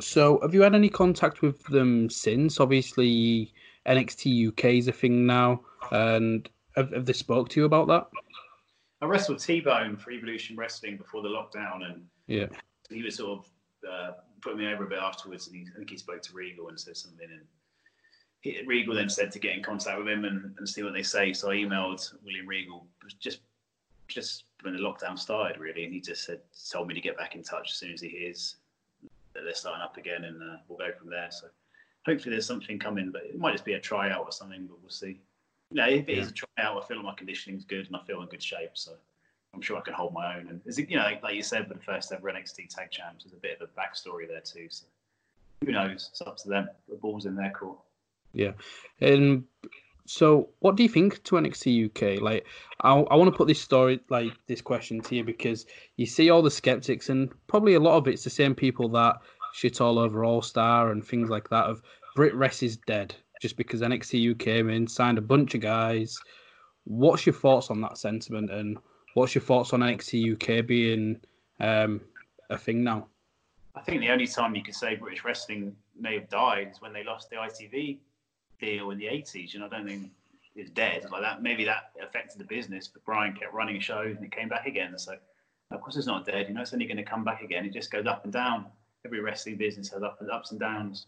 So 0.00 0.38
have 0.42 0.52
you 0.52 0.60
had 0.60 0.74
any 0.74 0.90
contact 0.90 1.40
with 1.40 1.62
them 1.64 2.10
since? 2.10 2.60
Obviously, 2.60 3.54
NXT 3.86 4.48
UK 4.48 4.64
is 4.76 4.88
a 4.88 4.92
thing 4.92 5.26
now, 5.26 5.60
and 5.90 6.48
have, 6.76 6.92
have 6.92 7.06
they 7.06 7.12
spoke 7.12 7.48
to 7.50 7.60
you 7.60 7.66
about 7.66 7.88
that? 7.88 8.06
I 9.00 9.06
wrestled 9.06 9.40
T 9.40 9.60
Bone 9.60 9.96
for 9.96 10.10
Evolution 10.10 10.56
Wrestling 10.56 10.96
before 10.96 11.22
the 11.22 11.28
lockdown 11.28 11.84
and 11.84 12.06
Yeah. 12.26 12.46
he 12.90 13.02
was 13.02 13.16
sort 13.16 13.38
of 13.40 13.46
uh, 13.88 14.12
putting 14.40 14.58
me 14.58 14.72
over 14.72 14.84
a 14.84 14.88
bit 14.88 14.98
afterwards, 14.98 15.46
and 15.46 15.56
he, 15.56 15.66
I 15.74 15.78
think 15.78 15.90
he 15.90 15.96
spoke 15.96 16.22
to 16.22 16.32
Regal 16.32 16.68
and 16.68 16.78
said 16.80 16.96
something, 16.96 17.28
and 17.30 17.42
he, 18.40 18.62
Regal 18.66 18.94
then 18.94 19.08
said 19.08 19.30
to 19.32 19.38
get 19.38 19.56
in 19.56 19.62
contact 19.62 19.98
with 19.98 20.08
him 20.08 20.24
and, 20.24 20.54
and 20.58 20.68
see 20.68 20.82
what 20.82 20.92
they 20.92 21.02
say. 21.02 21.32
So 21.32 21.50
I 21.50 21.56
emailed 21.56 22.12
William 22.24 22.46
Regal 22.46 22.86
just 23.20 23.40
just 24.08 24.44
when 24.62 24.74
the 24.74 24.80
lockdown 24.80 25.18
started, 25.18 25.58
really, 25.60 25.84
and 25.84 25.92
he 25.92 26.00
just 26.00 26.24
said 26.24 26.40
told 26.70 26.88
me 26.88 26.94
to 26.94 27.00
get 27.00 27.16
back 27.18 27.34
in 27.34 27.42
touch 27.42 27.70
as 27.72 27.76
soon 27.76 27.92
as 27.92 28.00
he 28.00 28.08
hears 28.08 28.56
that 29.34 29.42
they're 29.44 29.54
starting 29.54 29.82
up 29.82 29.96
again, 29.96 30.24
and 30.24 30.42
uh, 30.42 30.56
we'll 30.68 30.78
go 30.78 30.90
from 30.98 31.10
there. 31.10 31.28
So 31.30 31.48
hopefully 32.06 32.30
there's 32.30 32.46
something 32.46 32.78
coming, 32.78 33.10
but 33.10 33.24
it 33.24 33.38
might 33.38 33.52
just 33.52 33.64
be 33.64 33.74
a 33.74 33.80
tryout 33.80 34.24
or 34.24 34.32
something. 34.32 34.66
But 34.66 34.80
we'll 34.80 34.90
see. 34.90 35.20
You 35.70 35.76
know, 35.78 35.88
if 35.88 36.08
it 36.08 36.16
is 36.18 36.28
a 36.28 36.32
tryout, 36.32 36.82
I 36.82 36.86
feel 36.86 36.98
like 36.98 37.06
my 37.06 37.14
conditioning's 37.14 37.64
good 37.64 37.86
and 37.86 37.96
I 37.96 38.00
feel 38.06 38.22
in 38.22 38.28
good 38.28 38.42
shape, 38.42 38.70
so 38.74 38.92
I'm 39.52 39.60
sure 39.60 39.76
I 39.76 39.80
can 39.80 39.94
hold 39.94 40.14
my 40.14 40.36
own. 40.36 40.46
And 40.48 40.60
is 40.64 40.78
it, 40.78 40.88
you 40.88 40.96
know, 40.96 41.08
like, 41.22 41.34
you 41.34 41.42
said, 41.42 41.68
with 41.68 41.78
the 41.78 41.84
first 41.84 42.12
ever 42.12 42.30
NXT 42.30 42.68
Tag 42.68 42.90
Champs, 42.92 43.24
there's 43.24 43.32
a 43.32 43.36
bit 43.36 43.58
of 43.60 43.68
a 43.68 43.80
backstory 43.80 44.28
there 44.28 44.40
too. 44.40 44.68
So 44.70 44.86
who 45.64 45.72
knows? 45.72 46.08
It's 46.12 46.22
up 46.22 46.36
to 46.38 46.48
them. 46.48 46.68
The 46.88 46.94
ball's 46.94 47.26
in 47.26 47.34
their 47.34 47.50
court. 47.50 47.78
Yeah, 48.32 48.52
and 49.00 49.44
so 50.06 50.50
what 50.60 50.76
do 50.76 50.84
you 50.84 50.88
think 50.88 51.24
to 51.24 51.34
NXT 51.34 51.86
UK? 51.86 52.22
Like, 52.22 52.46
I, 52.82 52.92
I 52.92 53.16
want 53.16 53.32
to 53.32 53.36
put 53.36 53.48
this 53.48 53.60
story, 53.60 53.98
like 54.08 54.32
this 54.46 54.60
question 54.60 55.00
to 55.00 55.16
you 55.16 55.24
because 55.24 55.66
you 55.96 56.06
see 56.06 56.30
all 56.30 56.42
the 56.42 56.50
skeptics, 56.50 57.08
and 57.08 57.32
probably 57.48 57.74
a 57.74 57.80
lot 57.80 57.96
of 57.96 58.06
it's 58.06 58.22
the 58.22 58.30
same 58.30 58.54
people 58.54 58.88
that 58.90 59.16
shit 59.52 59.80
all 59.80 59.98
over 59.98 60.24
All 60.24 60.42
Star 60.42 60.90
and 60.90 61.04
things 61.04 61.28
like 61.28 61.48
that. 61.50 61.64
Of 61.64 61.82
Brit 62.14 62.62
is 62.62 62.76
dead 62.76 63.14
just 63.40 63.56
because 63.56 63.82
NXT 63.82 64.38
came 64.38 64.70
in, 64.70 64.86
signed 64.86 65.18
a 65.18 65.22
bunch 65.22 65.54
of 65.54 65.60
guys. 65.60 66.18
What's 66.84 67.26
your 67.26 67.34
thoughts 67.34 67.70
on 67.70 67.80
that 67.82 67.98
sentiment, 67.98 68.50
and 68.50 68.78
what's 69.14 69.34
your 69.34 69.42
thoughts 69.42 69.72
on 69.72 69.80
NXT 69.80 70.34
UK 70.34 70.66
being 70.66 71.20
um, 71.60 72.00
a 72.50 72.56
thing 72.56 72.84
now? 72.84 73.08
I 73.74 73.82
think 73.82 74.00
the 74.00 74.10
only 74.10 74.26
time 74.26 74.54
you 74.54 74.62
could 74.62 74.74
say 74.74 74.94
British 74.94 75.24
wrestling 75.24 75.76
may 75.98 76.14
have 76.14 76.28
died 76.28 76.70
is 76.72 76.80
when 76.80 76.92
they 76.92 77.04
lost 77.04 77.28
the 77.28 77.36
ITV 77.36 77.98
deal 78.58 78.90
in 78.90 78.98
the 78.98 79.04
80s. 79.04 79.52
You 79.52 79.60
know, 79.60 79.66
I 79.66 79.68
don't 79.68 79.86
think 79.86 80.10
it's 80.54 80.70
dead 80.70 81.06
like 81.10 81.20
that. 81.20 81.42
Maybe 81.42 81.64
that 81.64 81.90
affected 82.02 82.38
the 82.38 82.44
business, 82.44 82.88
but 82.88 83.04
Brian 83.04 83.34
kept 83.34 83.52
running 83.52 83.78
shows 83.80 84.16
and 84.16 84.24
it 84.24 84.32
came 84.32 84.48
back 84.48 84.66
again. 84.66 84.98
So, 84.98 85.16
of 85.70 85.80
course, 85.82 85.96
it's 85.96 86.06
not 86.06 86.24
dead. 86.24 86.48
You 86.48 86.54
know, 86.54 86.62
it's 86.62 86.72
only 86.72 86.86
going 86.86 86.96
to 86.96 87.02
come 87.02 87.24
back 87.24 87.42
again. 87.42 87.66
It 87.66 87.74
just 87.74 87.90
goes 87.90 88.06
up 88.06 88.24
and 88.24 88.32
down. 88.32 88.66
Every 89.04 89.20
wrestling 89.20 89.56
business 89.56 89.88
has 89.90 90.02
up 90.02 90.20
and 90.20 90.30
ups 90.30 90.50
and 90.50 90.60
downs. 90.60 91.06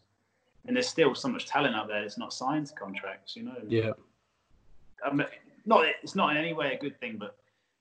And 0.66 0.76
there's 0.76 0.88
still 0.88 1.14
so 1.14 1.28
much 1.28 1.46
talent 1.46 1.74
out 1.74 1.88
there 1.88 2.02
that's 2.02 2.18
not 2.18 2.32
signed 2.32 2.66
to 2.66 2.74
contracts, 2.74 3.34
you 3.36 3.44
know. 3.44 3.56
Yeah. 3.66 3.92
Um, 5.04 5.24
not 5.64 5.84
it's 6.02 6.14
not 6.14 6.30
in 6.30 6.36
any 6.36 6.52
way 6.52 6.74
a 6.74 6.78
good 6.78 6.98
thing, 7.00 7.16
but 7.18 7.36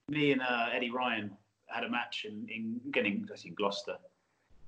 me 0.09 0.31
and 0.31 0.41
uh, 0.41 0.67
Eddie 0.71 0.91
Ryan 0.91 1.31
had 1.67 1.83
a 1.83 1.89
match 1.89 2.25
in, 2.27 2.47
in 2.49 2.79
getting 2.91 3.27
in 3.45 3.53
Gloucester, 3.55 3.97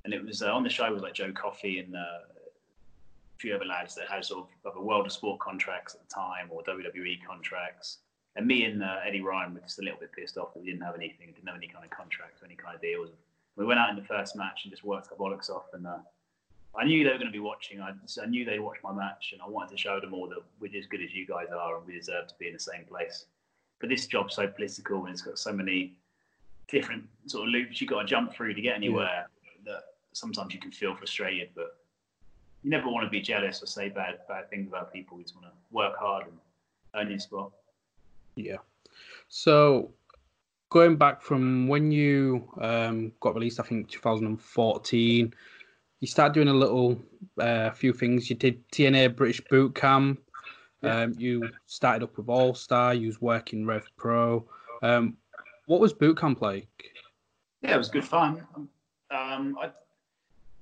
and 0.04 0.14
it 0.14 0.24
was 0.24 0.42
uh, 0.42 0.54
on 0.54 0.64
the 0.64 0.70
show 0.70 0.94
with 0.94 1.04
like 1.04 1.14
Joe 1.14 1.32
Coffey 1.32 1.80
and 1.80 1.96
uh, 1.96 2.00
a 2.00 3.38
few 3.38 3.56
other 3.56 3.66
lads 3.66 3.96
that 3.96 4.08
had 4.10 4.24
sort 4.26 4.48
of 4.66 4.76
a 4.76 4.82
World 4.82 5.06
of 5.06 5.12
Sport 5.12 5.40
contracts 5.40 5.96
at 5.96 6.02
the 6.08 6.14
time 6.14 6.48
or 6.50 6.64
WWE 6.64 7.20
contracts. 7.26 8.00
And 8.36 8.46
me 8.46 8.66
and 8.66 8.84
uh, 8.84 8.98
Eddie 9.06 9.22
Ryan 9.22 9.54
were 9.54 9.60
just 9.62 9.80
a 9.80 9.82
little 9.82 10.00
bit 10.00 10.12
pissed 10.12 10.38
off 10.38 10.54
that 10.54 10.60
we 10.60 10.68
didn't 10.68 10.84
have 10.84 10.96
anything, 10.96 11.28
didn't 11.34 11.48
have 11.48 11.58
any 11.58 11.68
kind 11.68 11.84
of 11.84 11.92
contracts 11.92 12.42
or 12.42 12.46
any 12.46 12.56
kind 12.56 12.76
of 12.76 12.82
deals. 12.82 13.10
We 13.56 13.66
went 13.66 13.80
out 13.80 13.90
in 13.90 13.96
the 13.96 14.04
first 14.04 14.36
match 14.36 14.62
and 14.64 14.72
just 14.72 14.84
worked 14.84 15.10
our 15.12 15.18
bollocks 15.18 15.50
off. 15.50 15.66
And 15.74 15.86
uh, 15.86 15.98
I 16.78 16.86
knew 16.86 17.04
they 17.04 17.12
were 17.12 17.18
going 17.18 17.28
to 17.28 17.34
be 17.34 17.40
watching. 17.40 17.82
I, 17.82 17.92
I 18.22 18.26
knew 18.26 18.46
they'd 18.46 18.60
watch 18.60 18.78
my 18.84 18.94
match, 18.94 19.32
and 19.34 19.42
I 19.42 19.50
wanted 19.50 19.72
to 19.72 19.78
show 19.78 20.00
them 20.00 20.14
all 20.14 20.28
that 20.30 20.40
we're 20.60 20.78
as 20.78 20.86
good 20.86 21.02
as 21.02 21.14
you 21.14 21.26
guys 21.26 21.48
are, 21.56 21.78
and 21.78 21.86
we 21.86 21.94
deserve 21.94 22.28
to 22.28 22.34
be 22.40 22.48
in 22.48 22.54
the 22.54 22.60
same 22.60 22.86
place. 22.86 23.26
But 23.80 23.90
this 23.90 24.08
job's 24.08 24.36
so 24.36 24.48
political, 24.48 25.06
and 25.06 25.10
it's 25.10 25.22
got 25.22 25.40
so 25.40 25.52
many 25.52 25.98
different 26.68 27.04
sort 27.26 27.48
of 27.48 27.52
loops 27.52 27.82
you've 27.82 27.90
got 27.90 28.02
to 28.02 28.08
jump 28.08 28.34
through 28.34 28.54
to 28.54 28.62
get 28.62 28.76
anywhere 28.76 29.26
yeah. 29.44 29.74
that 29.74 29.82
sometimes 30.14 30.54
you 30.54 30.60
can 30.60 30.72
feel 30.72 30.96
frustrated. 30.96 31.50
But 31.56 31.78
you 32.64 32.70
never 32.70 32.90
want 32.90 33.06
to 33.06 33.10
be 33.10 33.22
jealous 33.22 33.64
or 33.64 33.66
say 33.66 33.90
bad 33.90 34.20
bad 34.28 34.50
things 34.50 34.68
about 34.68 34.94
people. 34.94 35.18
You 35.18 35.24
just 35.24 35.36
want 35.36 35.48
to 35.48 35.54
work 35.72 35.98
hard 35.98 36.26
and 36.28 36.38
earn 36.96 37.10
your 37.10 37.20
spot. 37.20 37.52
Yeah. 38.36 38.58
So 39.28 39.92
going 40.70 40.96
back 40.98 41.22
from 41.22 41.68
when 41.68 41.92
you 41.92 42.48
um, 42.62 43.12
got 43.20 43.34
released, 43.36 43.60
I 43.60 43.64
think 43.64 43.90
2014, 43.90 45.34
you 46.00 46.08
started 46.08 46.34
doing 46.34 46.48
a 46.48 46.54
little 46.54 47.00
uh, 47.40 47.72
few 47.72 47.94
things. 47.94 48.30
You 48.30 48.36
did 48.36 48.68
TNA 48.70 49.16
British 49.16 49.42
Boot 49.50 49.76
Camp. 49.76 50.22
Yeah. 50.82 51.02
Um, 51.02 51.16
you 51.18 51.50
started 51.66 52.04
up 52.04 52.18
with 52.18 52.30
All 52.30 52.54
Star. 52.54 52.94
You 52.94 53.08
was 53.08 53.20
working 53.20 53.66
Rev 53.66 53.86
Pro. 53.98 54.46
Um, 54.82 55.18
what 55.66 55.80
was 55.80 55.94
boot 55.94 56.18
camp 56.18 56.42
like? 56.42 56.94
Yeah, 57.62 57.76
it 57.76 57.78
was 57.78 57.90
good 57.90 58.06
fun. 58.06 58.48
Um, 59.12 59.58
I 59.62 59.70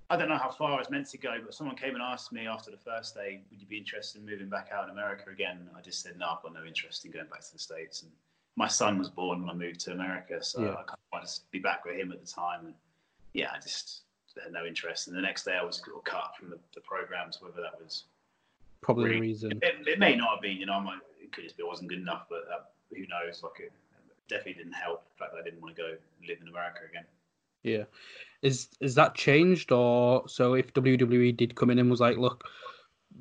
I 0.10 0.16
don't 0.16 0.30
know 0.30 0.38
how 0.38 0.50
far 0.50 0.74
I 0.74 0.78
was 0.78 0.90
meant 0.90 1.08
to 1.10 1.18
go, 1.18 1.38
but 1.44 1.54
someone 1.54 1.76
came 1.76 1.94
and 1.94 2.02
asked 2.02 2.32
me 2.32 2.48
after 2.48 2.72
the 2.72 2.78
first 2.78 3.14
day, 3.14 3.42
"Would 3.50 3.62
you 3.62 3.68
be 3.68 3.78
interested 3.78 4.20
in 4.20 4.26
moving 4.26 4.50
back 4.50 4.70
out 4.74 4.86
in 4.86 4.90
America 4.90 5.30
again?" 5.30 5.70
I 5.78 5.82
just 5.82 6.02
said, 6.02 6.18
"No, 6.18 6.28
I've 6.28 6.42
got 6.42 6.54
no 6.54 6.66
interest 6.66 7.06
in 7.06 7.12
going 7.12 7.28
back 7.28 7.42
to 7.42 7.54
the 7.54 7.60
states." 7.60 8.04
And 8.04 8.12
my 8.58 8.68
son 8.68 8.98
was 8.98 9.10
born 9.10 9.42
when 9.42 9.50
I 9.52 9.54
moved 9.54 9.80
to 9.82 9.92
America, 9.92 10.44
so 10.44 10.62
yeah. 10.62 10.72
I 10.72 10.76
kind 10.78 10.90
of 10.90 11.14
wanted 11.14 11.30
to 11.30 11.42
be 11.52 11.60
back 11.60 11.86
with 11.86 11.96
him 11.96 12.12
at 12.12 12.20
the 12.20 12.30
time. 12.30 12.66
And 12.66 12.74
yeah, 13.34 13.50
I 13.56 13.60
just 13.60 14.02
had 14.44 14.52
no 14.52 14.66
interest. 14.66 15.08
And 15.08 15.16
the 15.16 15.22
next 15.22 15.46
day, 15.46 15.56
I 15.62 15.64
was 15.64 15.82
cut 16.04 16.36
from 16.38 16.50
the, 16.50 16.58
the 16.74 16.82
programs, 16.82 17.40
whether 17.40 17.62
that 17.62 17.80
was 17.80 18.06
probably 18.82 19.06
really, 19.06 19.16
the 19.16 19.22
reason. 19.22 19.52
It, 19.62 19.88
it, 19.88 20.00
may 20.00 20.16
not 20.16 20.30
have 20.32 20.42
been, 20.42 20.58
you 20.58 20.66
know, 20.66 20.74
I 20.74 20.84
might, 20.84 21.00
it 21.22 21.32
could 21.32 21.44
just 21.44 21.56
be 21.56 21.64
it 21.64 21.68
wasn't 21.68 21.90
good 21.90 22.00
enough, 22.00 22.26
but 22.30 22.46
uh, 22.52 22.64
who 22.90 23.06
knows? 23.08 23.44
Like, 23.44 23.60
it 23.60 23.72
definitely 24.28 24.56
didn't 24.56 24.74
help 24.74 25.04
the 25.06 25.24
fact 25.24 25.34
that 25.34 25.40
I 25.40 25.44
didn't 25.44 25.62
want 25.62 25.76
to 25.76 25.82
go 25.82 25.94
live 26.28 26.38
in 26.42 26.48
America 26.48 26.80
again. 26.90 27.06
Yeah, 27.62 27.84
is 28.42 28.70
is 28.80 28.96
that 28.96 29.14
changed 29.14 29.72
or 29.72 30.28
so? 30.28 30.56
If 30.56 30.74
WWE 30.74 31.38
did 31.38 31.56
come 31.56 31.70
in 31.70 31.78
and 31.78 31.92
was 31.92 32.00
like, 32.00 32.18
look, 32.18 32.46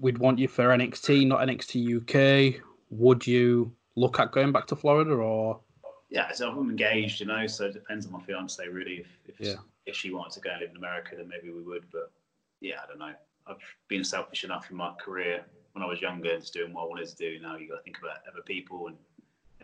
we'd 0.00 0.18
want 0.18 0.38
you 0.38 0.48
for 0.48 0.68
NXT, 0.68 1.26
not 1.26 1.46
NXT 1.46 2.54
UK, 2.54 2.62
would 2.90 3.26
you 3.26 3.72
look 3.96 4.20
at 4.20 4.32
going 4.32 4.52
back 4.52 4.66
to 4.68 4.76
Florida 4.76 5.12
or? 5.12 5.60
Yeah, 6.08 6.30
so 6.32 6.50
I'm 6.50 6.70
engaged, 6.70 7.20
you 7.20 7.26
know, 7.26 7.46
so 7.46 7.64
it 7.64 7.72
depends 7.72 8.06
on 8.06 8.12
my 8.12 8.20
fiance 8.20 8.66
really. 8.68 8.98
If 8.98 9.06
if, 9.26 9.40
yeah. 9.40 9.54
if 9.86 9.96
she 9.96 10.12
wanted 10.12 10.32
to 10.34 10.40
go 10.40 10.50
and 10.50 10.60
live 10.60 10.70
in 10.70 10.76
America, 10.76 11.16
then 11.16 11.28
maybe 11.28 11.52
we 11.52 11.62
would. 11.62 11.84
But 11.90 12.12
yeah, 12.60 12.76
I 12.82 12.86
don't 12.86 12.98
know. 12.98 13.12
I've 13.46 13.56
been 13.88 14.04
selfish 14.04 14.44
enough 14.44 14.70
in 14.70 14.76
my 14.76 14.92
career 15.00 15.44
when 15.72 15.82
I 15.82 15.86
was 15.86 16.00
younger, 16.00 16.38
just 16.38 16.52
doing 16.52 16.72
what 16.72 16.82
I 16.82 16.86
wanted 16.86 17.08
to 17.08 17.16
do. 17.16 17.40
Now 17.40 17.56
you 17.56 17.68
got 17.68 17.76
to 17.76 17.82
think 17.82 17.98
about 17.98 18.18
other 18.30 18.42
people 18.42 18.86
and 18.88 18.96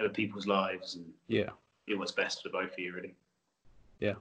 other 0.00 0.08
people's 0.08 0.46
lives 0.46 0.96
and 0.96 1.06
yeah, 1.28 1.50
do 1.86 1.98
what's 1.98 2.12
best 2.12 2.42
for 2.42 2.48
both 2.48 2.72
of 2.72 2.78
you, 2.78 2.92
really. 2.92 3.14
Yeah. 4.00 4.14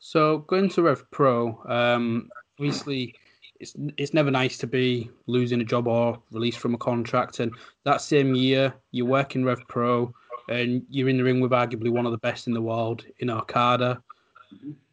So 0.00 0.38
going 0.38 0.68
to 0.70 0.82
Rev 0.82 1.08
Pro, 1.12 1.62
um, 1.68 2.30
obviously 2.58 3.14
it's 3.60 3.74
it's 3.98 4.14
never 4.14 4.30
nice 4.30 4.56
to 4.58 4.66
be 4.66 5.10
losing 5.26 5.60
a 5.60 5.64
job 5.64 5.86
or 5.86 6.20
released 6.32 6.58
from 6.58 6.74
a 6.74 6.78
contract. 6.78 7.40
And 7.40 7.54
that 7.84 8.00
same 8.00 8.34
year, 8.34 8.74
you 8.90 9.06
work 9.06 9.36
in 9.36 9.44
Rev 9.44 9.60
Pro, 9.68 10.12
and 10.48 10.82
you're 10.88 11.08
in 11.08 11.18
the 11.18 11.22
ring 11.22 11.40
with 11.40 11.52
arguably 11.52 11.90
one 11.90 12.06
of 12.06 12.12
the 12.12 12.18
best 12.18 12.46
in 12.46 12.54
the 12.54 12.62
world 12.62 13.04
in 13.18 13.30
Okada. 13.30 14.02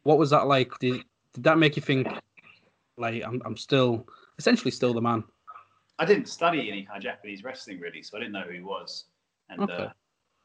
What 0.02 0.18
was 0.18 0.30
that 0.30 0.46
like? 0.46 0.70
Did 0.78 1.02
did 1.32 1.44
that 1.44 1.58
make 1.58 1.76
you 1.76 1.82
think, 1.82 2.06
like, 2.96 3.24
I'm 3.24 3.42
I'm 3.44 3.56
still 3.56 4.06
essentially 4.38 4.70
still 4.70 4.92
the 4.92 5.00
man? 5.00 5.24
I 5.98 6.04
didn't 6.04 6.28
study 6.28 6.70
any 6.70 6.84
kind 6.84 6.98
of 6.98 7.02
Japanese 7.02 7.42
wrestling 7.42 7.80
really, 7.80 8.02
so 8.02 8.16
I 8.16 8.20
didn't 8.20 8.32
know 8.32 8.42
who 8.42 8.52
he 8.52 8.60
was. 8.60 9.06
And 9.48 9.62
okay. 9.62 9.72
uh, 9.72 9.88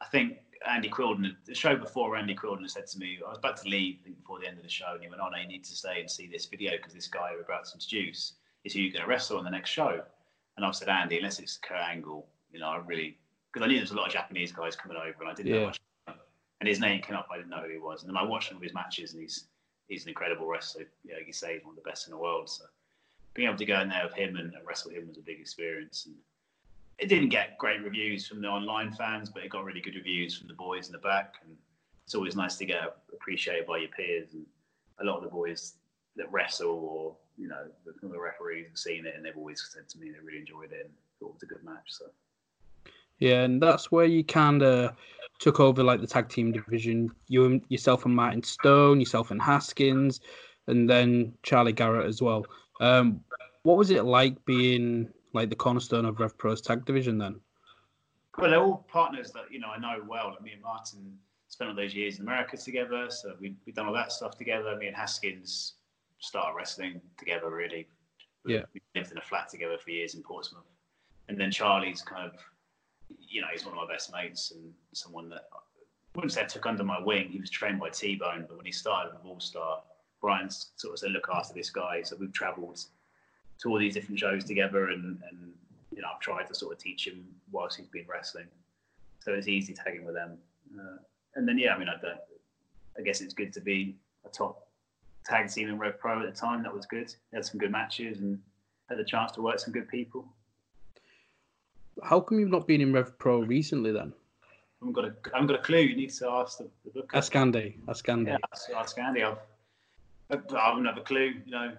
I 0.00 0.06
think 0.06 0.38
Andy 0.66 0.88
Quildan, 0.88 1.36
the 1.44 1.54
show 1.54 1.76
before 1.76 2.16
Andy 2.16 2.34
Quildan 2.34 2.68
said 2.70 2.86
to 2.88 2.98
me, 2.98 3.18
I 3.24 3.28
was 3.28 3.38
about 3.38 3.56
to 3.58 3.68
leave 3.68 4.04
before 4.04 4.40
the 4.40 4.46
end 4.46 4.56
of 4.56 4.62
the 4.62 4.68
show, 4.68 4.92
and 4.94 5.02
he 5.02 5.08
went, 5.08 5.20
"Oh 5.22 5.28
no, 5.28 5.36
you 5.36 5.46
need 5.46 5.64
to 5.64 5.74
stay 5.74 6.00
and 6.00 6.10
see 6.10 6.26
this 6.26 6.46
video 6.46 6.72
because 6.72 6.94
this 6.94 7.06
guy 7.06 7.32
we're 7.34 7.42
about 7.42 7.66
to 7.66 7.74
introduce 7.74 8.34
is 8.64 8.72
who 8.72 8.80
you're 8.80 8.92
going 8.92 9.04
to 9.04 9.08
wrestle 9.08 9.38
on 9.38 9.44
the 9.44 9.50
next 9.50 9.70
show." 9.70 10.02
And 10.56 10.64
I 10.64 10.70
said, 10.70 10.88
"Andy, 10.88 11.18
unless 11.18 11.38
it's 11.38 11.56
Kurt 11.56 11.78
Angle, 11.78 12.26
you 12.52 12.60
know, 12.60 12.68
I 12.68 12.78
really 12.78 13.18
because 13.52 13.64
I 13.64 13.68
knew 13.68 13.76
there 13.76 13.84
was 13.84 13.92
a 13.92 13.96
lot 13.96 14.06
of 14.06 14.12
Japanese 14.12 14.52
guys 14.52 14.74
coming 14.74 14.96
over, 14.96 15.16
and 15.20 15.28
I 15.28 15.34
didn't 15.34 15.52
yeah. 15.52 15.60
know 15.60 15.66
much. 15.66 15.80
And 16.60 16.68
his 16.68 16.80
name 16.80 17.02
came 17.02 17.16
up, 17.16 17.28
I 17.30 17.36
didn't 17.36 17.50
know 17.50 17.62
who 17.62 17.70
he 17.70 17.78
was, 17.78 18.02
and 18.02 18.08
then 18.08 18.16
I 18.16 18.24
watched 18.24 18.48
some 18.48 18.56
of 18.56 18.62
his 18.62 18.74
matches, 18.74 19.12
and 19.12 19.22
he's 19.22 19.46
he's 19.88 20.04
an 20.04 20.08
incredible 20.08 20.46
wrestler. 20.46 20.86
Yeah, 21.04 21.16
you 21.24 21.32
say 21.32 21.54
he's 21.54 21.64
one 21.64 21.76
of 21.76 21.82
the 21.82 21.88
best 21.88 22.06
in 22.06 22.12
the 22.12 22.18
world. 22.18 22.48
So 22.48 22.64
being 23.34 23.48
able 23.48 23.58
to 23.58 23.66
go 23.66 23.80
in 23.80 23.88
there 23.88 24.04
with 24.04 24.14
him 24.14 24.36
and, 24.36 24.54
and 24.54 24.66
wrestle 24.66 24.92
him 24.92 25.08
was 25.08 25.18
a 25.18 25.22
big 25.22 25.40
experience. 25.40 26.06
And 26.06 26.14
it 26.98 27.08
didn't 27.08 27.30
get 27.30 27.58
great 27.58 27.82
reviews 27.82 28.26
from 28.26 28.40
the 28.40 28.48
online 28.48 28.92
fans, 28.92 29.30
but 29.30 29.42
it 29.42 29.50
got 29.50 29.64
really 29.64 29.80
good 29.80 29.94
reviews 29.94 30.36
from 30.36 30.48
the 30.48 30.54
boys 30.54 30.86
in 30.86 30.92
the 30.92 30.98
back. 30.98 31.34
And 31.44 31.56
it's 32.04 32.14
always 32.14 32.36
nice 32.36 32.56
to 32.56 32.64
get 32.64 32.96
appreciated 33.12 33.66
by 33.66 33.78
your 33.78 33.88
peers. 33.88 34.32
And 34.32 34.46
a 35.00 35.04
lot 35.04 35.16
of 35.18 35.24
the 35.24 35.30
boys 35.30 35.74
that 36.16 36.30
wrestle 36.30 36.68
or, 36.70 37.16
you 37.36 37.48
know, 37.48 37.64
the, 37.84 38.18
referees 38.18 38.66
have 38.68 38.78
seen 38.78 39.06
it 39.06 39.14
and 39.16 39.24
they've 39.24 39.36
always 39.36 39.68
said 39.72 39.88
to 39.88 39.98
me 39.98 40.10
they 40.10 40.24
really 40.24 40.38
enjoyed 40.38 40.72
it 40.72 40.86
and 40.86 40.94
thought 41.18 41.30
it 41.30 41.34
was 41.34 41.42
a 41.42 41.46
good 41.46 41.64
match. 41.64 41.88
So. 41.88 42.06
Yeah, 43.18 43.42
and 43.42 43.60
that's 43.60 43.90
where 43.90 44.06
you 44.06 44.22
kind 44.22 44.62
of 44.62 44.94
took 45.40 45.60
over 45.60 45.82
like 45.82 46.00
the 46.00 46.06
tag 46.06 46.28
team 46.28 46.52
division. 46.52 47.10
You 47.28 47.46
and 47.46 47.62
yourself 47.68 48.04
and 48.04 48.14
Martin 48.14 48.42
Stone, 48.42 49.00
yourself 49.00 49.30
and 49.30 49.42
Haskins, 49.42 50.20
and 50.66 50.88
then 50.88 51.32
Charlie 51.42 51.72
Garrett 51.72 52.06
as 52.06 52.22
well. 52.22 52.46
Um, 52.80 53.20
what 53.62 53.76
was 53.76 53.90
it 53.90 54.04
like 54.04 54.44
being 54.44 55.08
like 55.34 55.50
the 55.50 55.56
cornerstone 55.56 56.04
of 56.06 56.20
Rev 56.20 56.38
Pro's 56.38 56.60
tag 56.60 56.84
division 56.84 57.18
then? 57.18 57.40
Well, 58.38 58.50
they're 58.50 58.60
all 58.60 58.86
partners 58.88 59.30
that 59.32 59.44
you 59.50 59.60
know 59.60 59.68
I 59.68 59.78
know 59.78 60.02
well. 60.06 60.30
Like 60.30 60.42
me 60.42 60.52
and 60.52 60.62
Martin 60.62 61.18
spent 61.48 61.70
all 61.70 61.76
those 61.76 61.94
years 61.94 62.16
in 62.18 62.22
America 62.22 62.56
together, 62.56 63.08
so 63.10 63.34
we 63.40 63.54
we've 63.66 63.74
done 63.74 63.86
all 63.86 63.94
that 63.94 64.12
stuff 64.12 64.36
together. 64.36 64.76
Me 64.76 64.86
and 64.86 64.96
Haskins 64.96 65.74
started 66.18 66.56
wrestling 66.56 67.00
together. 67.18 67.50
Really, 67.50 67.86
yeah. 68.46 68.62
We 68.72 68.80
lived 68.94 69.12
in 69.12 69.18
a 69.18 69.22
flat 69.22 69.48
together 69.48 69.76
for 69.78 69.90
years 69.90 70.14
in 70.14 70.22
Portsmouth, 70.22 70.64
and 71.28 71.38
then 71.38 71.50
Charlie's 71.50 72.02
kind 72.02 72.26
of, 72.26 72.38
you 73.18 73.40
know, 73.40 73.48
he's 73.52 73.64
one 73.64 73.76
of 73.76 73.86
my 73.86 73.92
best 73.92 74.12
mates 74.12 74.52
and 74.52 74.72
someone 74.92 75.28
that 75.30 75.48
I 75.52 75.58
wouldn't 76.16 76.32
say 76.32 76.42
I 76.42 76.46
took 76.46 76.66
under 76.66 76.84
my 76.84 77.00
wing. 77.00 77.28
He 77.28 77.40
was 77.40 77.50
trained 77.50 77.78
by 77.78 77.90
T 77.90 78.16
Bone, 78.16 78.46
but 78.48 78.56
when 78.56 78.66
he 78.66 78.72
started 78.72 79.12
with 79.12 79.24
All 79.24 79.40
Star, 79.40 79.82
Brian 80.20 80.48
sort 80.50 80.94
of 80.94 80.98
said, 80.98 81.12
"Look 81.12 81.28
after 81.32 81.54
this 81.54 81.70
guy." 81.70 82.02
So 82.02 82.16
we've 82.16 82.32
travelled 82.32 82.84
to 83.62 83.68
all 83.68 83.78
these 83.78 83.94
different 83.94 84.18
shows 84.18 84.44
together, 84.44 84.90
and 84.90 85.18
and 85.30 85.52
you 85.94 86.02
know 86.02 86.08
I've 86.14 86.20
tried 86.20 86.46
to 86.48 86.54
sort 86.54 86.72
of 86.72 86.78
teach 86.78 87.06
him 87.06 87.26
whilst 87.50 87.78
he's 87.78 87.88
been 87.88 88.06
wrestling, 88.08 88.46
so 89.20 89.32
it's 89.32 89.48
easy 89.48 89.74
tagging 89.74 90.04
with 90.04 90.14
them. 90.14 90.38
Uh, 90.78 90.98
and 91.36 91.48
then 91.48 91.58
yeah, 91.58 91.74
I 91.74 91.78
mean 91.78 91.88
I 91.88 92.00
don't. 92.00 92.18
I 92.98 93.02
guess 93.02 93.20
it's 93.20 93.34
good 93.34 93.52
to 93.54 93.60
be 93.60 93.96
a 94.24 94.28
top 94.28 94.68
tag 95.24 95.50
team 95.50 95.68
in 95.68 95.78
Rev 95.78 95.98
Pro 95.98 96.20
at 96.20 96.32
the 96.32 96.38
time. 96.38 96.62
That 96.62 96.74
was 96.74 96.86
good. 96.86 97.12
had 97.32 97.44
some 97.44 97.58
good 97.58 97.72
matches 97.72 98.20
and 98.20 98.38
had 98.88 98.98
the 98.98 99.04
chance 99.04 99.32
to 99.32 99.42
work 99.42 99.58
some 99.58 99.72
good 99.72 99.88
people. 99.88 100.24
How 102.02 102.20
come 102.20 102.38
you've 102.38 102.50
not 102.50 102.66
been 102.66 102.80
in 102.80 102.92
Rev 102.92 103.18
Pro 103.18 103.40
recently 103.40 103.92
then? 103.92 104.12
I 104.42 104.86
haven't 104.86 104.92
got 104.92 105.04
a, 105.04 105.14
I 105.32 105.38
haven't 105.38 105.46
got 105.46 105.60
a 105.60 105.62
clue. 105.62 105.78
You 105.78 105.96
need 105.96 106.10
to 106.10 106.28
ask 106.28 106.58
the, 106.58 106.68
the 106.84 106.90
book. 106.90 107.10
Ask 107.14 107.34
Andy. 107.34 107.78
Ask 107.88 108.08
Andy. 108.08 108.32
Yeah, 108.32 108.38
ask, 108.52 108.70
ask 108.70 108.98
Andy. 108.98 109.22
I've, 109.22 109.38
I 110.30 110.36
haven't 110.68 110.84
have 110.84 110.98
a 110.98 111.02
clue. 111.02 111.34
You 111.46 111.52
know, 111.52 111.72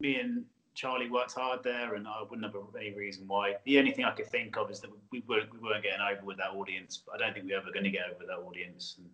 me 0.00 0.16
and 0.16 0.44
Charlie 0.74 1.08
worked 1.08 1.34
hard 1.34 1.62
there, 1.62 1.94
and 1.94 2.06
I 2.06 2.22
wouldn't 2.28 2.44
have 2.44 2.60
any 2.76 2.92
reason 2.92 3.26
why. 3.28 3.56
The 3.64 3.78
only 3.78 3.92
thing 3.92 4.04
I 4.04 4.10
could 4.10 4.26
think 4.26 4.56
of 4.56 4.70
is 4.70 4.80
that 4.80 4.90
we 5.12 5.22
weren't, 5.28 5.52
we 5.52 5.60
weren't 5.60 5.84
getting 5.84 6.00
over 6.00 6.24
with 6.24 6.36
that 6.38 6.50
audience. 6.50 7.02
But 7.04 7.14
I 7.14 7.18
don't 7.18 7.34
think 7.34 7.46
we 7.46 7.54
are 7.54 7.58
ever 7.58 7.70
going 7.72 7.84
to 7.84 7.90
get 7.90 8.06
over 8.12 8.26
that 8.26 8.38
audience. 8.38 8.96
And 8.98 9.08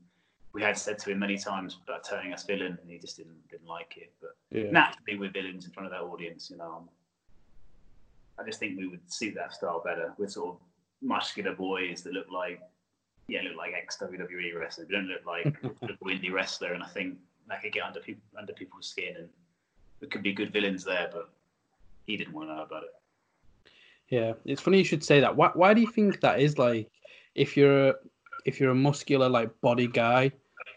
we 0.52 0.62
had 0.62 0.78
said 0.78 0.98
to 1.00 1.10
him 1.10 1.18
many 1.18 1.36
times 1.36 1.78
about 1.84 2.04
turning 2.04 2.32
us 2.32 2.44
villain, 2.44 2.78
and 2.80 2.90
he 2.90 2.98
just 2.98 3.16
didn't 3.18 3.46
didn't 3.50 3.68
like 3.68 3.94
it. 3.96 4.12
But 4.20 4.36
yeah. 4.50 4.70
naturally, 4.70 5.18
we're 5.18 5.30
villains 5.30 5.66
in 5.66 5.72
front 5.72 5.86
of 5.86 5.92
that 5.92 6.02
audience. 6.02 6.50
You 6.50 6.56
know, 6.56 6.88
I 8.38 8.44
just 8.44 8.58
think 8.58 8.78
we 8.78 8.88
would 8.88 9.12
suit 9.12 9.34
that 9.34 9.52
style 9.52 9.82
better. 9.84 10.14
We're 10.16 10.28
sort 10.28 10.54
of 10.54 10.60
muscular 11.02 11.54
boys 11.54 12.02
that 12.02 12.14
look 12.14 12.30
like 12.30 12.60
yeah, 13.28 13.42
look 13.42 13.56
like 13.56 13.74
ex 13.74 13.96
WWE 13.98 14.58
wrestlers. 14.58 14.88
We 14.88 14.94
don't 14.94 15.06
look 15.06 15.24
like 15.26 15.46
a 15.82 16.04
indie 16.06 16.32
wrestler, 16.32 16.72
and 16.72 16.82
I 16.82 16.88
think 16.88 17.18
that 17.48 17.62
could 17.62 17.72
get 17.72 17.84
under 17.84 18.00
people 18.00 18.22
under 18.38 18.52
people's 18.52 18.86
skin, 18.86 19.14
and 19.16 19.28
there 20.00 20.08
could 20.08 20.22
be 20.22 20.32
good 20.32 20.52
villains 20.52 20.84
there, 20.84 21.08
but 21.12 21.30
he 22.06 22.16
didn't 22.16 22.34
want 22.34 22.48
to 22.48 22.56
know 22.56 22.62
about 22.62 22.84
it. 22.84 22.90
Yeah, 24.08 24.32
it's 24.44 24.60
funny 24.60 24.78
you 24.78 24.84
should 24.84 25.04
say 25.04 25.20
that. 25.20 25.36
Why, 25.36 25.50
why 25.54 25.72
do 25.72 25.80
you 25.80 25.86
think 25.86 26.20
that 26.20 26.40
is? 26.40 26.58
Like, 26.58 26.90
if 27.34 27.56
you're 27.56 27.94
if 28.44 28.58
you're 28.58 28.70
a 28.70 28.74
muscular 28.74 29.28
like 29.28 29.48
body 29.60 29.86
guy, 29.86 30.32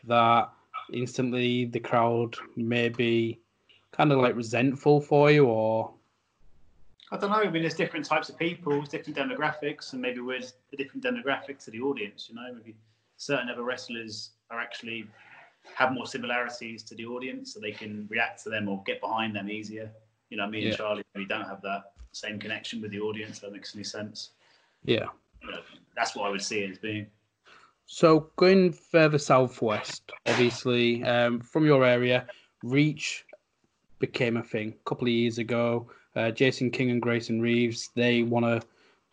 that 0.06 0.50
instantly 0.92 1.66
the 1.66 1.80
crowd 1.80 2.36
may 2.56 2.90
be 2.90 3.40
kind 3.92 4.12
of 4.12 4.20
like 4.20 4.36
resentful 4.36 5.02
for 5.02 5.32
you, 5.32 5.46
or 5.46 5.92
I 7.12 7.18
don't 7.18 7.30
know. 7.30 7.38
I 7.38 7.50
mean, 7.50 7.64
there's 7.64 7.76
different 7.76 8.06
types 8.06 8.30
of 8.30 8.38
people, 8.38 8.82
different 8.84 9.18
demographics, 9.18 9.94
and 9.94 10.02
maybe 10.02 10.20
we're 10.20 10.42
a 10.74 10.76
different 10.76 11.04
demographic 11.04 11.64
to 11.66 11.72
the 11.72 11.82
audience. 11.82 12.28
You 12.30 12.36
know, 12.36 12.54
maybe 12.54 12.76
certain 13.18 13.50
other 13.50 13.64
wrestlers 13.64 14.32
are 14.52 14.60
actually 14.60 15.08
have 15.76 15.94
more 15.94 16.06
similarities 16.06 16.84
to 16.84 16.96
the 16.96 17.06
audience, 17.06 17.54
so 17.54 17.60
they 17.60 17.72
can 17.72 18.08
react 18.10 18.44
to 18.44 18.50
them 18.50 18.68
or 18.68 18.84
get 18.86 19.02
behind 19.02 19.36
them 19.36 19.50
easier. 19.50 19.92
You 20.34 20.38
know, 20.38 20.48
me 20.48 20.62
yeah. 20.62 20.70
and 20.70 20.78
Charlie, 20.78 21.04
we 21.14 21.26
don't 21.26 21.46
have 21.46 21.62
that 21.62 21.92
same 22.12 22.40
connection 22.40 22.82
with 22.82 22.90
the 22.90 23.00
audience. 23.00 23.38
That 23.38 23.52
makes 23.52 23.76
any 23.76 23.84
sense. 23.84 24.32
Yeah, 24.84 25.06
you 25.44 25.52
know, 25.52 25.60
that's 25.96 26.16
what 26.16 26.26
I 26.26 26.30
would 26.30 26.42
see 26.42 26.62
it 26.62 26.72
as 26.72 26.80
being. 26.80 27.06
So 27.86 28.32
going 28.36 28.72
further 28.72 29.20
southwest, 29.20 30.12
obviously 30.26 31.04
um, 31.04 31.40
from 31.40 31.68
your 31.68 31.86
area, 31.86 32.26
Reach 32.64 33.26
became 34.00 34.38
a 34.38 34.44
thing 34.44 34.70
a 34.70 34.90
couple 34.90 35.06
of 35.06 35.14
years 35.14 35.38
ago. 35.38 35.92
Uh, 36.16 36.32
Jason 36.32 36.72
King 36.72 36.90
and 36.90 37.00
Grayson 37.00 37.40
Reeves, 37.40 37.92
they 37.94 38.24
want 38.24 38.44
to 38.44 38.68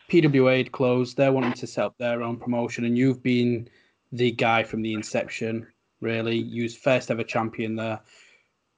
PWA 0.09 0.73
close. 0.73 1.13
They're 1.13 1.33
wanting 1.33 1.53
to 1.53 1.67
set 1.67 1.85
up 1.85 1.99
their 1.99 2.23
own 2.23 2.39
promotion, 2.39 2.87
and 2.87 2.97
you've 2.97 3.23
been 3.23 3.69
the 4.11 4.31
guy 4.31 4.63
from 4.63 4.81
the 4.81 4.95
inception. 4.95 5.67
Really, 6.01 6.39
you 6.39 6.63
was 6.63 6.79
first 6.79 7.11
ever 7.11 7.25
champion 7.25 7.77
there. 7.77 8.01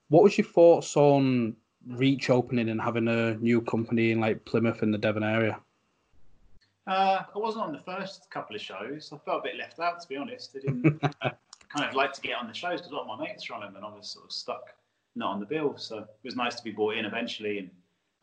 What 0.09 0.23
was 0.23 0.37
your 0.37 0.45
thoughts 0.45 0.97
on 0.97 1.55
Reach 1.87 2.29
opening 2.29 2.69
and 2.69 2.81
having 2.81 3.07
a 3.07 3.35
new 3.35 3.61
company 3.61 4.11
in 4.11 4.19
like 4.19 4.45
Plymouth 4.45 4.81
and 4.81 4.93
the 4.93 4.97
Devon 4.97 5.23
area? 5.23 5.59
Uh, 6.85 7.23
I 7.33 7.37
wasn't 7.37 7.65
on 7.65 7.73
the 7.73 7.79
first 7.79 8.29
couple 8.29 8.55
of 8.55 8.61
shows. 8.61 9.11
I 9.13 9.17
felt 9.17 9.39
a 9.39 9.43
bit 9.43 9.57
left 9.57 9.79
out, 9.79 10.01
to 10.01 10.07
be 10.07 10.17
honest. 10.17 10.55
I 10.55 10.59
didn't 10.59 10.99
kind 11.21 11.85
of 11.89 11.93
like 11.93 12.13
to 12.13 12.21
get 12.21 12.37
on 12.37 12.47
the 12.47 12.53
shows 12.53 12.79
because 12.79 12.91
a 12.91 12.95
lot 12.95 13.09
of 13.09 13.19
my 13.19 13.25
mates 13.25 13.49
were 13.49 13.55
on 13.55 13.61
them, 13.61 13.75
and 13.75 13.85
I 13.85 13.89
was 13.89 14.09
sort 14.09 14.25
of 14.25 14.31
stuck 14.31 14.73
not 15.15 15.33
on 15.33 15.39
the 15.39 15.45
bill. 15.45 15.77
So 15.77 15.99
it 15.99 16.07
was 16.23 16.35
nice 16.35 16.55
to 16.55 16.63
be 16.63 16.71
brought 16.71 16.97
in 16.97 17.05
eventually 17.05 17.59
and 17.59 17.69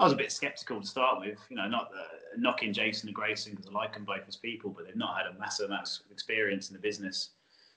I 0.01 0.05
was 0.05 0.15
a 0.15 0.17
bit 0.17 0.33
skeptical 0.33 0.81
to 0.81 0.87
start 0.87 1.21
with. 1.21 1.39
You 1.51 1.57
know, 1.57 1.69
not 1.69 1.91
knocking 2.39 2.73
Jason 2.73 3.11
and 3.11 3.15
Grayson 3.15 3.53
because 3.53 3.67
I 3.67 3.73
like 3.73 3.93
them 3.93 4.05
both 4.05 4.23
as 4.27 4.35
people, 4.35 4.71
but 4.71 4.87
they've 4.87 4.97
not 4.97 5.19
had 5.19 5.27
a 5.27 5.39
massive 5.39 5.67
amount 5.67 6.01
of 6.05 6.11
experience 6.11 6.71
in 6.71 6.75
the 6.75 6.81
business. 6.81 7.31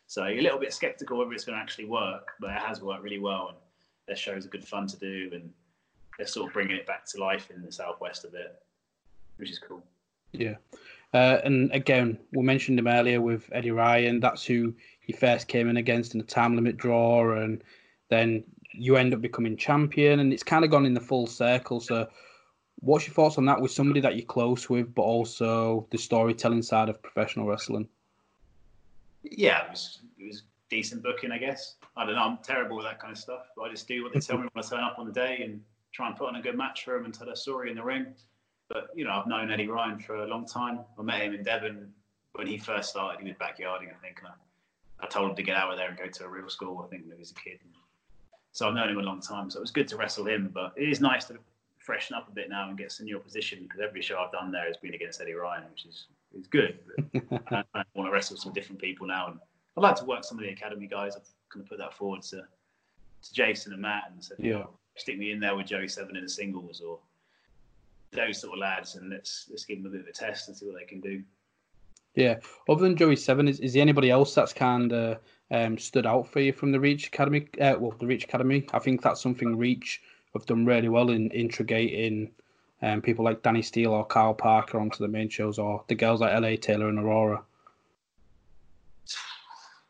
So 0.07 0.27
you're 0.27 0.39
a 0.39 0.43
little 0.43 0.59
bit 0.59 0.73
skeptical 0.73 1.17
whether 1.17 1.33
it's 1.33 1.43
going 1.43 1.57
to 1.57 1.61
actually 1.61 1.85
work, 1.85 2.29
but 2.39 2.51
it 2.51 2.59
has 2.59 2.81
worked 2.81 3.03
really 3.03 3.19
well, 3.19 3.49
and 3.49 3.57
their 4.07 4.15
shows 4.15 4.45
are 4.45 4.49
good 4.49 4.65
fun 4.65 4.87
to 4.87 4.97
do, 4.97 5.31
and 5.33 5.51
they're 6.17 6.27
sort 6.27 6.47
of 6.47 6.53
bringing 6.53 6.75
it 6.75 6.85
back 6.85 7.05
to 7.07 7.19
life 7.19 7.49
in 7.53 7.61
the 7.61 7.71
southwest 7.71 8.25
of 8.25 8.33
it, 8.33 8.61
which 9.37 9.49
is 9.49 9.59
cool. 9.59 9.83
Yeah, 10.31 10.55
uh, 11.13 11.39
and 11.43 11.71
again, 11.71 12.17
we 12.33 12.43
mentioned 12.43 12.79
him 12.79 12.87
earlier 12.87 13.21
with 13.21 13.47
Eddie 13.51 13.71
Ryan. 13.71 14.19
That's 14.19 14.43
who 14.43 14.73
he 14.99 15.13
first 15.13 15.47
came 15.47 15.69
in 15.69 15.77
against 15.77 16.13
in 16.13 16.19
the 16.19 16.25
time 16.25 16.55
limit 16.55 16.77
draw, 16.77 17.37
and 17.37 17.63
then 18.09 18.43
you 18.71 18.95
end 18.95 19.13
up 19.13 19.21
becoming 19.21 19.55
champion, 19.55 20.19
and 20.19 20.33
it's 20.33 20.43
kind 20.43 20.65
of 20.65 20.71
gone 20.71 20.85
in 20.85 20.93
the 20.93 21.01
full 21.01 21.27
circle. 21.27 21.79
So, 21.79 22.09
what's 22.79 23.05
your 23.05 23.13
thoughts 23.13 23.37
on 23.37 23.45
that 23.45 23.61
with 23.61 23.71
somebody 23.71 23.99
that 24.01 24.15
you're 24.15 24.25
close 24.25 24.69
with, 24.69 24.93
but 24.95 25.03
also 25.03 25.87
the 25.91 25.97
storytelling 25.97 26.63
side 26.63 26.89
of 26.89 27.01
professional 27.01 27.45
wrestling? 27.45 27.87
Yeah, 29.23 29.65
it 29.65 29.71
was, 29.71 29.99
it 30.17 30.25
was 30.25 30.43
decent 30.69 31.03
booking, 31.03 31.31
I 31.31 31.37
guess. 31.37 31.75
I 31.95 32.05
don't 32.05 32.15
know. 32.15 32.21
I'm 32.21 32.37
terrible 32.43 32.75
with 32.75 32.87
that 32.87 32.99
kind 32.99 33.11
of 33.11 33.19
stuff, 33.19 33.49
but 33.55 33.63
I 33.63 33.69
just 33.69 33.87
do 33.87 34.03
what 34.03 34.13
they 34.13 34.19
tell 34.19 34.37
me 34.37 34.47
when 34.51 34.63
I 34.63 34.67
turn 34.67 34.79
up 34.79 34.97
on 34.97 35.05
the 35.05 35.13
day 35.13 35.41
and 35.43 35.61
try 35.93 36.07
and 36.07 36.15
put 36.15 36.27
on 36.27 36.35
a 36.35 36.41
good 36.41 36.57
match 36.57 36.83
for 36.83 36.95
him 36.95 37.05
and 37.05 37.13
tell 37.13 37.29
a 37.29 37.35
story 37.35 37.69
in 37.69 37.75
the 37.75 37.83
ring. 37.83 38.07
But 38.69 38.89
you 38.95 39.05
know, 39.05 39.11
I've 39.11 39.27
known 39.27 39.51
Eddie 39.51 39.67
Ryan 39.67 39.99
for 39.99 40.15
a 40.15 40.27
long 40.27 40.45
time. 40.45 40.79
I 40.97 41.03
met 41.03 41.21
him 41.21 41.33
in 41.33 41.43
Devon 41.43 41.91
when 42.33 42.47
he 42.47 42.57
first 42.57 42.89
started. 42.89 43.21
He 43.21 43.27
was 43.27 43.37
backyarding, 43.37 43.89
I 43.89 43.99
think. 44.01 44.21
I, 44.25 44.31
I 45.03 45.07
told 45.07 45.29
him 45.29 45.35
to 45.35 45.43
get 45.43 45.55
out 45.55 45.71
of 45.71 45.77
there 45.77 45.89
and 45.89 45.97
go 45.97 46.07
to 46.07 46.25
a 46.25 46.27
real 46.27 46.49
school. 46.49 46.83
I 46.83 46.89
think 46.89 47.03
when 47.03 47.15
he 47.15 47.19
was 47.19 47.31
a 47.31 47.35
kid. 47.35 47.59
So 48.51 48.67
I've 48.67 48.75
known 48.75 48.89
him 48.89 48.99
a 48.99 49.01
long 49.01 49.19
time. 49.19 49.49
So 49.49 49.59
it 49.59 49.61
was 49.61 49.71
good 49.71 49.87
to 49.89 49.97
wrestle 49.97 50.27
him, 50.27 50.51
but 50.53 50.73
it 50.77 50.87
is 50.87 51.01
nice 51.01 51.25
to 51.25 51.37
freshen 51.79 52.15
up 52.15 52.29
a 52.29 52.31
bit 52.31 52.49
now 52.49 52.69
and 52.69 52.77
get 52.77 52.91
some 52.91 53.05
new 53.05 53.17
opposition 53.17 53.63
because 53.63 53.81
every 53.81 54.01
show 54.01 54.17
I've 54.17 54.31
done 54.31 54.51
there 54.51 54.65
has 54.65 54.77
been 54.77 54.93
against 54.93 55.21
Eddie 55.21 55.33
Ryan, 55.33 55.63
which 55.69 55.85
is 55.85 56.07
is 56.33 56.47
good. 56.47 56.79
I, 57.51 57.63
I 57.75 57.83
want 57.93 58.07
to 58.07 58.11
wrestle 58.11 58.37
some 58.37 58.53
different 58.53 58.81
people 58.81 59.05
now, 59.05 59.27
and 59.27 59.39
I'd 59.77 59.81
like 59.81 59.95
to 59.97 60.05
work 60.05 60.23
some 60.23 60.37
of 60.39 60.43
the 60.43 60.49
academy 60.49 60.87
guys. 60.87 61.15
I've 61.15 61.27
kind 61.49 61.63
of 61.63 61.69
put 61.69 61.77
that 61.77 61.93
forward 61.93 62.21
to 62.23 62.37
to 62.37 63.33
Jason 63.33 63.73
and 63.73 63.81
Matt 63.81 64.11
and 64.11 64.23
said, 64.23 64.37
yeah, 64.39 64.63
stick 64.95 65.17
me 65.17 65.31
in 65.31 65.39
there 65.39 65.55
with 65.55 65.67
Joey 65.67 65.87
Seven 65.87 66.15
in 66.15 66.23
the 66.23 66.29
singles 66.29 66.81
or 66.81 66.99
those 68.11 68.41
sort 68.41 68.53
of 68.53 68.59
lads, 68.59 68.95
and 68.95 69.09
let's 69.09 69.47
let's 69.49 69.65
give 69.65 69.81
them 69.81 69.87
a 69.87 69.89
bit 69.89 70.01
of 70.01 70.07
a 70.07 70.11
test 70.11 70.47
and 70.47 70.57
see 70.57 70.65
what 70.65 70.75
they 70.77 70.85
can 70.85 71.01
do. 71.01 71.23
Yeah. 72.15 72.39
Other 72.69 72.83
than 72.83 72.95
Joey 72.95 73.15
Seven, 73.15 73.47
is, 73.47 73.59
is 73.59 73.73
there 73.73 73.81
anybody 73.81 74.11
else 74.11 74.35
that's 74.35 74.53
kind 74.53 74.93
of 74.93 75.17
um, 75.49 75.77
stood 75.77 76.05
out 76.05 76.27
for 76.27 76.39
you 76.39 76.53
from 76.53 76.71
the 76.71 76.79
Reach 76.79 77.07
Academy? 77.07 77.47
Uh, 77.59 77.75
well, 77.79 77.95
the 77.99 78.05
Reach 78.05 78.25
Academy. 78.25 78.67
I 78.71 78.79
think 78.79 79.01
that's 79.01 79.21
something 79.21 79.57
Reach 79.57 80.01
have 80.33 80.45
done 80.45 80.65
really 80.65 80.89
well 80.89 81.09
in 81.09 81.29
integrating 81.31 82.31
um, 82.81 83.01
people 83.01 83.23
like 83.23 83.43
Danny 83.43 83.61
Steele 83.61 83.93
or 83.93 84.05
Kyle 84.05 84.33
Parker 84.33 84.79
onto 84.79 84.97
the 84.99 85.07
main 85.07 85.29
shows, 85.29 85.57
or 85.57 85.83
the 85.87 85.95
girls 85.95 86.21
like 86.21 86.39
LA 86.39 86.55
Taylor 86.55 86.89
and 86.89 86.99
Aurora. 86.99 87.41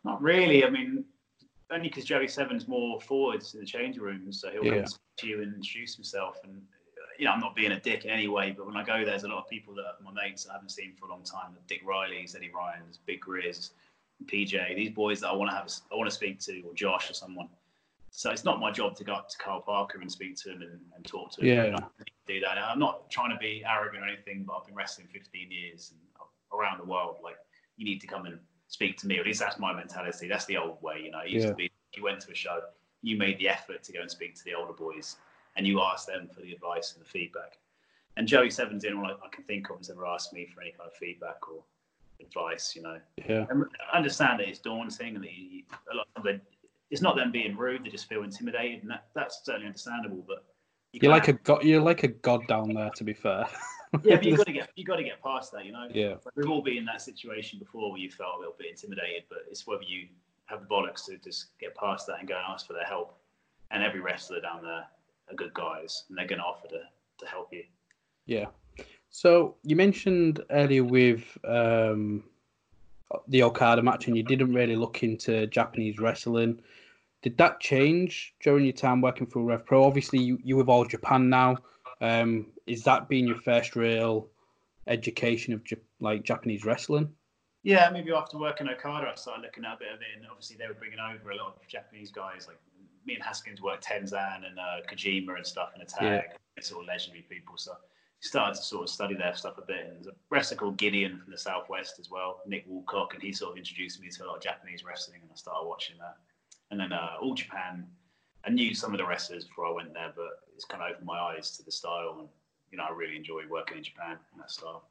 Not 0.04 0.22
really. 0.22 0.66
I 0.66 0.70
mean, 0.70 1.06
only 1.72 1.90
because 1.90 2.06
Joey 2.06 2.28
Seven's 2.28 2.68
more 2.68 3.00
forwards 3.02 3.54
in 3.54 3.60
the 3.60 3.66
change 3.66 3.98
rooms, 3.98 4.40
so 4.40 4.50
he'll 4.52 4.66
yeah. 4.66 4.84
come 4.84 4.86
to 5.18 5.28
you 5.28 5.42
and 5.42 5.56
introduce 5.56 5.96
himself. 5.96 6.40
And 6.44 6.62
you 7.18 7.26
know, 7.26 7.32
I'm 7.32 7.40
not 7.40 7.56
being 7.56 7.72
a 7.72 7.80
dick 7.80 8.06
in 8.06 8.12
any 8.12 8.28
way, 8.28 8.54
but 8.56 8.66
when 8.66 8.76
I 8.76 8.84
go 8.84 8.98
there, 8.98 9.06
there's 9.06 9.24
a 9.24 9.28
lot 9.28 9.40
of 9.40 9.50
people 9.50 9.74
that 9.76 9.82
are 9.82 9.96
my 10.04 10.12
mates 10.12 10.48
I 10.50 10.54
haven't 10.54 10.72
seen 10.72 10.94
for 11.00 11.06
a 11.06 11.10
long 11.10 11.24
time. 11.24 11.56
Dick 11.68 11.82
Riley's, 11.86 12.36
Eddie 12.36 12.52
Ryan's, 12.56 13.00
Big 13.06 13.22
Grizz, 13.22 13.72
PJ, 14.26 14.76
these 14.76 14.90
boys 14.90 15.22
that 15.22 15.30
I 15.30 15.36
want 15.36 15.52
to 15.52 15.56
have, 15.56 15.72
I 15.92 15.96
want 15.96 16.10
to 16.10 16.16
speak 16.16 16.40
to, 16.42 16.62
or 16.62 16.74
Josh 16.74 17.10
or 17.10 17.14
someone. 17.14 17.50
So 18.16 18.30
it's 18.30 18.44
not 18.44 18.60
my 18.60 18.72
job 18.72 18.96
to 18.98 19.04
go 19.04 19.14
up 19.14 19.28
to 19.30 19.38
Carl 19.40 19.62
Parker 19.62 20.00
and 20.00 20.12
speak 20.12 20.36
to 20.44 20.52
him 20.52 20.62
and, 20.62 20.80
and 20.96 21.06
talk 21.06 21.32
to 21.34 21.42
him. 21.42 21.48
Yeah, 21.48 21.80
do 22.28 22.40
that. 22.42 22.58
I'm 22.60 22.80
not 22.80 23.10
trying 23.10 23.32
to 23.32 23.38
be 23.38 23.64
arrogant 23.68 24.04
or 24.04 24.08
anything, 24.08 24.44
but 24.44 24.56
I've 24.56 24.66
been 24.66 24.76
wrestling 24.76 25.08
15 25.12 25.52
years 25.52 25.92
and 25.92 26.00
uh, 26.20 26.56
around 26.56 26.80
the 26.80 26.86
world. 26.86 27.18
Like 27.24 27.38
you 27.76 27.86
need 27.86 28.02
to 28.02 28.08
come 28.08 28.26
and 28.26 28.38
speak 28.74 28.98
to 28.98 29.08
me. 29.08 29.20
At 29.20 29.26
least 29.26 29.40
that's 29.40 29.60
my 29.60 29.72
mentality. 29.72 30.28
That's 30.28 30.46
the 30.46 30.58
old 30.58 30.82
way. 30.82 31.02
You 31.06 31.12
know, 31.12 31.20
it 31.20 31.30
used 31.30 31.46
yeah. 31.46 31.52
to 31.52 31.56
be 31.56 31.72
you 31.96 32.04
went 32.04 32.20
to 32.22 32.32
a 32.32 32.36
show, 32.36 32.60
you 33.04 33.18
made 33.18 33.38
the 33.38 33.48
effort 33.48 33.84
to 33.84 33.94
go 33.94 34.02
and 34.02 34.10
speak 34.10 34.34
to 34.36 34.44
the 34.44 34.56
older 34.56 34.74
boys, 34.74 35.18
and 35.56 35.68
you 35.68 35.80
asked 35.80 36.08
them 36.08 36.28
for 36.34 36.42
the 36.42 36.52
advice 36.52 36.94
and 36.96 37.06
the 37.06 37.10
feedback. 37.10 37.60
And 38.18 38.28
Joey 38.28 38.50
Seven's 38.50 38.82
the 38.82 38.90
only 38.90 39.02
one 39.02 39.12
I 39.12 39.30
can 39.32 39.44
think 39.44 39.70
of 39.70 39.78
has 39.78 39.92
ever 39.92 40.06
asked 40.08 40.34
me 40.34 40.48
for 40.48 40.62
any 40.62 40.72
kind 40.72 40.90
of 40.90 40.94
feedback 40.96 41.48
or 41.48 41.64
advice, 42.20 42.76
you 42.76 42.82
know. 42.82 43.00
Yeah. 43.28 43.46
And 43.52 43.66
I 43.92 43.98
understand 43.98 44.40
that 44.40 44.48
it's 44.48 44.60
daunting 44.60 45.16
and 45.16 45.24
that 45.24 45.30
a 45.30 45.96
lot 45.96 46.08
of 46.16 46.26
it, 46.26 46.42
it's 46.90 47.02
not 47.02 47.16
them 47.16 47.32
being 47.32 47.56
rude; 47.56 47.86
they 47.86 47.90
just 47.90 48.10
feel 48.10 48.24
intimidated, 48.24 48.82
and 48.82 48.90
that, 48.90 49.06
that's 49.14 49.42
certainly 49.44 49.68
understandable. 49.68 50.24
But 50.28 50.46
you 50.94 51.10
are 51.10 51.12
like 51.12 51.28
a 51.28 51.34
god. 51.34 51.64
You're 51.64 51.82
like 51.82 52.02
a 52.02 52.08
god 52.08 52.48
down 52.48 52.74
there, 52.74 52.90
to 52.96 53.04
be 53.04 53.14
fair. 53.14 53.46
yeah, 54.04 54.16
but 54.16 54.26
you 54.26 54.36
got 54.36 54.48
to 54.48 54.54
get 54.54 54.70
you 54.76 54.86
got 54.86 54.96
to 54.96 55.04
get 55.04 55.22
past 55.22 55.52
that, 55.52 55.66
you 55.66 55.72
know. 55.72 55.88
Yeah. 55.94 56.16
We've 56.36 56.50
all 56.50 56.62
been 56.62 56.78
in 56.78 56.86
that 56.86 57.02
situation 57.02 57.60
before 57.60 57.92
where 57.92 58.00
you 58.00 58.10
felt 58.10 58.36
a 58.38 58.40
little 58.40 58.56
bit 58.58 58.70
intimidated, 58.70 59.24
but 59.30 59.40
it's 59.50 59.68
whether 59.68 59.84
you 59.84 60.08
have 60.46 60.62
the 60.62 60.68
bollocks 60.68 61.06
to 61.06 61.18
just 61.18 61.58
get 61.60 61.76
past 61.76 62.08
that 62.08 62.20
and 62.20 62.28
go 62.28 62.36
and 62.36 62.44
ask 62.50 62.66
for 62.66 62.74
their 62.74 62.86
help. 62.86 63.18
And 63.72 63.84
every 63.84 64.02
wrestler 64.02 64.42
down 64.42 64.64
there 64.64 64.86
are 65.30 65.36
good 65.36 65.54
guys, 65.54 66.04
and 66.10 66.18
they're 66.18 66.28
going 66.28 66.40
to 66.40 66.46
offer 66.46 66.68
to, 66.70 66.82
to 67.20 67.26
help 67.26 67.50
you. 67.52 67.64
Yeah. 68.26 68.46
So 69.10 69.56
you 69.64 69.76
mentioned 69.76 70.42
earlier 70.50 70.84
with 70.84 71.38
um, 71.48 72.24
the 73.28 73.44
Okada 73.44 73.84
match, 73.84 74.08
and 74.08 74.18
you 74.18 74.24
didn't 74.24 74.54
really 74.54 74.76
look 74.76 75.04
into 75.04 75.46
Japanese 75.48 76.00
wrestling. 76.00 76.60
Did 77.22 77.38
that 77.38 77.60
change 77.60 78.34
during 78.42 78.66
your 78.66 78.74
time 78.74 79.02
working 79.02 79.28
for 79.28 79.44
Rev 79.44 79.66
Pro? 79.66 79.84
Obviously, 79.84 80.20
you, 80.20 80.40
you 80.44 80.58
with 80.58 80.68
All 80.68 80.86
Japan 80.86 81.30
now. 81.30 81.58
Um, 82.04 82.48
is 82.68 82.84
that 82.84 83.08
being 83.08 83.26
your 83.26 83.40
first 83.40 83.78
real 83.78 84.28
education 84.88 85.54
of 85.54 85.62
like 86.02 86.24
Japanese 86.24 86.66
wrestling? 86.66 87.14
Yeah, 87.64 87.90
maybe 87.94 88.12
after 88.12 88.38
working 88.38 88.68
at 88.68 88.74
Okada, 88.74 89.08
I 89.10 89.16
started 89.16 89.44
looking 89.44 89.64
at 89.64 89.76
a 89.76 89.80
bit 89.80 89.94
of 89.94 90.02
it, 90.02 90.08
and 90.18 90.26
obviously 90.30 90.58
they 90.58 90.68
were 90.68 90.74
bringing 90.74 91.00
over 91.00 91.32
a 91.32 91.38
lot 91.38 91.56
of 91.56 91.66
Japanese 91.66 92.12
guys. 92.12 92.46
Like 92.46 92.60
me 93.06 93.16
and 93.16 93.24
Haskins 93.24 93.62
worked 93.62 93.88
Tenzan 93.88 94.46
and 94.46 94.60
uh, 94.60 94.86
Kojima 94.92 95.38
and 95.38 95.48
stuff 95.48 95.70
in 95.78 95.82
a 95.82 95.86
tag. 95.86 96.24
Yeah. 96.26 96.38
It's 96.58 96.74
all 96.74 96.84
legendary 96.84 97.26
people, 97.30 97.56
so 97.56 97.72
I 97.72 97.76
started 98.20 98.56
to 98.56 98.64
sort 98.64 98.84
of 98.84 98.90
study 98.90 99.16
their 99.16 99.34
stuff 99.34 99.58
a 99.58 99.66
bit. 99.66 99.86
And 99.86 99.96
there's 99.96 100.08
a 100.08 100.16
wrestler 100.30 100.58
called 100.58 100.76
Gideon 100.76 101.22
from 101.24 101.32
the 101.32 101.38
southwest 101.38 102.00
as 102.00 102.12
well, 102.12 102.42
Nick 102.46 102.70
Woolcock, 102.70 103.14
and 103.14 103.24
he 103.24 103.32
sort 103.32 103.54
of 103.54 103.58
introduced 103.58 104.02
me 104.02 104.10
to 104.10 104.26
a 104.26 104.28
lot 104.28 104.36
of 104.36 104.44
Japanese 104.44 104.84
wrestling, 104.84 105.20
and 105.22 105.32
I 105.32 105.36
started 105.36 105.66
watching 105.66 105.96
that. 106.00 106.18
And 106.70 106.78
then 106.78 106.92
uh, 106.92 107.16
All 107.22 107.34
Japan, 107.34 107.88
I 108.46 108.50
knew 108.50 108.74
some 108.76 108.94
of 108.94 108.98
the 108.98 109.06
wrestlers 109.06 109.46
before 109.46 109.68
I 109.68 109.72
went 109.72 109.94
there, 109.94 110.12
but 110.16 110.42
it's 110.56 110.66
kind 110.66 110.84
of 110.84 110.92
opened 110.92 111.06
my 111.06 111.20
eyes 111.20 111.56
to 111.58 111.64
the 111.64 111.72
style, 111.72 112.18
and 112.20 112.28
you 112.72 112.78
know 112.78 112.86
I 112.90 112.92
really 112.92 113.16
enjoy 113.16 113.44
working 113.50 113.78
in 113.78 113.84
Japan 113.84 114.18
in 114.34 114.40
that 114.40 114.52
style. 114.52 114.90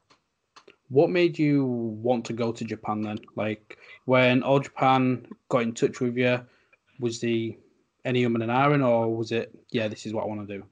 What 0.89 1.09
made 1.09 1.39
you 1.39 1.65
want 1.65 2.25
to 2.25 2.33
go 2.33 2.51
to 2.51 2.63
Japan 2.63 3.01
then? 3.01 3.19
Like 3.35 3.77
when 4.05 4.43
All 4.43 4.59
Japan 4.59 5.27
got 5.49 5.63
in 5.63 5.73
touch 5.73 5.99
with 5.99 6.17
you, 6.17 6.39
was 6.99 7.19
the 7.19 7.57
any 8.05 8.25
um 8.25 8.35
and 8.35 8.43
an 8.43 8.49
iron, 8.49 8.81
or 8.81 9.15
was 9.15 9.31
it 9.31 9.53
yeah, 9.71 9.87
this 9.87 10.05
is 10.05 10.13
what 10.13 10.23
I 10.23 10.27
want 10.27 10.47
to 10.47 10.57
do? 10.57 10.63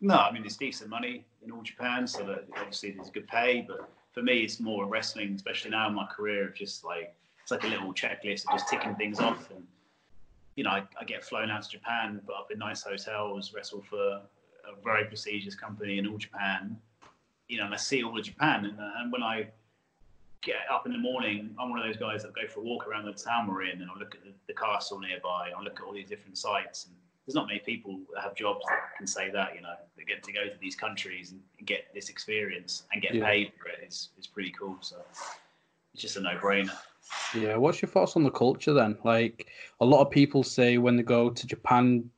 No, 0.00 0.16
I 0.16 0.32
mean 0.32 0.44
it's 0.44 0.56
decent 0.56 0.90
money 0.90 1.24
in 1.42 1.50
all 1.50 1.62
Japan, 1.62 2.06
so 2.06 2.24
that 2.24 2.46
obviously 2.56 2.90
there's 2.90 3.10
good 3.10 3.26
pay. 3.28 3.64
But 3.66 3.88
for 4.12 4.22
me, 4.22 4.40
it's 4.40 4.60
more 4.60 4.86
wrestling, 4.86 5.34
especially 5.34 5.70
now 5.70 5.88
in 5.88 5.94
my 5.94 6.06
career, 6.06 6.48
of 6.48 6.54
just 6.54 6.84
like 6.84 7.14
it's 7.42 7.50
like 7.50 7.64
a 7.64 7.68
little 7.68 7.92
checklist 7.92 8.44
of 8.46 8.52
just 8.52 8.68
ticking 8.68 8.94
things 8.96 9.20
off. 9.20 9.50
And 9.50 9.64
you 10.56 10.64
know, 10.64 10.70
I, 10.70 10.82
I 11.00 11.04
get 11.04 11.24
flown 11.24 11.50
out 11.50 11.62
to 11.62 11.68
Japan, 11.68 12.20
put 12.26 12.34
up 12.34 12.50
in 12.50 12.58
nice 12.58 12.82
hotels, 12.82 13.52
wrestle 13.54 13.82
for 13.88 13.98
a 13.98 14.82
very 14.82 15.04
prestigious 15.04 15.54
company 15.54 15.98
in 15.98 16.06
all 16.06 16.18
Japan. 16.18 16.76
You 17.48 17.58
know, 17.58 17.64
and 17.66 17.74
I 17.74 17.76
see 17.76 18.02
all 18.02 18.18
of 18.18 18.24
Japan, 18.24 18.64
and, 18.64 18.78
uh, 18.78 18.90
and 18.98 19.12
when 19.12 19.22
I 19.22 19.48
get 20.40 20.56
up 20.72 20.86
in 20.86 20.92
the 20.92 20.98
morning, 20.98 21.54
I'm 21.58 21.70
one 21.70 21.78
of 21.78 21.86
those 21.86 21.96
guys 21.96 22.22
that 22.22 22.34
go 22.34 22.46
for 22.48 22.60
a 22.60 22.62
walk 22.62 22.86
around 22.86 23.06
the 23.06 23.12
town 23.12 23.48
we're 23.48 23.64
in, 23.64 23.82
and 23.82 23.90
I 23.90 23.98
look 23.98 24.14
at 24.14 24.22
the, 24.22 24.32
the 24.46 24.54
castle 24.54 24.98
nearby, 25.00 25.48
and 25.48 25.56
I 25.56 25.62
look 25.62 25.78
at 25.80 25.86
all 25.86 25.92
these 25.92 26.08
different 26.08 26.38
sites, 26.38 26.86
and 26.86 26.94
there's 27.26 27.34
not 27.34 27.46
many 27.46 27.60
people 27.60 28.00
that 28.14 28.22
have 28.22 28.34
jobs 28.34 28.64
that 28.68 28.96
can 28.96 29.06
say 29.06 29.30
that. 29.30 29.54
You 29.54 29.62
know, 29.62 29.74
they 29.96 30.04
get 30.04 30.22
to 30.22 30.32
go 30.32 30.44
to 30.44 30.58
these 30.60 30.76
countries 30.76 31.32
and 31.32 31.66
get 31.66 31.86
this 31.94 32.08
experience 32.08 32.84
and 32.92 33.02
get 33.02 33.14
yeah. 33.14 33.24
paid 33.24 33.52
for 33.58 33.68
it 33.68 33.86
is 33.86 34.10
is 34.18 34.26
pretty 34.26 34.50
cool. 34.50 34.76
So 34.80 34.96
it's 35.92 36.02
just 36.02 36.16
a 36.16 36.20
no 36.20 36.36
brainer. 36.36 36.76
Yeah, 37.34 37.56
what's 37.56 37.82
your 37.82 37.88
thoughts 37.88 38.16
on 38.16 38.22
the 38.22 38.30
culture 38.30 38.72
then? 38.72 38.96
Like 39.04 39.48
a 39.80 39.84
lot 39.84 40.00
of 40.00 40.10
people 40.10 40.42
say 40.42 40.78
when 40.78 40.96
they 40.96 41.02
go 41.02 41.30
to 41.30 41.46
Japan, 41.46 42.08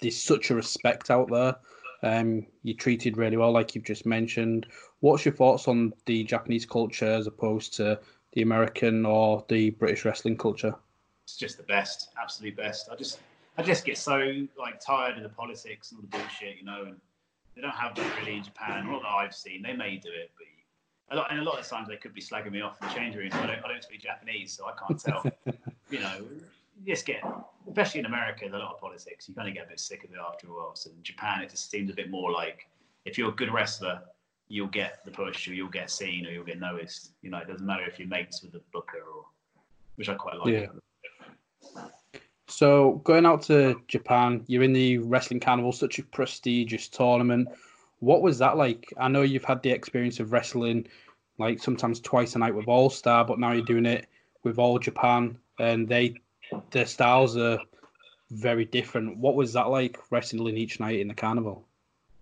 there's 0.00 0.22
such 0.22 0.50
a 0.50 0.54
respect 0.54 1.10
out 1.10 1.30
there. 1.30 1.56
Um, 2.02 2.46
you're 2.62 2.76
treated 2.76 3.16
really 3.16 3.36
well, 3.36 3.52
like 3.52 3.74
you've 3.74 3.84
just 3.84 4.06
mentioned. 4.06 4.66
What's 5.00 5.24
your 5.24 5.34
thoughts 5.34 5.66
on 5.66 5.92
the 6.04 6.24
Japanese 6.24 6.66
culture 6.66 7.06
as 7.06 7.26
opposed 7.26 7.74
to 7.74 7.98
the 8.32 8.42
American 8.42 9.06
or 9.06 9.44
the 9.48 9.70
British 9.70 10.04
wrestling 10.04 10.36
culture? 10.36 10.74
It's 11.24 11.36
just 11.36 11.56
the 11.56 11.64
best, 11.64 12.10
absolute 12.20 12.56
best. 12.56 12.88
I 12.92 12.96
just 12.96 13.18
I 13.58 13.62
just 13.62 13.84
get 13.84 13.96
so 13.96 14.46
like 14.58 14.78
tired 14.80 15.16
of 15.16 15.22
the 15.22 15.30
politics 15.30 15.90
and 15.90 15.98
all 15.98 16.02
the 16.02 16.18
bullshit, 16.18 16.58
you 16.58 16.64
know, 16.64 16.84
and 16.84 16.96
they 17.54 17.62
don't 17.62 17.70
have 17.70 17.94
that 17.96 18.18
really 18.18 18.36
in 18.36 18.44
Japan. 18.44 18.86
Not 18.86 19.02
that 19.02 19.08
I've 19.08 19.34
seen. 19.34 19.62
They 19.62 19.72
may 19.72 19.96
do 19.96 20.10
it, 20.10 20.30
but 20.36 20.46
a 21.10 21.16
lot, 21.16 21.30
and 21.30 21.40
a 21.40 21.42
lot 21.42 21.58
of 21.58 21.66
times 21.66 21.88
they 21.88 21.96
could 21.96 22.14
be 22.14 22.20
slagging 22.20 22.52
me 22.52 22.60
off 22.60 22.80
in 22.80 22.88
the 22.88 22.94
change 22.94 23.14
room. 23.14 23.30
I 23.32 23.46
don't, 23.46 23.64
I 23.64 23.68
don't 23.68 23.82
speak 23.82 24.02
Japanese, 24.02 24.52
so 24.52 24.66
I 24.66 24.72
can't 24.72 25.00
tell. 25.00 25.24
you 25.90 26.00
know, 26.00 26.26
you 26.84 26.94
just 26.94 27.06
get, 27.06 27.22
especially 27.68 28.00
in 28.00 28.06
America, 28.06 28.40
there's 28.40 28.54
a 28.54 28.58
lot 28.58 28.74
of 28.74 28.80
politics. 28.80 29.28
You 29.28 29.34
kind 29.34 29.48
of 29.48 29.54
get 29.54 29.66
a 29.66 29.68
bit 29.68 29.80
sick 29.80 30.04
of 30.04 30.10
it 30.10 30.18
after 30.18 30.48
a 30.48 30.50
while. 30.50 30.74
So 30.74 30.90
in 30.90 31.02
Japan, 31.02 31.42
it 31.42 31.50
just 31.50 31.70
seems 31.70 31.90
a 31.90 31.94
bit 31.94 32.10
more 32.10 32.32
like 32.32 32.68
if 33.04 33.16
you're 33.16 33.28
a 33.28 33.32
good 33.32 33.52
wrestler, 33.52 34.02
you'll 34.48 34.66
get 34.66 35.04
the 35.04 35.10
push, 35.10 35.48
or 35.48 35.54
you'll 35.54 35.68
get 35.68 35.90
seen, 35.90 36.26
or 36.26 36.30
you'll 36.30 36.44
get 36.44 36.58
noticed. 36.58 37.12
You 37.22 37.30
know, 37.30 37.38
it 37.38 37.48
doesn't 37.48 37.66
matter 37.66 37.84
if 37.84 37.98
you're 37.98 38.08
mates 38.08 38.42
with 38.42 38.52
the 38.52 38.62
booker, 38.72 38.98
or 38.98 39.24
which 39.94 40.08
I 40.08 40.14
quite 40.14 40.38
like. 40.38 40.52
Yeah. 40.52 40.66
So 42.48 43.00
going 43.04 43.26
out 43.26 43.42
to 43.42 43.80
Japan, 43.88 44.44
you're 44.46 44.62
in 44.62 44.72
the 44.72 44.98
wrestling 44.98 45.40
carnival, 45.40 45.72
such 45.72 45.98
a 45.98 46.02
prestigious 46.02 46.88
tournament. 46.88 47.48
What 48.00 48.22
was 48.22 48.38
that 48.38 48.56
like? 48.56 48.92
I 48.98 49.08
know 49.08 49.22
you've 49.22 49.44
had 49.44 49.62
the 49.62 49.70
experience 49.70 50.20
of 50.20 50.32
wrestling 50.32 50.86
like 51.38 51.62
sometimes 51.62 52.00
twice 52.00 52.34
a 52.34 52.38
night 52.38 52.54
with 52.54 52.68
All 52.68 52.90
Star, 52.90 53.24
but 53.24 53.38
now 53.38 53.52
you're 53.52 53.64
doing 53.64 53.86
it 53.86 54.06
with 54.42 54.58
All 54.58 54.78
Japan, 54.78 55.38
and 55.58 55.88
they 55.88 56.14
their 56.70 56.86
styles 56.86 57.36
are 57.36 57.58
very 58.30 58.64
different. 58.64 59.18
What 59.18 59.34
was 59.34 59.52
that 59.52 59.68
like 59.68 59.98
wrestling 60.10 60.56
each 60.56 60.80
night 60.80 61.00
in 61.00 61.08
the 61.08 61.14
carnival? 61.14 61.66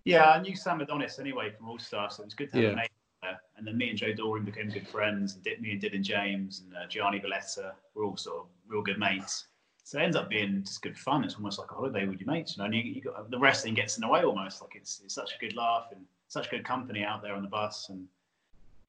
Yeah, 0.05 0.31
I 0.31 0.41
knew 0.41 0.55
Sam 0.55 0.81
Adonis 0.81 1.19
anyway 1.19 1.51
from 1.51 1.69
All 1.69 1.79
Star, 1.79 2.11
so 2.11 2.23
it 2.23 2.27
was 2.27 2.35
good 2.35 2.51
to 2.51 2.57
have 2.57 2.65
yeah. 2.65 2.71
a 2.71 2.77
mate 2.77 2.91
there. 3.23 3.41
And 3.57 3.67
then 3.67 3.77
me 3.79 3.91
and 3.91 3.99
Joe 3.99 4.13
Doering 4.13 4.45
became 4.45 4.69
good 4.69 4.87
friends. 4.87 5.35
And 5.35 5.63
me 5.63 5.73
and 5.73 5.81
Dylan 5.81 6.03
James 6.03 6.63
and 6.65 6.77
uh, 6.77 6.87
Gianni 6.89 7.19
Valletta 7.21 7.73
were 7.95 8.05
all 8.05 8.17
sort 8.17 8.41
of 8.41 8.47
real 8.69 8.83
good 8.83 8.99
mates. 8.99 9.47
So 9.85 9.99
it 9.99 10.03
ends 10.03 10.17
up 10.17 10.31
being 10.31 10.63
just 10.65 10.81
good 10.81 10.99
fun. 10.99 11.25
It's 11.25 11.35
almost 11.35 11.59
like 11.59 11.71
a 11.71 11.75
holiday 11.75 12.07
with 12.07 12.19
your 12.19 12.27
mates, 12.27 12.57
you 12.57 12.63
know. 12.63 12.65
And 12.65 12.75
you, 12.75 12.83
you 12.83 13.03
got 13.03 13.31
the 13.31 13.39
wrestling 13.39 13.75
gets 13.75 13.97
in 13.97 14.01
the 14.01 14.09
way 14.09 14.25
almost. 14.25 14.63
Like 14.63 14.75
it's 14.75 15.03
it's 15.05 15.15
such 15.15 15.35
a 15.35 15.39
good 15.39 15.55
laugh 15.55 15.89
and 15.93 16.01
such 16.29 16.51
good 16.51 16.65
company 16.65 17.05
out 17.05 17.23
there 17.23 17.35
on 17.35 17.43
the 17.43 17.49
bus. 17.49 17.91
And 17.91 18.07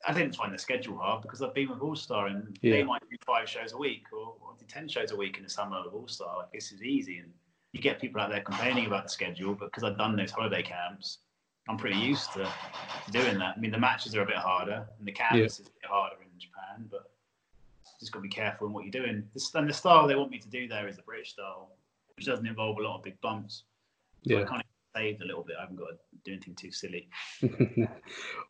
I 0.07 0.13
didn't 0.13 0.35
find 0.35 0.53
the 0.53 0.57
schedule 0.57 0.97
hard 0.97 1.21
because 1.21 1.41
I've 1.41 1.53
been 1.53 1.69
with 1.69 1.81
All 1.81 1.97
Star 1.97 2.27
and 2.27 2.57
yeah. 2.61 2.71
they 2.71 2.83
might 2.83 3.01
do 3.09 3.17
five 3.25 3.49
shows 3.49 3.73
a 3.73 3.77
week 3.77 4.05
or, 4.13 4.35
or 4.39 4.53
do 4.57 4.65
ten 4.69 4.87
shows 4.87 5.11
a 5.11 5.17
week 5.17 5.37
in 5.37 5.43
the 5.43 5.49
summer 5.49 5.81
with 5.83 5.93
All 5.93 6.07
Star. 6.07 6.37
Like 6.37 6.53
this 6.53 6.71
is 6.71 6.81
easy, 6.81 7.17
and 7.17 7.29
you 7.73 7.81
get 7.81 7.99
people 7.99 8.21
out 8.21 8.29
there 8.29 8.41
complaining 8.41 8.85
about 8.85 9.03
the 9.03 9.09
schedule. 9.09 9.53
But 9.53 9.71
because 9.71 9.83
I've 9.83 9.97
done 9.97 10.15
those 10.15 10.31
holiday 10.31 10.63
camps, 10.63 11.17
I'm 11.67 11.77
pretty 11.77 11.99
used 11.99 12.31
to 12.33 12.47
doing 13.11 13.37
that. 13.39 13.55
I 13.57 13.59
mean, 13.59 13.71
the 13.71 13.79
matches 13.79 14.15
are 14.15 14.21
a 14.21 14.25
bit 14.25 14.37
harder 14.37 14.87
and 14.97 15.07
the 15.07 15.11
camps 15.11 15.35
yeah. 15.35 15.45
is 15.45 15.59
a 15.59 15.63
bit 15.63 15.89
harder 15.89 16.15
in 16.21 16.39
Japan, 16.39 16.87
but 16.89 17.04
just 17.99 18.11
got 18.11 18.19
to 18.19 18.23
be 18.23 18.29
careful 18.29 18.67
in 18.67 18.73
what 18.73 18.83
you're 18.83 18.91
doing. 18.91 19.23
and 19.55 19.69
the 19.69 19.73
style 19.73 20.07
they 20.07 20.15
want 20.15 20.31
me 20.31 20.39
to 20.39 20.49
do 20.49 20.67
there 20.67 20.87
is 20.87 20.95
the 20.95 21.03
British 21.03 21.31
style, 21.31 21.71
which 22.15 22.25
doesn't 22.25 22.45
involve 22.45 22.77
a 22.77 22.81
lot 22.81 22.97
of 22.97 23.03
big 23.03 23.19
bumps. 23.21 23.63
So 24.27 24.35
yeah. 24.35 24.41
I 24.41 24.43
kind 24.45 24.61
of 24.61 24.67
saved 24.95 25.21
a 25.21 25.25
little 25.25 25.43
bit. 25.43 25.55
I 25.57 25.61
haven't 25.61 25.77
got 25.77 25.89
to 25.89 25.97
do 26.23 26.33
anything 26.33 26.55
too 26.55 26.71
silly. 26.71 27.09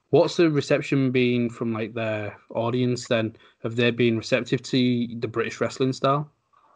What's 0.09 0.37
the 0.37 0.49
reception 0.49 1.11
been 1.11 1.49
from 1.49 1.73
like 1.73 1.93
their 1.93 2.37
audience 2.51 3.07
then? 3.07 3.35
Have 3.63 3.75
they 3.75 3.91
been 3.91 4.17
receptive 4.17 4.61
to 4.63 5.07
the 5.19 5.27
British 5.27 5.59
wrestling 5.59 5.93
style? 5.93 6.31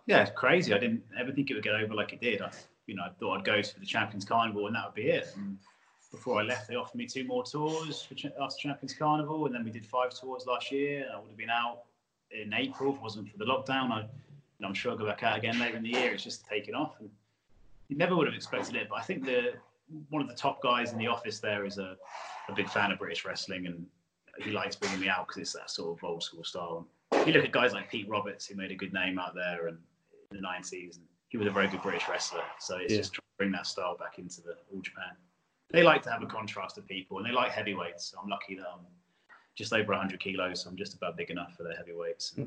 Yeah, 0.08 0.24
it's 0.24 0.32
crazy. 0.36 0.74
I 0.74 0.80
didn't 0.80 1.04
ever 1.20 1.32
think 1.32 1.52
it 1.52 1.54
would 1.54 1.64
get 1.64 1.76
over 1.76 1.94
like 1.94 2.14
it 2.14 2.22
did. 2.22 2.42
I, 2.42 2.52
you 2.88 2.96
know, 2.96 3.04
I 3.04 3.10
thought 3.20 3.38
I'd 3.38 3.46
go 3.46 3.62
to 3.62 3.80
the 3.80 3.86
Champions 3.86 4.26
Carnival 4.26 4.68
and 4.68 4.76
that 4.76 4.86
would 4.86 4.96
be 4.96 5.10
it. 5.10 5.32
And 5.36 5.58
before 6.12 6.42
I 6.42 6.44
left, 6.44 6.68
they 6.68 6.76
offered 6.76 6.98
me 6.98 7.06
two 7.06 7.24
more 7.24 7.44
tours 7.44 8.02
for 8.02 8.16
after 8.42 8.58
Champions 8.60 8.96
Carnival, 8.96 9.46
and 9.46 9.54
then 9.54 9.64
we 9.64 9.70
did 9.70 9.86
five 9.86 10.10
tours 10.10 10.46
last 10.48 10.72
year. 10.72 11.04
And 11.04 11.12
I 11.12 11.20
would 11.20 11.30
have 11.30 11.38
been 11.38 11.52
out 11.52 11.84
in 12.32 12.54
April 12.54 12.92
if 12.92 12.98
it 12.98 13.02
wasn't 13.02 13.30
for 13.30 13.38
the 13.38 13.46
lockdown. 13.46 13.92
I, 13.92 14.06
I'm 14.64 14.74
sure 14.74 14.92
I'll 14.92 14.98
go 14.98 15.06
back 15.06 15.24
out 15.24 15.38
again 15.38 15.60
later 15.60 15.78
in 15.78 15.84
the 15.84 15.90
year. 15.90 16.14
It's 16.14 16.24
just 16.24 16.46
taken 16.46 16.76
off, 16.76 17.00
and 17.00 17.10
you 17.88 17.98
never 17.98 18.16
would 18.16 18.28
have 18.28 18.36
expected 18.36 18.76
it. 18.76 18.88
But 18.90 18.96
I 18.96 19.02
think 19.02 19.26
the 19.26 19.54
one 20.10 20.22
of 20.22 20.28
the 20.28 20.36
top 20.36 20.62
guys 20.62 20.92
in 20.92 21.00
the 21.00 21.08
office 21.08 21.40
there 21.40 21.66
is 21.66 21.78
a, 21.78 21.96
a 22.48 22.54
big 22.54 22.70
fan 22.70 22.92
of 22.92 23.00
British 23.00 23.26
wrestling, 23.26 23.66
and 23.66 23.86
he 24.40 24.52
likes 24.52 24.76
bringing 24.76 25.00
me 25.00 25.10
out 25.10 25.28
because 25.28 25.42
it's 25.42 25.54
that 25.54 25.70
sort 25.72 25.98
of 25.98 26.04
old 26.04 26.24
school 26.24 26.44
style. 26.44 26.88
And 27.12 27.28
you 27.28 27.34
look 27.34 27.46
at 27.46 27.52
guys 27.52 27.74
like 27.74 27.90
Pete 27.90 28.08
Roberts, 28.08 28.46
who 28.46 28.56
made 28.56 28.72
a 28.72 28.76
good 28.76 28.94
name 28.94 29.18
out 29.18 29.34
there 29.34 29.68
and 29.68 29.78
in 30.32 30.42
the 30.42 30.48
'90s, 30.48 30.96
and 30.98 31.06
he 31.30 31.38
was 31.38 31.48
a 31.48 31.52
very 31.52 31.68
good 31.68 31.82
British 31.82 32.08
wrestler. 32.08 32.44
So 32.60 32.78
it's 32.78 32.92
yeah. 32.92 33.00
just 33.00 33.14
trying 33.14 33.22
to 33.22 33.38
bring 33.38 33.52
that 33.52 33.66
style 33.66 33.98
back 33.98 34.20
into 34.20 34.42
the 34.42 34.56
All 34.74 34.82
Japan. 34.82 35.16
They 35.72 35.84
like 35.84 36.02
to 36.04 36.12
have 36.12 36.24
a 36.24 36.28
contrast 36.28 36.78
of 36.78 36.88
people, 36.88 37.18
and 37.18 37.26
they 37.26 37.32
like 37.32 37.52
heavyweights. 37.52 38.06
So 38.06 38.20
I'm 38.22 38.30
lucky 38.30 38.56
that 38.56 38.66
I'm 38.66 38.86
just 39.60 39.74
over 39.74 39.92
100 39.92 40.20
kilos. 40.22 40.62
So 40.62 40.70
I'm 40.70 40.78
just 40.78 40.96
about 40.96 41.18
big 41.18 41.30
enough 41.30 41.54
for 41.56 41.64
the 41.64 41.76
heavyweights. 41.76 42.40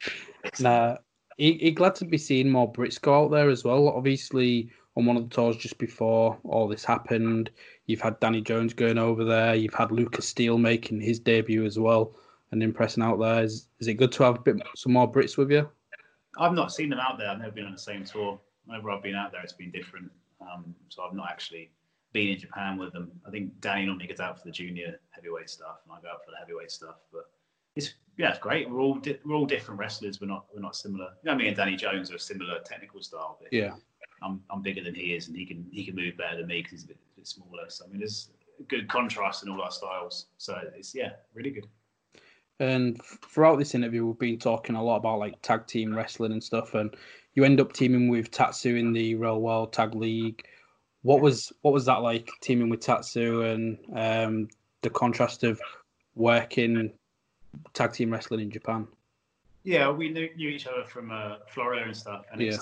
nah, 0.60 0.96
he, 1.36 1.70
glad 1.70 1.94
to 1.96 2.06
be 2.06 2.16
seeing 2.16 2.50
more 2.50 2.72
Brits 2.72 3.00
go 3.00 3.24
out 3.24 3.30
there 3.30 3.50
as 3.50 3.64
well. 3.64 3.88
Obviously, 3.90 4.70
on 4.96 5.04
one 5.04 5.16
of 5.16 5.28
the 5.28 5.34
tours 5.34 5.58
just 5.58 5.76
before 5.76 6.38
all 6.42 6.66
this 6.66 6.84
happened, 6.84 7.50
you've 7.84 8.00
had 8.00 8.18
Danny 8.18 8.40
Jones 8.40 8.72
going 8.72 8.96
over 8.96 9.24
there. 9.24 9.54
You've 9.54 9.74
had 9.74 9.92
Lucas 9.92 10.26
Steele 10.26 10.56
making 10.56 11.00
his 11.00 11.20
debut 11.20 11.66
as 11.66 11.78
well 11.78 12.16
and 12.50 12.62
impressing 12.62 13.02
out 13.02 13.20
there. 13.20 13.44
Is, 13.44 13.68
is 13.78 13.88
it 13.88 13.94
good 13.94 14.12
to 14.12 14.22
have 14.22 14.36
a 14.36 14.40
bit 14.40 14.56
some 14.74 14.94
more 14.94 15.10
Brits 15.10 15.36
with 15.36 15.52
you? 15.52 15.68
I've 16.38 16.54
not 16.54 16.72
seen 16.72 16.88
them 16.88 16.98
out 16.98 17.18
there. 17.18 17.28
I've 17.28 17.38
never 17.38 17.52
been 17.52 17.66
on 17.66 17.72
the 17.72 17.78
same 17.78 18.04
tour. 18.04 18.40
Whenever 18.64 18.90
I've 18.90 19.02
been 19.02 19.14
out 19.14 19.32
there, 19.32 19.42
it's 19.42 19.52
been 19.52 19.70
different. 19.70 20.10
Um, 20.40 20.74
so 20.88 21.02
I've 21.02 21.14
not 21.14 21.28
actually 21.30 21.70
been 22.14 22.28
in 22.28 22.38
Japan 22.38 22.78
with 22.78 22.94
them. 22.94 23.10
I 23.26 23.30
think 23.30 23.60
Danny 23.60 23.84
normally 23.84 24.06
gets 24.06 24.20
out 24.20 24.38
for 24.38 24.46
the 24.46 24.52
junior 24.52 24.98
heavyweight 25.10 25.50
stuff, 25.50 25.80
and 25.84 25.92
I 25.92 26.00
go 26.00 26.08
out 26.08 26.24
for 26.24 26.30
the 26.30 26.38
heavyweight 26.38 26.70
stuff. 26.70 26.96
But 27.12 27.24
it's 27.76 27.94
yeah, 28.16 28.30
it's 28.30 28.38
great. 28.38 28.70
We're 28.70 28.80
all 28.80 28.94
di- 28.94 29.18
we're 29.26 29.34
all 29.34 29.44
different 29.44 29.78
wrestlers. 29.78 30.20
We're 30.20 30.28
not 30.28 30.46
we're 30.54 30.62
not 30.62 30.76
similar. 30.76 31.10
You 31.22 31.30
know, 31.30 31.36
me 31.36 31.48
and 31.48 31.56
Danny 31.56 31.76
Jones 31.76 32.10
are 32.10 32.16
a 32.16 32.20
similar 32.20 32.60
technical 32.60 33.02
style. 33.02 33.36
But 33.42 33.52
yeah, 33.52 33.74
I'm 34.22 34.40
I'm 34.48 34.62
bigger 34.62 34.82
than 34.82 34.94
he 34.94 35.14
is, 35.14 35.28
and 35.28 35.36
he 35.36 35.44
can 35.44 35.66
he 35.70 35.84
can 35.84 35.94
move 35.94 36.16
better 36.16 36.38
than 36.38 36.46
me 36.46 36.62
because 36.62 36.70
he's 36.70 36.84
a 36.84 36.88
bit, 36.88 36.96
a 36.96 37.20
bit, 37.20 37.26
smaller. 37.26 37.68
So 37.68 37.84
I 37.84 37.88
mean, 37.88 37.98
there's 37.98 38.30
good 38.68 38.88
contrast 38.88 39.42
in 39.42 39.50
all 39.50 39.60
our 39.60 39.72
styles. 39.72 40.26
So 40.38 40.58
it's 40.74 40.94
yeah, 40.94 41.10
really 41.34 41.50
good. 41.50 41.66
And 42.60 43.02
throughout 43.02 43.58
this 43.58 43.74
interview, 43.74 44.06
we've 44.06 44.18
been 44.18 44.38
talking 44.38 44.76
a 44.76 44.82
lot 44.82 44.96
about 44.96 45.18
like 45.18 45.42
tag 45.42 45.66
team 45.66 45.94
wrestling 45.94 46.30
and 46.30 46.42
stuff. 46.42 46.74
And 46.74 46.94
you 47.34 47.42
end 47.42 47.60
up 47.60 47.72
teaming 47.72 48.08
with 48.08 48.30
Tatsu 48.30 48.76
in 48.76 48.92
the 48.92 49.16
Real 49.16 49.40
World 49.40 49.72
Tag 49.72 49.96
League. 49.96 50.46
What 51.04 51.20
was 51.20 51.52
what 51.60 51.74
was 51.74 51.84
that 51.84 52.00
like 52.00 52.30
teaming 52.40 52.70
with 52.70 52.80
Tatsu 52.80 53.42
and 53.42 53.78
um, 53.94 54.48
the 54.80 54.88
contrast 54.88 55.44
of 55.44 55.60
working 56.14 56.90
tag 57.74 57.92
team 57.92 58.10
wrestling 58.10 58.40
in 58.40 58.50
Japan? 58.50 58.88
Yeah, 59.64 59.90
we 59.90 60.08
knew, 60.08 60.30
knew 60.34 60.48
each 60.48 60.66
other 60.66 60.84
from 60.84 61.10
uh, 61.10 61.36
Florida 61.46 61.84
and 61.84 61.94
stuff, 61.94 62.24
and 62.32 62.40
Yeah. 62.40 62.56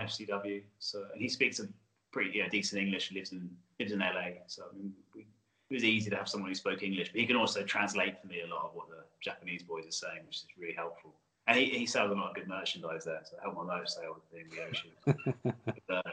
FCW. 0.00 0.62
So 0.78 1.06
and 1.12 1.20
he 1.20 1.28
speaks 1.28 1.58
a 1.58 1.68
pretty 2.12 2.30
yeah, 2.38 2.48
decent 2.48 2.80
English. 2.80 3.10
Lives 3.10 3.32
in 3.32 3.50
lives 3.80 3.90
in 3.90 3.98
LA, 3.98 4.46
so 4.46 4.62
I 4.72 4.76
mean, 4.76 4.94
we, 5.16 5.22
it 5.70 5.74
was 5.74 5.82
easy 5.82 6.08
to 6.10 6.16
have 6.16 6.28
someone 6.28 6.50
who 6.50 6.54
spoke 6.54 6.84
English. 6.84 7.10
But 7.10 7.20
he 7.20 7.26
can 7.26 7.36
also 7.36 7.64
translate 7.64 8.20
for 8.20 8.28
me 8.28 8.42
a 8.42 8.46
lot 8.46 8.64
of 8.64 8.70
what 8.74 8.88
the 8.88 9.02
Japanese 9.20 9.64
boys 9.64 9.88
are 9.88 9.90
saying, 9.90 10.20
which 10.24 10.36
is 10.36 10.46
really 10.56 10.74
helpful. 10.74 11.14
And 11.48 11.58
he, 11.58 11.64
he 11.64 11.86
sells 11.86 12.12
a 12.12 12.14
lot 12.14 12.28
of 12.28 12.34
good 12.36 12.46
merchandise 12.46 13.04
there, 13.04 13.20
so 13.24 13.36
it 13.36 13.42
helped 13.42 13.56
my 13.56 13.64
merch 13.64 13.88
sale 13.88 14.14
with 14.14 14.50
the 14.50 14.62
ocean. 14.62 15.54
but, 15.64 15.96
uh, 15.96 16.07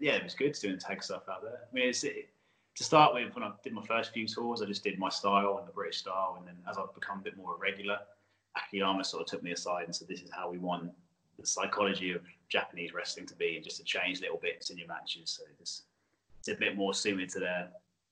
yeah, 0.00 0.12
it 0.12 0.24
was 0.24 0.34
good 0.34 0.54
doing 0.54 0.78
tag 0.78 1.02
stuff 1.02 1.22
out 1.30 1.42
there. 1.42 1.60
I 1.70 1.74
mean, 1.74 1.88
it's, 1.88 2.02
it, 2.04 2.30
to 2.76 2.84
start 2.84 3.14
with, 3.14 3.34
when 3.34 3.44
I 3.44 3.52
did 3.62 3.72
my 3.72 3.84
first 3.84 4.12
few 4.12 4.26
tours, 4.26 4.62
I 4.62 4.66
just 4.66 4.82
did 4.82 4.98
my 4.98 5.10
style 5.10 5.58
and 5.58 5.68
the 5.68 5.72
British 5.72 5.98
style, 5.98 6.36
and 6.38 6.46
then 6.46 6.56
as 6.68 6.78
I've 6.78 6.94
become 6.94 7.18
a 7.18 7.22
bit 7.22 7.36
more 7.36 7.56
regular, 7.60 7.98
Akiyama 8.56 9.04
sort 9.04 9.22
of 9.22 9.28
took 9.28 9.42
me 9.42 9.52
aside 9.52 9.84
and 9.84 9.94
said, 9.94 10.08
"This 10.08 10.22
is 10.22 10.30
how 10.30 10.50
we 10.50 10.58
want 10.58 10.90
the 11.38 11.46
psychology 11.46 12.12
of 12.12 12.22
Japanese 12.48 12.92
wrestling 12.92 13.26
to 13.26 13.36
be, 13.36 13.56
and 13.56 13.64
just 13.64 13.76
to 13.76 13.84
change 13.84 14.20
little 14.20 14.38
bits 14.38 14.70
in 14.70 14.78
your 14.78 14.88
matches, 14.88 15.30
so 15.30 15.44
it's, 15.60 15.82
it's 16.38 16.48
a 16.48 16.54
bit 16.54 16.76
more 16.76 16.94
suited 16.94 17.28
to 17.30 17.40
their 17.40 17.68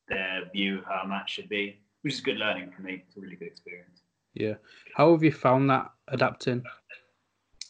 their 0.08 0.48
view 0.52 0.78
of 0.78 0.84
how 0.84 1.02
a 1.04 1.08
match 1.08 1.32
should 1.32 1.48
be, 1.48 1.80
which 2.02 2.14
is 2.14 2.20
good 2.20 2.38
learning 2.38 2.70
for 2.70 2.82
me. 2.82 3.02
It's 3.06 3.16
a 3.16 3.20
really 3.20 3.36
good 3.36 3.48
experience. 3.48 4.02
Yeah. 4.34 4.54
How 4.94 5.12
have 5.12 5.22
you 5.22 5.32
found 5.32 5.68
that 5.70 5.90
adapting? 6.08 6.62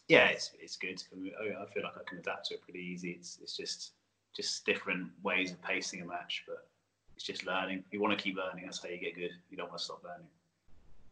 Yeah, 0.09 0.27
it's 0.29 0.53
it's 0.61 0.77
good. 0.77 1.03
I, 1.12 1.16
mean, 1.16 1.33
I 1.41 1.62
I 1.62 1.66
feel 1.66 1.83
like 1.83 1.97
I 1.97 2.09
can 2.09 2.19
adapt 2.19 2.47
to 2.47 2.55
it 2.55 2.62
pretty 2.62 2.81
easy. 2.81 3.12
It's 3.12 3.39
it's 3.43 3.57
just 3.57 3.93
just 4.39 4.64
different 4.64 5.09
ways 5.24 5.51
of 5.51 5.61
pacing 5.62 6.01
a 6.01 6.05
match, 6.05 6.45
but 6.47 6.68
it's 7.16 7.24
just 7.24 7.45
learning. 7.45 7.82
You 7.91 8.01
want 8.01 8.16
to 8.16 8.22
keep 8.22 8.36
learning. 8.36 8.64
That's 8.66 8.80
how 8.80 8.89
you 8.89 8.99
get 8.99 9.16
good. 9.16 9.32
You 9.51 9.57
don't 9.57 9.68
want 9.68 9.78
to 9.80 9.84
stop 9.84 10.03
learning. 10.05 10.28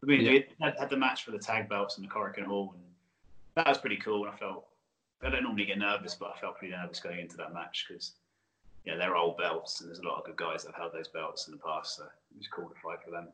I 0.01 0.05
mean, 0.05 0.21
Yeah. 0.21 0.31
we 0.31 0.45
had, 0.61 0.79
had 0.79 0.89
the 0.89 0.95
match 0.97 1.25
for 1.25 1.31
the 1.31 1.37
tag 1.39 1.67
belts 1.67 1.97
in 1.97 2.03
the 2.03 2.09
Korakuen 2.09 2.45
Hall, 2.45 2.73
and 2.73 2.83
that 3.55 3.67
was 3.67 3.77
pretty 3.79 3.97
cool. 3.97 4.25
And 4.25 4.33
I 4.33 4.37
felt 4.37 4.65
I 5.21 5.29
don't 5.29 5.43
normally 5.43 5.65
get 5.65 5.77
nervous, 5.77 6.15
but 6.15 6.31
I 6.35 6.39
felt 6.39 6.57
pretty 6.57 6.73
nervous 6.73 6.99
going 7.01 7.19
into 7.19 7.35
that 7.37 7.53
match 7.53 7.85
because 7.87 8.13
yeah, 8.85 8.95
they're 8.95 9.17
old 9.17 9.37
belts, 9.37 9.81
and 9.81 9.89
there's 9.89 9.99
a 9.99 10.07
lot 10.07 10.19
of 10.19 10.25
good 10.25 10.37
guys 10.37 10.63
that 10.63 10.69
have 10.73 10.81
held 10.81 10.93
those 10.93 11.09
belts 11.09 11.47
in 11.47 11.51
the 11.53 11.59
past. 11.59 11.97
So 11.97 12.03
it 12.03 12.37
was 12.37 12.47
cool 12.47 12.69
to 12.69 12.75
fight 12.81 12.99
for 13.03 13.11
them. 13.11 13.27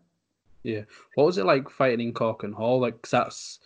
Yeah, 0.63 0.81
what 1.13 1.25
was 1.25 1.37
it 1.37 1.45
like 1.45 1.69
fighting 1.69 2.07
in 2.07 2.13
Korakuen 2.15 2.53
Hall? 2.55 2.79
Like 2.79 2.99
'cause 3.03 3.11
that's 3.11 3.59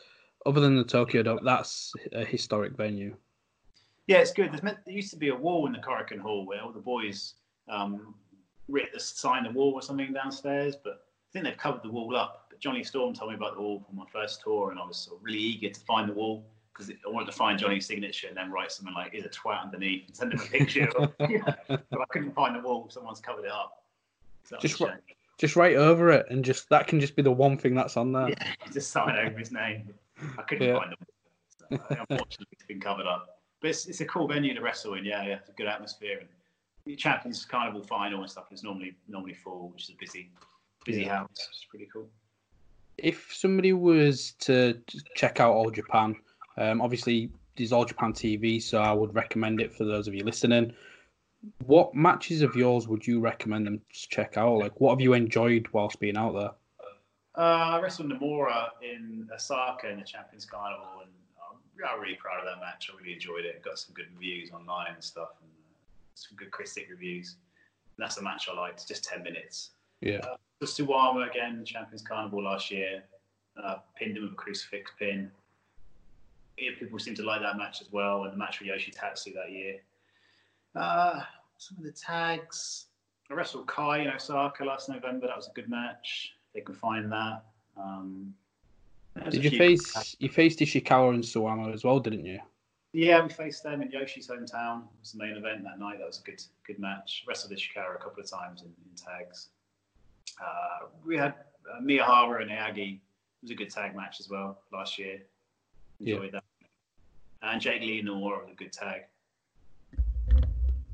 other 0.46 0.60
than 0.60 0.76
the 0.76 0.84
Tokyo 0.84 1.24
Dome, 1.24 1.40
that's 1.46 1.94
a 2.12 2.26
historic 2.26 2.74
venue. 2.74 3.16
Yeah, 4.08 4.18
it's 4.18 4.32
good. 4.32 4.52
There's 4.52 4.64
meant, 4.64 4.78
there 4.86 4.96
used 4.96 5.12
to 5.12 5.18
be 5.18 5.30
a 5.30 5.36
wall 5.36 5.68
in 5.68 5.74
the 5.74 5.80
Korakuen 5.80 6.20
Hall 6.20 6.46
where 6.46 6.62
all 6.62 6.72
the 6.72 6.80
boys 6.80 7.36
um, 7.68 8.16
writ 8.70 8.90
the 8.94 9.00
sign 9.00 9.44
the 9.44 9.52
wall 9.52 9.74
or 9.74 9.82
something 9.82 10.14
downstairs, 10.14 10.76
but 10.82 10.94
I 10.94 11.28
think 11.34 11.46
they've 11.46 11.58
covered 11.58 11.84
the 11.84 11.92
wall 11.92 12.16
up. 12.16 12.48
But 12.50 12.60
Johnny 12.60 12.84
Storm 12.84 13.14
told 13.14 13.32
me 13.32 13.36
about 13.36 13.56
the 13.56 13.62
wall 13.62 13.86
on 13.90 13.96
my 13.96 14.06
first 14.12 14.42
tour, 14.42 14.72
and 14.72 14.80
I 14.80 14.86
was 14.86 14.98
sort 14.98 15.18
of 15.18 15.26
really 15.26 15.40
eager 15.40 15.70
to 15.70 15.80
find 15.82 16.10
the 16.10 16.14
wall 16.14 16.46
because 16.74 16.90
I 16.90 17.10
wanted 17.10 17.26
to 17.26 17.32
find 17.34 17.60
Johnny's 17.60 17.86
signature 17.86 18.28
and 18.28 18.38
then 18.38 18.50
write 18.50 18.72
something 18.72 18.94
like 18.94 19.14
"is 19.14 19.26
a 19.26 19.30
twat" 19.30 19.62
underneath 19.64 20.08
and 20.08 20.16
send 20.16 20.34
him 20.34 20.40
a 20.40 20.44
picture. 20.44 20.90
but 20.98 22.02
I 22.02 22.06
couldn't 22.10 22.34
find 22.34 22.56
the 22.56 22.62
wall; 22.62 22.88
someone's 22.90 23.20
covered 23.20 23.46
it 23.46 23.52
up. 23.52 23.84
So 24.46 24.58
Just 24.62 24.80
a. 24.82 24.98
Just 25.38 25.56
write 25.56 25.76
over 25.76 26.10
it, 26.10 26.26
and 26.32 26.44
just 26.44 26.68
that 26.70 26.88
can 26.88 27.00
just 27.00 27.16
be 27.16 27.22
the 27.22 27.32
one 27.32 27.58
thing 27.58 27.76
that's 27.76 27.96
on 27.96 28.12
there. 28.12 28.30
Yeah, 28.30 28.54
just 28.74 28.90
sign 28.90 29.16
over 29.18 29.38
his 29.38 29.52
name. 29.52 29.94
I 30.38 30.42
couldn't 30.42 30.68
Yeah. 30.68 30.80
find 30.80 30.92
them. 30.94 30.98
So, 31.60 32.06
unfortunately, 32.10 32.48
it's 32.54 32.66
been 32.66 32.80
covered 32.80 33.06
up. 33.06 33.37
But 33.62 33.72
it's, 33.72 33.86
it's 33.88 34.02
a 34.02 34.06
cool 34.06 34.28
venue 34.28 34.54
to 34.54 34.62
wrestle 34.62 34.94
in. 34.96 35.06
Yeah, 35.06 35.26
yeah, 35.26 35.36
it's 35.36 35.50
a 35.50 35.54
good 35.54 35.68
atmosphere. 35.68 36.20
And 36.20 36.30
the 36.86 36.96
Champions 36.96 37.44
Carnival 37.46 37.82
final 37.84 38.22
and 38.22 38.30
stuff 38.30 38.52
is 38.52 38.64
normally 38.64 38.96
normally 39.08 39.34
full, 39.34 39.70
which 39.70 39.84
is 39.84 39.90
a 39.90 39.96
busy 40.00 40.30
busy 40.86 41.02
Yeah. 41.04 41.18
house. 41.20 41.30
It's 41.34 41.66
pretty 41.70 41.88
cool. 41.92 42.08
If 42.98 43.32
somebody 43.34 43.74
was 43.74 44.32
to 44.40 44.80
check 45.16 45.40
out 45.40 45.54
All 45.54 45.70
Japan, 45.70 46.16
um, 46.58 46.82
obviously 46.82 47.30
there's 47.56 47.72
All 47.72 47.86
Japan 47.86 48.14
TV, 48.14 48.62
so 48.62 48.80
I 48.82 48.94
would 48.94 49.14
recommend 49.14 49.62
it 49.62 49.74
for 49.74 49.84
those 49.84 50.08
of 50.08 50.14
you 50.14 50.24
listening. 50.24 50.74
What 51.66 51.94
matches 51.94 52.42
of 52.42 52.56
yours 52.56 52.88
would 52.88 53.06
you 53.06 53.20
recommend 53.20 53.68
them 53.68 53.80
to 53.94 54.10
check 54.10 54.38
out? 54.38 54.58
Like, 54.58 54.80
what 54.82 54.92
have 54.92 55.02
you 55.02 55.14
enjoyed 55.14 55.68
whilst 55.72 56.00
being 56.00 56.18
out 56.18 56.34
there? 56.34 56.52
Uh, 57.38 57.76
I 57.76 57.80
wrestled 57.80 58.12
Nomura 58.12 58.70
in 58.82 59.30
Osaka 59.32 59.90
in 59.90 60.00
the 60.00 60.04
Champions 60.06 60.46
Carnival, 60.46 61.02
and 61.04 61.12
I'm, 61.86 62.00
really 62.00 62.16
proud 62.16 62.40
of 62.40 62.46
that 62.46 62.60
match. 62.60 62.90
I 62.92 62.98
really 62.98 63.14
enjoyed 63.14 63.46
it. 63.46 63.62
Got 63.64 63.80
some 63.80 63.94
good 63.94 64.08
reviews 64.16 64.52
online 64.52 64.94
and 64.94 65.04
stuff, 65.04 65.30
and 65.42 65.50
uh, 65.50 65.74
some 66.16 66.36
good 66.36 66.52
critic 66.52 66.88
reviews. 66.90 67.36
And 67.98 68.04
that's 68.04 68.18
a 68.18 68.24
match 68.24 68.48
I 68.52 68.56
liked. 68.56 68.88
Just 68.88 69.04
ten 69.04 69.24
minutes. 69.24 69.72
Yeah, 70.02 70.22
The 70.60 70.68
Suwama 70.68 71.30
again, 71.30 71.60
the 71.60 71.66
Champions 71.66 72.04
Carnival 72.04 72.44
last 72.44 72.70
year. 72.70 73.04
Uh, 73.62 73.78
pinned 73.96 74.16
him 74.16 74.24
with 74.24 74.34
a 74.34 74.36
crucifix 74.36 74.92
pin. 75.00 75.32
Yeah, 76.60 76.72
people 76.80 77.00
seem 77.00 77.16
to 77.16 77.24
like 77.24 77.42
that 77.42 77.58
match 77.58 77.82
as 77.82 77.92
well, 77.92 78.24
and 78.24 78.34
the 78.34 78.38
match 78.38 78.60
with 78.60 78.68
Yoshi 78.68 78.92
Tatsu 78.92 79.34
that 79.34 79.52
year. 79.52 79.78
Uh, 80.76 81.22
some 81.58 81.78
of 81.78 81.84
the 81.84 81.92
tags. 81.92 82.86
I 83.30 83.34
wrestled 83.34 83.68
Kai 83.68 84.00
in 84.00 84.08
Osaka 84.08 84.64
last 84.64 84.90
November. 84.90 85.28
That 85.28 85.36
was 85.36 85.48
a 85.48 85.54
good 85.54 85.70
match. 85.70 86.34
They 86.54 86.62
can 86.62 86.76
find 86.76 87.12
that. 87.12 87.44
Um, 87.76 88.34
did 89.30 89.44
you 89.44 89.52
face 89.52 90.16
you 90.20 90.30
faced 90.30 90.60
Ishikawa 90.60 91.14
and 91.14 91.24
Suwama 91.24 91.74
as 91.74 91.84
well, 91.84 92.00
didn't 92.00 92.26
you? 92.26 92.40
Yeah, 92.94 93.22
we 93.22 93.30
faced 93.30 93.64
them 93.64 93.82
in 93.82 93.92
Yoshi's 93.92 94.28
hometown. 94.28 94.84
It 94.84 95.00
was 95.02 95.12
the 95.12 95.20
main 95.20 95.36
event 95.36 95.64
that 95.64 95.80
night. 95.80 96.00
That 96.00 96.08
was 96.08 96.20
a 96.20 96.24
good 96.24 96.42
good 96.66 96.80
match. 96.80 97.24
Wrestled 97.28 97.54
Ishikawa 97.54 97.96
a 97.96 98.04
couple 98.04 98.24
of 98.24 98.30
times 98.30 98.62
in, 98.62 98.68
in 98.68 98.96
tags. 98.96 99.50
Uh, 100.42 100.88
we 101.06 101.18
had 101.18 101.34
uh, 101.72 101.82
Miyahara 101.82 102.42
and 102.42 102.52
Aoyagi. 102.52 102.96
It 102.96 103.00
was 103.42 103.52
a 103.52 103.56
good 103.56 103.70
tag 103.70 103.96
match 103.96 104.20
as 104.20 104.30
well 104.30 104.62
last 104.72 104.98
year. 104.98 105.22
Enjoyed 106.00 106.32
that. 106.32 106.44
And 107.42 107.62
Jake 107.62 107.82
Lee 107.82 108.00
and 108.00 108.08
Noah 108.08 108.40
was 108.40 108.50
a 108.52 108.56
good 108.56 108.74
tag. 108.74 109.02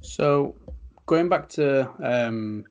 So, 0.02 0.56
going 1.06 1.30
back 1.30 1.48
to 1.50 1.90
um, 2.04 2.66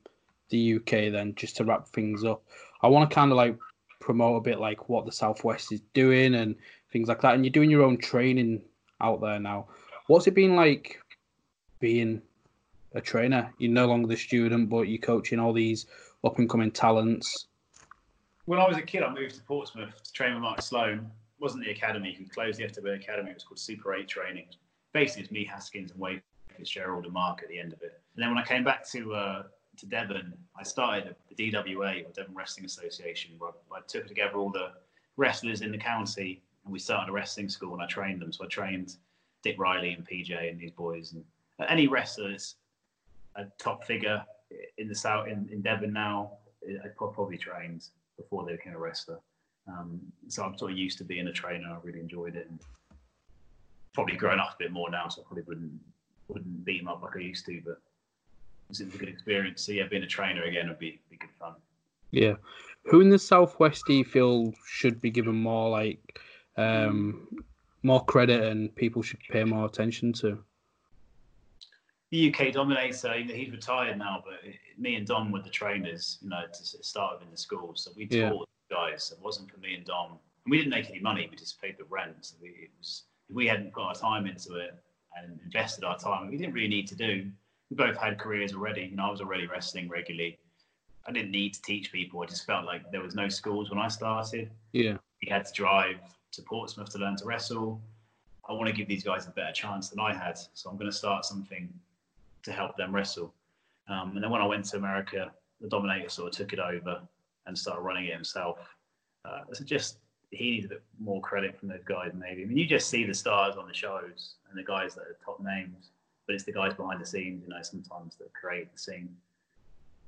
the 0.50 0.74
UK, 0.76 1.10
then 1.10 1.34
just 1.34 1.56
to 1.56 1.64
wrap 1.64 1.88
things 1.88 2.24
up, 2.24 2.42
I 2.82 2.88
want 2.88 3.08
to 3.08 3.14
kind 3.14 3.30
of 3.30 3.36
like 3.36 3.58
promote 4.02 4.36
a 4.36 4.40
bit 4.40 4.58
like 4.58 4.88
what 4.88 5.06
the 5.06 5.12
Southwest 5.12 5.72
is 5.72 5.80
doing 5.94 6.34
and 6.34 6.56
things 6.92 7.08
like 7.08 7.20
that. 7.22 7.34
And 7.34 7.44
you're 7.44 7.52
doing 7.52 7.70
your 7.70 7.82
own 7.82 7.96
training 7.96 8.62
out 9.00 9.20
there 9.20 9.38
now. 9.38 9.68
What's 10.08 10.26
it 10.26 10.34
been 10.34 10.56
like 10.56 11.00
being 11.80 12.20
a 12.94 13.00
trainer? 13.00 13.52
You're 13.58 13.72
no 13.72 13.86
longer 13.86 14.08
the 14.08 14.16
student, 14.16 14.68
but 14.68 14.82
you're 14.82 15.00
coaching 15.00 15.38
all 15.38 15.52
these 15.52 15.86
up 16.24 16.38
and 16.38 16.50
coming 16.50 16.72
talents. 16.72 17.46
When 18.46 18.58
I 18.58 18.66
was 18.66 18.76
a 18.76 18.82
kid, 18.82 19.04
I 19.04 19.14
moved 19.14 19.36
to 19.36 19.42
Portsmouth 19.42 20.02
to 20.02 20.12
train 20.12 20.34
with 20.34 20.42
Mark 20.42 20.60
Sloan. 20.60 20.98
It 20.98 21.40
wasn't 21.40 21.64
the 21.64 21.70
academy. 21.70 22.12
He 22.12 22.24
closed 22.24 22.58
the 22.58 22.64
FW 22.64 22.96
Academy. 22.96 23.30
It 23.30 23.34
was 23.34 23.44
called 23.44 23.60
Super 23.60 23.94
8 23.94 24.08
Training. 24.08 24.46
Basically, 24.92 25.22
it's 25.22 25.30
me, 25.30 25.44
Haskins, 25.44 25.92
and 25.92 26.00
Wade 26.00 26.22
Fitzgerald 26.56 27.04
and 27.04 27.14
Mark 27.14 27.42
at 27.42 27.48
the 27.48 27.58
end 27.58 27.72
of 27.72 27.80
it. 27.82 28.00
And 28.16 28.22
then 28.22 28.30
when 28.30 28.38
I 28.38 28.44
came 28.46 28.64
back 28.64 28.86
to 28.90 29.14
uh, 29.14 29.42
to 29.82 29.88
Devon, 29.88 30.32
I 30.58 30.62
started 30.62 31.14
the 31.28 31.52
DWA, 31.52 32.06
or 32.06 32.12
Devon 32.12 32.34
Wrestling 32.34 32.64
Association, 32.64 33.32
where 33.38 33.50
I, 33.50 33.78
I 33.78 33.80
took 33.86 34.06
together 34.06 34.36
all 34.36 34.50
the 34.50 34.70
wrestlers 35.16 35.60
in 35.60 35.72
the 35.72 35.78
county 35.78 36.40
and 36.64 36.72
we 36.72 36.78
started 36.78 37.10
a 37.10 37.12
wrestling 37.12 37.48
school 37.48 37.74
and 37.74 37.82
I 37.82 37.86
trained 37.86 38.22
them. 38.22 38.32
So 38.32 38.44
I 38.44 38.48
trained 38.48 38.96
Dick 39.42 39.56
Riley 39.58 39.92
and 39.92 40.06
PJ 40.06 40.50
and 40.50 40.58
these 40.58 40.70
boys. 40.70 41.12
And 41.12 41.24
any 41.68 41.88
wrestler 41.88 42.30
that's 42.30 42.54
a 43.36 43.46
top 43.58 43.84
figure 43.84 44.24
in 44.78 44.88
the 44.88 44.94
south 44.94 45.26
in, 45.26 45.48
in 45.50 45.60
Devon 45.62 45.92
now, 45.92 46.32
I 46.64 46.88
probably 46.96 47.36
trained 47.36 47.88
before 48.16 48.46
they 48.46 48.52
became 48.52 48.74
a 48.74 48.78
wrestler. 48.78 49.18
Um, 49.66 50.00
so 50.28 50.44
I'm 50.44 50.56
sort 50.56 50.72
of 50.72 50.78
used 50.78 50.98
to 50.98 51.04
being 51.04 51.26
a 51.26 51.32
trainer. 51.32 51.68
I 51.68 51.78
really 51.82 52.00
enjoyed 52.00 52.36
it. 52.36 52.46
And 52.48 52.60
probably 53.94 54.16
grown 54.16 54.40
up 54.40 54.54
a 54.54 54.56
bit 54.58 54.72
more 54.72 54.90
now, 54.90 55.08
so 55.08 55.22
I 55.22 55.24
probably 55.26 55.44
wouldn't 55.44 55.72
wouldn't 56.28 56.64
beat 56.64 56.78
them 56.78 56.88
up 56.88 57.02
like 57.02 57.16
I 57.16 57.20
used 57.20 57.44
to. 57.46 57.60
But 57.64 57.80
it 58.80 58.86
was 58.86 58.94
a 58.94 58.98
good 58.98 59.08
experience. 59.08 59.62
So 59.62 59.72
yeah, 59.72 59.86
being 59.88 60.02
a 60.02 60.06
trainer 60.06 60.44
again 60.44 60.68
would 60.68 60.78
be 60.78 61.00
be 61.10 61.16
good 61.16 61.30
fun. 61.38 61.54
Yeah. 62.10 62.34
Who 62.86 63.00
in 63.00 63.10
the 63.10 63.18
Southwest 63.18 63.84
do 63.86 63.94
you 63.94 64.04
feel 64.04 64.52
should 64.66 65.00
be 65.00 65.10
given 65.10 65.36
more 65.36 65.70
like 65.70 66.20
um, 66.56 67.28
more 67.82 68.04
credit 68.04 68.42
and 68.42 68.74
people 68.74 69.02
should 69.02 69.20
pay 69.30 69.44
more 69.44 69.66
attention 69.66 70.12
to? 70.14 70.38
the 72.10 72.30
UK 72.30 72.52
dominator, 72.52 73.14
he's 73.14 73.50
retired 73.50 73.96
now, 73.96 74.22
but 74.22 74.34
me 74.76 74.96
and 74.96 75.06
Dom 75.06 75.32
were 75.32 75.40
the 75.40 75.48
trainers, 75.48 76.18
you 76.20 76.28
know, 76.28 76.42
to 76.46 76.62
start 76.84 77.14
with 77.14 77.22
in 77.26 77.30
the 77.30 77.38
school. 77.38 77.72
So 77.74 77.90
we 77.96 78.06
Yeah. 78.10 78.28
taught 78.28 78.50
the 78.68 78.74
guys. 78.74 79.10
It 79.16 79.24
wasn't 79.24 79.50
for 79.50 79.58
me 79.60 79.76
and 79.76 79.86
Dom. 79.86 80.10
And 80.44 80.50
we 80.50 80.58
didn't 80.58 80.72
make 80.72 80.90
any 80.90 81.00
money. 81.00 81.26
We 81.30 81.38
just 81.38 81.58
paid 81.58 81.78
the 81.78 81.84
rent. 81.84 82.16
So 82.20 82.36
we, 82.42 82.50
it 82.50 82.70
was, 82.78 83.04
we 83.30 83.46
hadn't 83.46 83.72
put 83.72 83.84
our 83.84 83.94
time 83.94 84.26
into 84.26 84.56
it 84.56 84.74
and 85.16 85.40
invested 85.42 85.84
our 85.84 85.98
time, 85.98 86.30
we 86.30 86.36
didn't 86.36 86.52
really 86.52 86.68
need 86.68 86.86
to 86.88 86.94
do. 86.94 87.30
We 87.72 87.76
both 87.76 87.96
had 87.96 88.18
careers 88.18 88.52
already. 88.52 88.82
You 88.82 88.96
know, 88.96 89.06
I 89.06 89.10
was 89.10 89.22
already 89.22 89.46
wrestling 89.46 89.88
regularly. 89.88 90.38
I 91.06 91.10
didn't 91.10 91.30
need 91.30 91.54
to 91.54 91.62
teach 91.62 91.90
people. 91.90 92.20
I 92.20 92.26
just 92.26 92.44
felt 92.44 92.66
like 92.66 92.92
there 92.92 93.00
was 93.00 93.14
no 93.14 93.30
schools 93.30 93.70
when 93.70 93.78
I 93.78 93.88
started. 93.88 94.50
Yeah. 94.72 94.98
You 95.22 95.32
had 95.32 95.46
to 95.46 95.52
drive 95.54 95.96
to 96.32 96.42
Portsmouth 96.42 96.90
to 96.90 96.98
learn 96.98 97.16
to 97.16 97.24
wrestle. 97.24 97.80
I 98.46 98.52
want 98.52 98.66
to 98.66 98.74
give 98.74 98.88
these 98.88 99.02
guys 99.02 99.26
a 99.26 99.30
better 99.30 99.52
chance 99.52 99.88
than 99.88 100.00
I 100.00 100.12
had, 100.12 100.38
so 100.52 100.68
I'm 100.68 100.76
going 100.76 100.90
to 100.90 100.94
start 100.94 101.24
something 101.24 101.72
to 102.42 102.52
help 102.52 102.76
them 102.76 102.94
wrestle. 102.94 103.32
Um, 103.88 104.12
and 104.16 104.22
then 104.22 104.30
when 104.30 104.42
I 104.42 104.46
went 104.46 104.66
to 104.66 104.76
America, 104.76 105.32
the 105.62 105.68
Dominator 105.68 106.10
sort 106.10 106.30
of 106.30 106.36
took 106.36 106.52
it 106.52 106.58
over 106.58 107.00
and 107.46 107.56
started 107.56 107.80
running 107.80 108.04
it 108.04 108.12
himself. 108.12 108.58
Uh, 109.24 109.44
so 109.50 109.64
just 109.64 109.96
he 110.30 110.50
needs 110.50 110.66
a 110.66 110.68
bit 110.68 110.82
more 111.00 111.22
credit 111.22 111.58
from 111.58 111.68
those 111.68 111.84
guys, 111.86 112.10
maybe. 112.14 112.42
I 112.42 112.44
mean, 112.44 112.58
you 112.58 112.66
just 112.66 112.90
see 112.90 113.06
the 113.06 113.14
stars 113.14 113.56
on 113.56 113.66
the 113.66 113.72
shows 113.72 114.34
and 114.50 114.58
the 114.58 114.62
guys 114.62 114.94
that 114.94 115.02
are 115.02 115.16
top 115.24 115.40
names, 115.40 115.88
but 116.26 116.34
it's 116.34 116.44
the 116.44 116.52
guys 116.52 116.74
behind 116.74 117.00
the 117.00 117.06
scenes, 117.06 117.42
you 117.42 117.48
know, 117.48 117.62
sometimes 117.62 118.16
that 118.16 118.32
create 118.32 118.72
the 118.72 118.78
scene. 118.78 119.08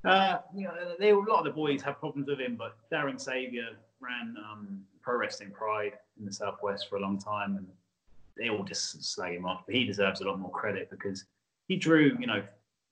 Uh, 0.03 0.39
you 0.55 0.65
know, 0.65 0.73
they, 0.99 1.09
a 1.09 1.17
lot 1.17 1.39
of 1.39 1.45
the 1.45 1.51
boys 1.51 1.81
have 1.81 1.99
problems 1.99 2.27
with 2.27 2.39
him, 2.39 2.55
but 2.55 2.77
Darren 2.91 3.19
Saviour 3.19 3.65
ran 3.99 4.35
um, 4.37 4.81
Pro 5.01 5.17
Wrestling 5.17 5.51
Pride 5.51 5.93
in 6.19 6.25
the 6.25 6.31
Southwest 6.31 6.87
for 6.89 6.97
a 6.97 6.99
long 6.99 7.17
time, 7.17 7.57
and 7.57 7.67
they 8.37 8.49
all 8.49 8.63
just 8.63 9.03
slag 9.03 9.33
him 9.33 9.45
off. 9.45 9.63
But 9.65 9.75
he 9.75 9.83
deserves 9.83 10.21
a 10.21 10.25
lot 10.25 10.39
more 10.39 10.51
credit 10.51 10.89
because 10.91 11.25
he 11.67 11.75
drew, 11.75 12.15
you 12.19 12.27
know, 12.27 12.43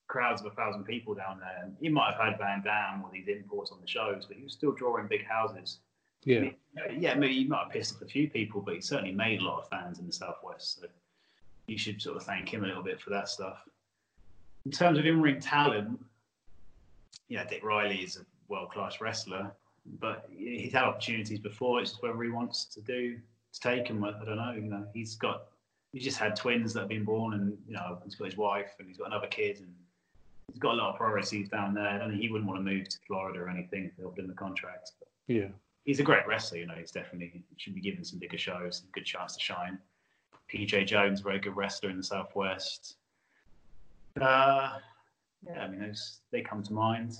crowds 0.07 0.41
of 0.41 0.51
a 0.51 0.55
thousand 0.55 0.85
people 0.85 1.13
down 1.13 1.39
there. 1.39 1.63
And 1.63 1.75
he 1.79 1.89
might 1.89 2.13
have 2.13 2.21
had 2.21 2.37
Van 2.37 2.63
Dam 2.63 3.03
or 3.03 3.09
these 3.11 3.27
imports 3.27 3.71
on 3.71 3.79
the 3.81 3.87
shows, 3.87 4.25
but 4.27 4.37
he 4.37 4.43
was 4.43 4.53
still 4.53 4.71
drawing 4.71 5.07
big 5.07 5.25
houses. 5.25 5.79
Yeah. 6.23 6.49
Yeah, 6.97 7.15
maybe 7.15 7.33
he 7.33 7.45
might 7.45 7.63
have 7.63 7.71
pissed 7.71 7.95
off 7.95 8.01
a 8.01 8.05
few 8.05 8.29
people, 8.29 8.61
but 8.61 8.75
he 8.75 8.81
certainly 8.81 9.11
made 9.11 9.41
a 9.41 9.43
lot 9.43 9.61
of 9.61 9.69
fans 9.69 9.99
in 9.99 10.07
the 10.07 10.13
Southwest. 10.13 10.79
So 10.79 10.87
you 11.67 11.77
should 11.77 12.01
sort 12.01 12.17
of 12.17 12.23
thank 12.23 12.53
him 12.53 12.63
a 12.63 12.67
little 12.67 12.83
bit 12.83 12.99
for 12.99 13.09
that 13.11 13.29
stuff. 13.29 13.59
In 14.65 14.71
terms 14.71 14.97
of 14.97 15.05
in-ring 15.05 15.39
talent, 15.39 15.99
yeah, 17.27 17.43
Dick 17.45 17.63
Riley 17.63 17.97
is 17.97 18.17
a 18.17 18.25
world-class 18.47 19.01
wrestler, 19.01 19.51
but 19.99 20.29
he's 20.35 20.73
had 20.73 20.83
opportunities 20.83 21.39
before. 21.39 21.81
It's 21.81 21.91
just 21.91 22.03
whether 22.03 22.21
he 22.21 22.29
wants 22.29 22.65
to 22.65 22.81
do 22.81 23.17
to 23.53 23.59
take 23.59 23.87
them. 23.87 24.03
I 24.03 24.11
don't 24.11 24.37
know. 24.37 24.51
You 24.53 24.61
know, 24.61 24.87
he's 24.93 25.15
got 25.15 25.43
he's 25.91 26.03
just 26.03 26.17
had 26.17 26.35
twins 26.35 26.73
that 26.73 26.81
have 26.81 26.89
been 26.89 27.03
born, 27.03 27.33
and 27.33 27.57
you 27.67 27.73
know, 27.73 27.99
he's 28.03 28.15
got 28.15 28.25
his 28.25 28.37
wife 28.37 28.71
and 28.79 28.87
he's 28.87 28.97
got 28.97 29.07
another 29.07 29.27
kid, 29.27 29.57
and 29.59 29.73
he's 30.47 30.59
got 30.59 30.73
a 30.73 30.77
lot 30.77 30.91
of 30.91 30.97
priorities 30.97 31.49
down 31.49 31.73
there. 31.73 31.87
I 31.87 31.97
don't 31.97 32.09
think 32.09 32.21
he 32.21 32.29
wouldn't 32.29 32.49
want 32.49 32.59
to 32.59 32.71
move 32.71 32.87
to 32.89 32.97
Florida 33.07 33.39
or 33.39 33.49
anything 33.49 33.85
if 33.85 33.97
they 33.97 34.03
offered 34.03 34.19
him 34.19 34.27
the 34.27 34.33
contract. 34.33 34.91
But 34.99 35.09
Yeah. 35.27 35.49
he's 35.85 35.99
a 35.99 36.03
great 36.03 36.25
wrestler. 36.27 36.59
You 36.59 36.67
know, 36.67 36.75
he's 36.75 36.91
definitely 36.91 37.43
should 37.57 37.75
be 37.75 37.81
given 37.81 38.03
some 38.03 38.19
bigger 38.19 38.37
shows, 38.37 38.83
good 38.93 39.05
chance 39.05 39.35
to 39.35 39.41
shine. 39.41 39.79
PJ 40.53 40.87
Jones, 40.87 41.21
very 41.21 41.39
good 41.39 41.55
wrestler 41.55 41.89
in 41.89 41.97
the 41.97 42.03
Southwest. 42.03 42.97
Uh, 44.19 44.77
yeah, 45.45 45.59
I 45.61 45.67
mean, 45.67 45.79
those 45.79 46.19
they 46.31 46.41
come 46.41 46.61
to 46.63 46.73
mind. 46.73 47.17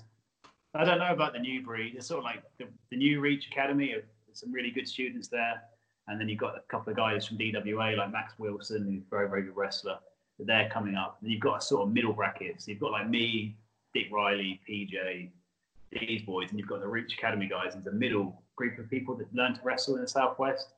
I 0.75 0.83
don't 0.83 0.99
know 0.99 1.11
about 1.11 1.33
the 1.33 1.39
new 1.39 1.61
breed. 1.61 1.95
It's 1.95 2.07
sort 2.07 2.19
of 2.19 2.23
like 2.23 2.43
the, 2.57 2.65
the 2.89 2.97
new 2.97 3.19
Reach 3.19 3.47
Academy. 3.47 3.93
uh, 3.95 3.99
some 4.33 4.51
really 4.51 4.71
good 4.71 4.87
students 4.87 5.27
there, 5.27 5.61
and 6.07 6.19
then 6.19 6.27
you've 6.27 6.39
got 6.39 6.57
a 6.57 6.61
couple 6.67 6.89
of 6.89 6.97
guys 6.97 7.27
from 7.27 7.37
DWA 7.37 7.97
like 7.97 8.11
Max 8.11 8.33
Wilson, 8.39 8.85
who's 8.85 9.03
a 9.03 9.09
very 9.09 9.29
very 9.29 9.43
good 9.43 9.55
wrestler. 9.55 9.97
They're 10.39 10.69
coming 10.69 10.95
up. 10.95 11.17
And 11.21 11.31
you've 11.31 11.41
got 11.41 11.59
a 11.59 11.61
sort 11.61 11.87
of 11.87 11.93
middle 11.93 12.13
bracket. 12.13 12.61
So 12.61 12.71
you've 12.71 12.79
got 12.79 12.91
like 12.91 13.07
me, 13.07 13.55
Dick 13.93 14.07
Riley, 14.11 14.59
PJ, 14.67 15.29
these 15.91 16.21
boys, 16.23 16.49
and 16.49 16.59
you've 16.59 16.67
got 16.67 16.81
the 16.81 16.87
Reach 16.87 17.13
Academy 17.13 17.47
guys. 17.47 17.73
There's 17.73 17.85
a 17.87 17.91
middle 17.91 18.41
group 18.55 18.77
of 18.79 18.89
people 18.89 19.15
that 19.15 19.33
learn 19.33 19.53
to 19.53 19.61
wrestle 19.63 19.95
in 19.95 20.01
the 20.01 20.07
Southwest. 20.07 20.72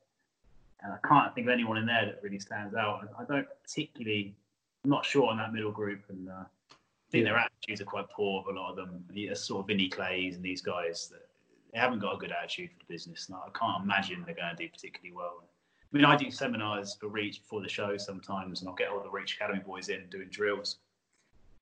And 0.85 0.93
I 0.93 1.07
can't 1.07 1.33
think 1.33 1.47
of 1.47 1.53
anyone 1.53 1.77
in 1.77 1.87
there 1.87 2.05
that 2.05 2.19
really 2.21 2.39
stands 2.39 2.75
out. 2.75 3.09
I 3.17 3.23
I 3.23 3.25
don't 3.25 3.47
particularly, 3.63 4.35
I'm 4.83 4.91
not 4.91 5.03
sure 5.03 5.27
on 5.29 5.37
that 5.37 5.51
middle 5.51 5.71
group. 5.71 6.03
And 6.09 6.29
uh, 6.29 6.43
I 6.71 7.09
think 7.11 7.25
their 7.25 7.37
attitudes 7.37 7.81
are 7.81 7.85
quite 7.85 8.07
poor, 8.09 8.43
a 8.47 8.53
lot 8.53 8.69
of 8.69 8.75
them. 8.75 9.03
It's 9.13 9.43
sort 9.43 9.61
of 9.61 9.67
Vinny 9.67 9.89
Clays 9.89 10.35
and 10.35 10.45
these 10.45 10.61
guys, 10.61 11.07
that 11.11 11.27
they 11.73 11.79
haven't 11.79 11.99
got 11.99 12.13
a 12.13 12.17
good 12.17 12.31
attitude 12.31 12.69
for 12.69 12.79
the 12.79 12.93
business. 12.93 13.27
And 13.27 13.35
I 13.35 13.49
can't 13.57 13.83
imagine 13.83 14.23
they're 14.25 14.35
going 14.35 14.55
to 14.55 14.63
do 14.63 14.69
particularly 14.69 15.15
well. 15.15 15.43
I 15.91 15.97
mean, 15.97 16.05
I 16.05 16.15
do 16.15 16.29
seminars 16.29 16.95
for 16.99 17.07
Reach 17.07 17.41
before 17.41 17.61
the 17.61 17.69
show 17.69 17.97
sometimes, 17.97 18.59
and 18.59 18.69
I'll 18.69 18.75
get 18.75 18.89
all 18.89 19.01
the 19.01 19.09
Reach 19.09 19.35
Academy 19.35 19.61
boys 19.65 19.89
in 19.89 20.05
doing 20.11 20.27
drills. 20.29 20.77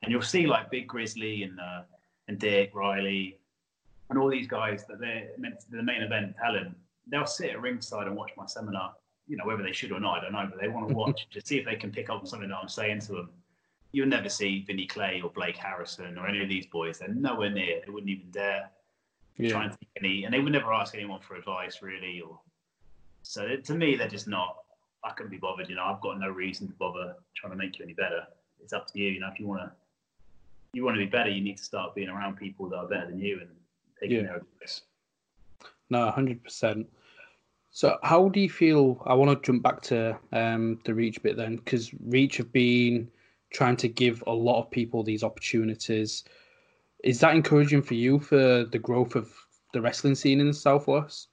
And 0.01 0.11
you'll 0.11 0.21
see 0.21 0.47
like 0.47 0.69
Big 0.69 0.87
Grizzly 0.87 1.43
and 1.43 1.59
uh, 1.59 1.83
and 2.27 2.39
Dick 2.39 2.71
Riley 2.73 3.39
and 4.09 4.19
all 4.19 4.29
these 4.29 4.47
guys 4.47 4.85
that 4.87 4.99
they're 4.99 5.29
meant 5.37 5.61
to 5.61 5.71
the 5.71 5.83
main 5.83 6.01
event 6.01 6.35
talent. 6.35 6.75
They'll 7.07 7.25
sit 7.25 7.51
at 7.51 7.61
ringside 7.61 8.07
and 8.07 8.15
watch 8.17 8.31
my 8.35 8.45
seminar. 8.45 8.93
You 9.27 9.37
know, 9.37 9.45
whether 9.45 9.63
they 9.63 9.71
should 9.71 9.91
or 9.91 9.99
not, 9.99 10.19
I 10.19 10.21
don't 10.23 10.33
know, 10.33 10.47
but 10.49 10.59
they 10.61 10.67
want 10.67 10.89
to 10.89 10.93
watch 10.95 11.27
to 11.31 11.41
see 11.45 11.57
if 11.57 11.65
they 11.65 11.75
can 11.75 11.91
pick 11.91 12.09
up 12.09 12.19
on 12.21 12.25
something 12.25 12.49
that 12.49 12.57
I'm 12.57 12.67
saying 12.69 13.01
to 13.01 13.13
them. 13.13 13.29
You'll 13.91 14.07
never 14.07 14.27
see 14.29 14.63
Vinny 14.65 14.87
Clay 14.87 15.21
or 15.23 15.29
Blake 15.29 15.55
Harrison 15.55 16.17
or 16.17 16.27
any 16.27 16.41
of 16.41 16.49
these 16.49 16.65
boys. 16.65 16.99
They're 16.99 17.09
nowhere 17.09 17.51
near. 17.51 17.81
They 17.85 17.91
wouldn't 17.91 18.09
even 18.09 18.31
dare 18.31 18.69
try 19.37 19.45
Yeah. 19.47 19.63
and 19.63 19.71
take 19.71 19.89
any, 19.97 20.23
and 20.25 20.33
they 20.33 20.39
would 20.39 20.51
never 20.51 20.73
ask 20.73 20.95
anyone 20.95 21.21
for 21.21 21.35
advice 21.35 21.81
really. 21.81 22.19
Or 22.21 22.39
so 23.21 23.55
to 23.55 23.73
me, 23.75 23.95
they're 23.95 24.07
just 24.07 24.27
not. 24.27 24.57
I 25.05 25.11
couldn't 25.11 25.31
be 25.31 25.37
bothered. 25.37 25.69
You 25.69 25.75
know, 25.75 25.83
I've 25.83 26.01
got 26.01 26.19
no 26.19 26.29
reason 26.29 26.67
to 26.67 26.73
bother 26.73 27.15
trying 27.35 27.51
to 27.51 27.57
make 27.57 27.77
you 27.77 27.85
any 27.85 27.93
better. 27.93 28.25
It's 28.61 28.73
up 28.73 28.87
to 28.93 28.99
you. 28.99 29.09
You 29.11 29.19
know, 29.19 29.29
if 29.31 29.39
you 29.39 29.47
want 29.47 29.61
to, 29.61 29.71
you 30.73 30.83
want 30.83 30.95
to 30.95 30.99
be 30.99 31.05
better, 31.09 31.29
you 31.29 31.41
need 31.41 31.57
to 31.57 31.63
start 31.63 31.93
being 31.93 32.09
around 32.09 32.35
people 32.37 32.67
that 32.69 32.77
are 32.77 32.87
better 32.87 33.07
than 33.07 33.19
you 33.19 33.41
and 33.41 33.49
taking 33.99 34.17
Yeah. 34.17 34.23
their 34.23 34.37
advice. 34.37 34.81
No, 35.89 36.09
hundred 36.09 36.43
percent. 36.43 36.87
So, 37.75 37.97
how 38.03 38.29
do 38.29 38.39
you 38.39 38.51
feel? 38.51 39.01
I 39.07 39.15
want 39.15 39.31
to 39.31 39.45
jump 39.45 39.63
back 39.63 39.81
to 39.83 40.15
um, 40.31 40.79
the 40.85 40.93
Reach 40.93 41.21
bit 41.23 41.35
then, 41.35 41.55
because 41.55 41.91
Reach 42.05 42.37
have 42.37 42.51
been 42.51 43.09
trying 43.51 43.77
to 43.77 43.87
give 43.87 44.23
a 44.27 44.31
lot 44.31 44.59
of 44.59 44.69
people 44.69 45.01
these 45.01 45.23
opportunities. 45.23 46.23
Is 47.03 47.19
that 47.21 47.35
encouraging 47.35 47.81
for 47.81 47.95
you 47.95 48.19
for 48.19 48.63
the 48.65 48.77
growth 48.79 49.15
of 49.15 49.33
the 49.73 49.81
wrestling 49.81 50.13
scene 50.13 50.39
in 50.39 50.47
the 50.47 50.53
southwest? 50.53 51.29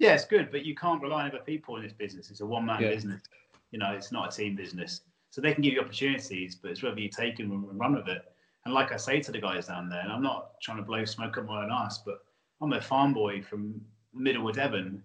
Yeah, 0.00 0.14
it's 0.14 0.24
good, 0.24 0.50
but 0.50 0.64
you 0.64 0.74
can't 0.74 1.00
rely 1.00 1.22
on 1.22 1.28
other 1.28 1.44
people 1.46 1.76
in 1.76 1.84
this 1.84 1.92
business. 1.92 2.28
It's 2.28 2.40
a 2.40 2.46
one 2.46 2.66
man 2.66 2.82
Yeah. 2.82 2.88
business. 2.90 3.22
You 3.70 3.78
know, 3.78 3.92
it's 3.92 4.10
not 4.10 4.34
a 4.34 4.36
team 4.36 4.56
business. 4.56 5.02
So 5.30 5.40
they 5.40 5.54
can 5.54 5.62
give 5.62 5.74
you 5.74 5.80
opportunities, 5.80 6.56
but 6.56 6.72
it's 6.72 6.82
whether 6.82 6.98
you 6.98 7.08
take 7.08 7.36
them 7.36 7.52
and 7.52 7.78
run 7.78 7.94
with 7.94 8.08
it. 8.08 8.22
And 8.64 8.74
like 8.74 8.90
I 8.90 8.96
say 8.96 9.20
to 9.20 9.30
the 9.30 9.40
guys 9.40 9.68
down 9.68 9.88
there, 9.88 10.00
and 10.00 10.10
I'm 10.10 10.22
not 10.22 10.60
trying 10.60 10.78
to 10.78 10.82
blow 10.82 11.04
smoke 11.04 11.38
up 11.38 11.46
my 11.46 11.62
own 11.62 11.70
ass, 11.70 11.98
but 11.98 12.24
I'm 12.60 12.72
a 12.72 12.80
farm 12.80 13.14
boy 13.14 13.42
from 13.42 13.80
middle 14.12 14.48
of 14.48 14.56
Devon 14.56 15.04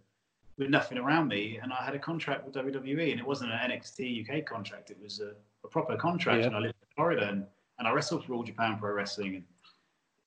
with 0.57 0.69
nothing 0.69 0.97
around 0.97 1.27
me, 1.27 1.59
and 1.61 1.71
I 1.71 1.83
had 1.83 1.93
a 1.93 1.99
contract 1.99 2.45
with 2.45 2.55
WWE, 2.55 3.11
and 3.11 3.19
it 3.19 3.25
wasn't 3.25 3.51
an 3.51 3.71
NXT 3.71 4.27
UK 4.27 4.45
contract; 4.45 4.89
it 4.89 4.97
was 5.01 5.19
a, 5.19 5.33
a 5.63 5.67
proper 5.67 5.95
contract. 5.95 6.41
Yeah. 6.41 6.47
And 6.47 6.55
I 6.55 6.59
lived 6.59 6.75
in 6.81 6.95
Florida, 6.95 7.29
and, 7.29 7.45
and 7.79 7.87
I 7.87 7.91
wrestled 7.91 8.25
for 8.25 8.33
All 8.33 8.43
Japan 8.43 8.77
Pro 8.79 8.93
Wrestling, 8.93 9.35
and 9.35 9.43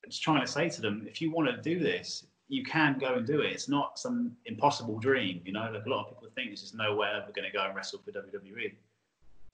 just 0.07 0.22
trying 0.22 0.41
to 0.41 0.47
say 0.47 0.68
to 0.68 0.81
them, 0.81 1.07
if 1.09 1.20
you 1.20 1.31
want 1.31 1.49
to 1.49 1.57
do 1.61 1.78
this, 1.78 2.26
you 2.49 2.64
can 2.64 2.99
go 2.99 3.14
and 3.14 3.26
do 3.26 3.41
it. 3.41 3.53
It's 3.53 3.68
not 3.68 3.99
some 3.99 4.33
impossible 4.47 4.99
dream, 4.99 5.41
you 5.45 5.53
know. 5.53 5.70
Like 5.72 5.87
a 5.87 5.89
lot 5.89 6.07
of 6.07 6.09
people 6.11 6.28
think 6.35 6.49
there's 6.49 6.62
just 6.62 6.74
no 6.74 6.97
way 6.97 7.09
I'm 7.09 7.22
ever 7.22 7.33
going 7.33 7.51
to 7.51 7.57
go 7.57 7.64
and 7.64 7.74
wrestle 7.74 8.01
for 8.05 8.11
WWE. 8.11 8.72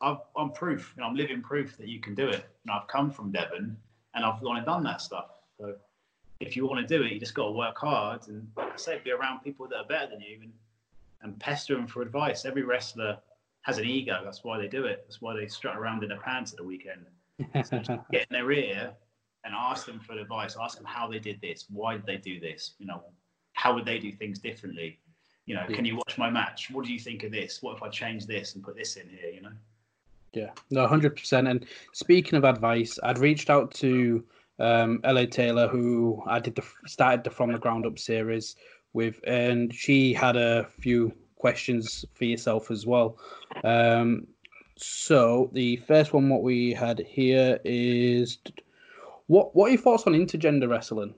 I've, 0.00 0.18
I'm 0.36 0.50
proof, 0.52 0.92
you 0.96 1.02
know, 1.02 1.08
I'm 1.08 1.14
living 1.14 1.42
proof 1.42 1.76
that 1.78 1.88
you 1.88 2.00
can 2.00 2.14
do 2.14 2.28
it. 2.28 2.46
And 2.64 2.70
I've 2.72 2.86
come 2.86 3.10
from 3.10 3.32
Devon, 3.32 3.76
and 4.14 4.24
I've 4.24 4.42
gone 4.42 4.56
and 4.56 4.66
done 4.66 4.82
that 4.84 5.00
stuff. 5.00 5.28
So 5.58 5.74
if 6.40 6.56
you 6.56 6.66
want 6.66 6.86
to 6.86 6.98
do 6.98 7.04
it, 7.04 7.12
you 7.12 7.20
just 7.20 7.34
got 7.34 7.46
to 7.46 7.52
work 7.52 7.78
hard 7.78 8.26
and, 8.28 8.46
like 8.56 8.72
I 8.72 8.76
say, 8.76 9.00
be 9.04 9.12
around 9.12 9.40
people 9.40 9.68
that 9.68 9.76
are 9.76 9.86
better 9.86 10.10
than 10.10 10.20
you 10.20 10.38
and, 10.42 10.52
and 11.26 11.38
pester 11.40 11.74
them 11.74 11.86
for 11.86 12.02
advice. 12.02 12.44
Every 12.44 12.62
wrestler 12.62 13.18
has 13.62 13.78
an 13.78 13.84
ego. 13.84 14.20
That's 14.24 14.44
why 14.44 14.58
they 14.58 14.68
do 14.68 14.84
it. 14.84 15.04
That's 15.06 15.20
why 15.20 15.34
they 15.36 15.46
strut 15.48 15.76
around 15.76 16.02
in 16.02 16.08
their 16.08 16.20
pants 16.20 16.52
at 16.52 16.58
the 16.58 16.64
weekend 16.64 17.06
get 17.54 17.66
in 18.12 18.26
their 18.30 18.50
ear 18.52 18.92
and 19.44 19.54
ask 19.54 19.86
them 19.86 20.00
for 20.00 20.18
advice. 20.18 20.56
Ask 20.60 20.78
them 20.78 20.86
how 20.86 21.08
they 21.08 21.18
did 21.18 21.40
this. 21.40 21.66
Why 21.68 21.96
did 21.96 22.06
they 22.06 22.16
do 22.16 22.40
this? 22.40 22.74
You 22.78 22.86
know, 22.86 23.02
how 23.52 23.74
would 23.74 23.84
they 23.84 23.98
do 23.98 24.12
things 24.12 24.38
differently? 24.38 25.00
You 25.44 25.54
know, 25.54 25.66
can 25.68 25.84
you 25.84 25.96
watch 25.96 26.18
my 26.18 26.30
match? 26.30 26.70
What 26.72 26.86
do 26.86 26.92
you 26.92 26.98
think 26.98 27.22
of 27.22 27.30
this? 27.30 27.62
What 27.62 27.76
if 27.76 27.82
I 27.82 27.88
change 27.88 28.26
this 28.26 28.54
and 28.54 28.64
put 28.64 28.76
this 28.76 28.96
in 28.96 29.08
here? 29.08 29.30
You 29.30 29.42
know. 29.42 29.52
Yeah, 30.32 30.50
no, 30.70 30.86
hundred 30.88 31.16
percent. 31.16 31.46
And 31.46 31.66
speaking 31.92 32.36
of 32.36 32.44
advice, 32.44 32.98
I'd 33.02 33.18
reached 33.18 33.48
out 33.48 33.72
to 33.74 34.24
um, 34.58 35.00
La 35.04 35.24
Taylor, 35.24 35.68
who 35.68 36.22
I 36.26 36.40
did 36.40 36.56
the 36.56 36.64
started 36.86 37.22
the 37.22 37.30
From 37.30 37.52
the 37.52 37.58
Ground 37.58 37.86
Up 37.86 37.98
series 37.98 38.56
with, 38.96 39.20
and 39.26 39.72
she 39.72 40.12
had 40.12 40.36
a 40.36 40.64
few 40.80 41.12
questions 41.36 42.04
for 42.14 42.24
yourself 42.24 42.70
as 42.70 42.86
well. 42.86 43.18
Um, 43.62 44.26
so 44.76 45.48
the 45.52 45.76
first 45.76 46.12
one, 46.12 46.28
what 46.28 46.42
we 46.42 46.72
had 46.72 46.98
here 46.98 47.60
is, 47.64 48.38
what 49.28 49.54
what 49.54 49.66
are 49.66 49.74
your 49.74 49.80
thoughts 49.80 50.04
on 50.06 50.14
intergender 50.14 50.68
wrestling? 50.68 51.14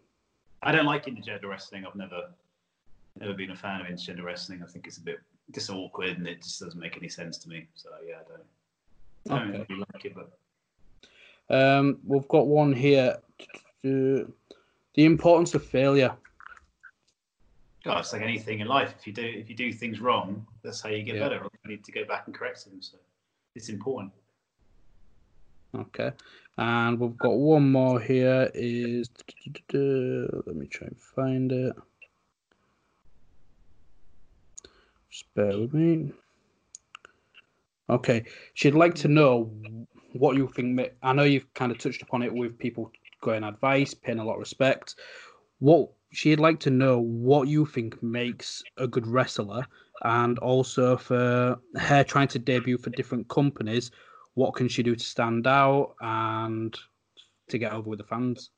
I 0.62 0.72
don't 0.72 0.86
like 0.86 1.06
intergender 1.06 1.48
wrestling. 1.48 1.86
I've 1.86 1.94
never, 1.94 2.30
never 3.20 3.32
been 3.32 3.52
a 3.52 3.56
fan 3.56 3.80
of 3.80 3.86
intergender 3.86 4.24
wrestling. 4.24 4.62
I 4.62 4.66
think 4.66 4.86
it's 4.86 4.98
a 4.98 5.02
bit 5.02 5.20
just 5.54 5.70
awkward 5.70 6.18
and 6.18 6.26
it 6.26 6.42
just 6.42 6.60
doesn't 6.60 6.78
make 6.78 6.96
any 6.96 7.08
sense 7.08 7.38
to 7.38 7.48
me. 7.48 7.66
So 7.74 7.88
yeah, 8.06 8.16
I 8.16 8.28
don't. 8.28 8.42
I 9.30 9.38
don't 9.38 9.54
Okay. 9.54 9.66
really 9.70 9.84
like 9.94 10.04
it, 10.04 10.14
but 10.14 10.30
Um, 11.50 11.98
we've 12.04 12.28
got 12.28 12.46
one 12.46 12.72
here. 12.72 13.18
The 13.82 15.04
importance 15.04 15.54
of 15.54 15.64
failure. 15.64 16.12
God, 17.88 18.00
it's 18.00 18.12
like 18.12 18.20
anything 18.20 18.60
in 18.60 18.66
life. 18.66 18.94
If 18.98 19.06
you 19.06 19.14
do 19.14 19.22
if 19.24 19.48
you 19.48 19.56
do 19.56 19.72
things 19.72 19.98
wrong, 19.98 20.46
that's 20.62 20.82
how 20.82 20.90
you 20.90 21.02
get 21.02 21.14
Yeah. 21.14 21.22
better. 21.22 21.48
You 21.64 21.70
need 21.70 21.84
to 21.84 21.92
go 21.92 22.04
back 22.04 22.26
and 22.26 22.34
correct 22.34 22.62
them. 22.66 22.82
So 22.82 22.98
it's 23.54 23.70
important. 23.70 24.12
Okay. 25.74 26.12
And 26.58 27.00
we've 27.00 27.16
got 27.16 27.32
one 27.38 27.72
more 27.72 27.98
here. 27.98 28.50
Is 28.52 29.08
let 29.72 30.54
me 30.54 30.66
try 30.66 30.88
and 30.88 31.00
find 31.00 31.50
it. 31.50 31.74
Just 35.08 35.32
bear 35.32 35.58
with 35.58 35.72
me. 35.72 36.12
Okay. 37.88 38.26
She'd 38.52 38.74
like 38.74 38.96
to 38.96 39.08
know 39.08 39.50
what 40.12 40.36
you 40.36 40.46
think. 40.48 40.92
I 41.02 41.14
know 41.14 41.22
you've 41.22 41.54
kind 41.54 41.72
of 41.72 41.78
touched 41.78 42.02
upon 42.02 42.22
it 42.22 42.34
with 42.34 42.58
people 42.58 42.92
going 43.22 43.44
advice, 43.44 43.94
paying 43.94 44.18
a 44.18 44.24
lot 44.24 44.34
of 44.34 44.40
respect. 44.40 44.96
What 45.60 45.88
she'd 46.10 46.40
like 46.40 46.60
to 46.60 46.70
know 46.70 46.98
what 46.98 47.48
you 47.48 47.66
think 47.66 48.02
makes 48.02 48.62
a 48.76 48.86
good 48.86 49.06
wrestler, 49.06 49.66
and 50.02 50.38
also 50.38 50.96
for 50.96 51.58
her 51.76 52.04
trying 52.04 52.28
to 52.28 52.38
debut 52.38 52.78
for 52.78 52.90
different 52.90 53.28
companies, 53.28 53.90
what 54.34 54.54
can 54.54 54.68
she 54.68 54.82
do 54.82 54.94
to 54.94 55.04
stand 55.04 55.46
out 55.46 55.94
and 56.00 56.78
to 57.48 57.58
get 57.58 57.72
over 57.72 57.90
with 57.90 57.98
the 57.98 58.04
fans? 58.04 58.50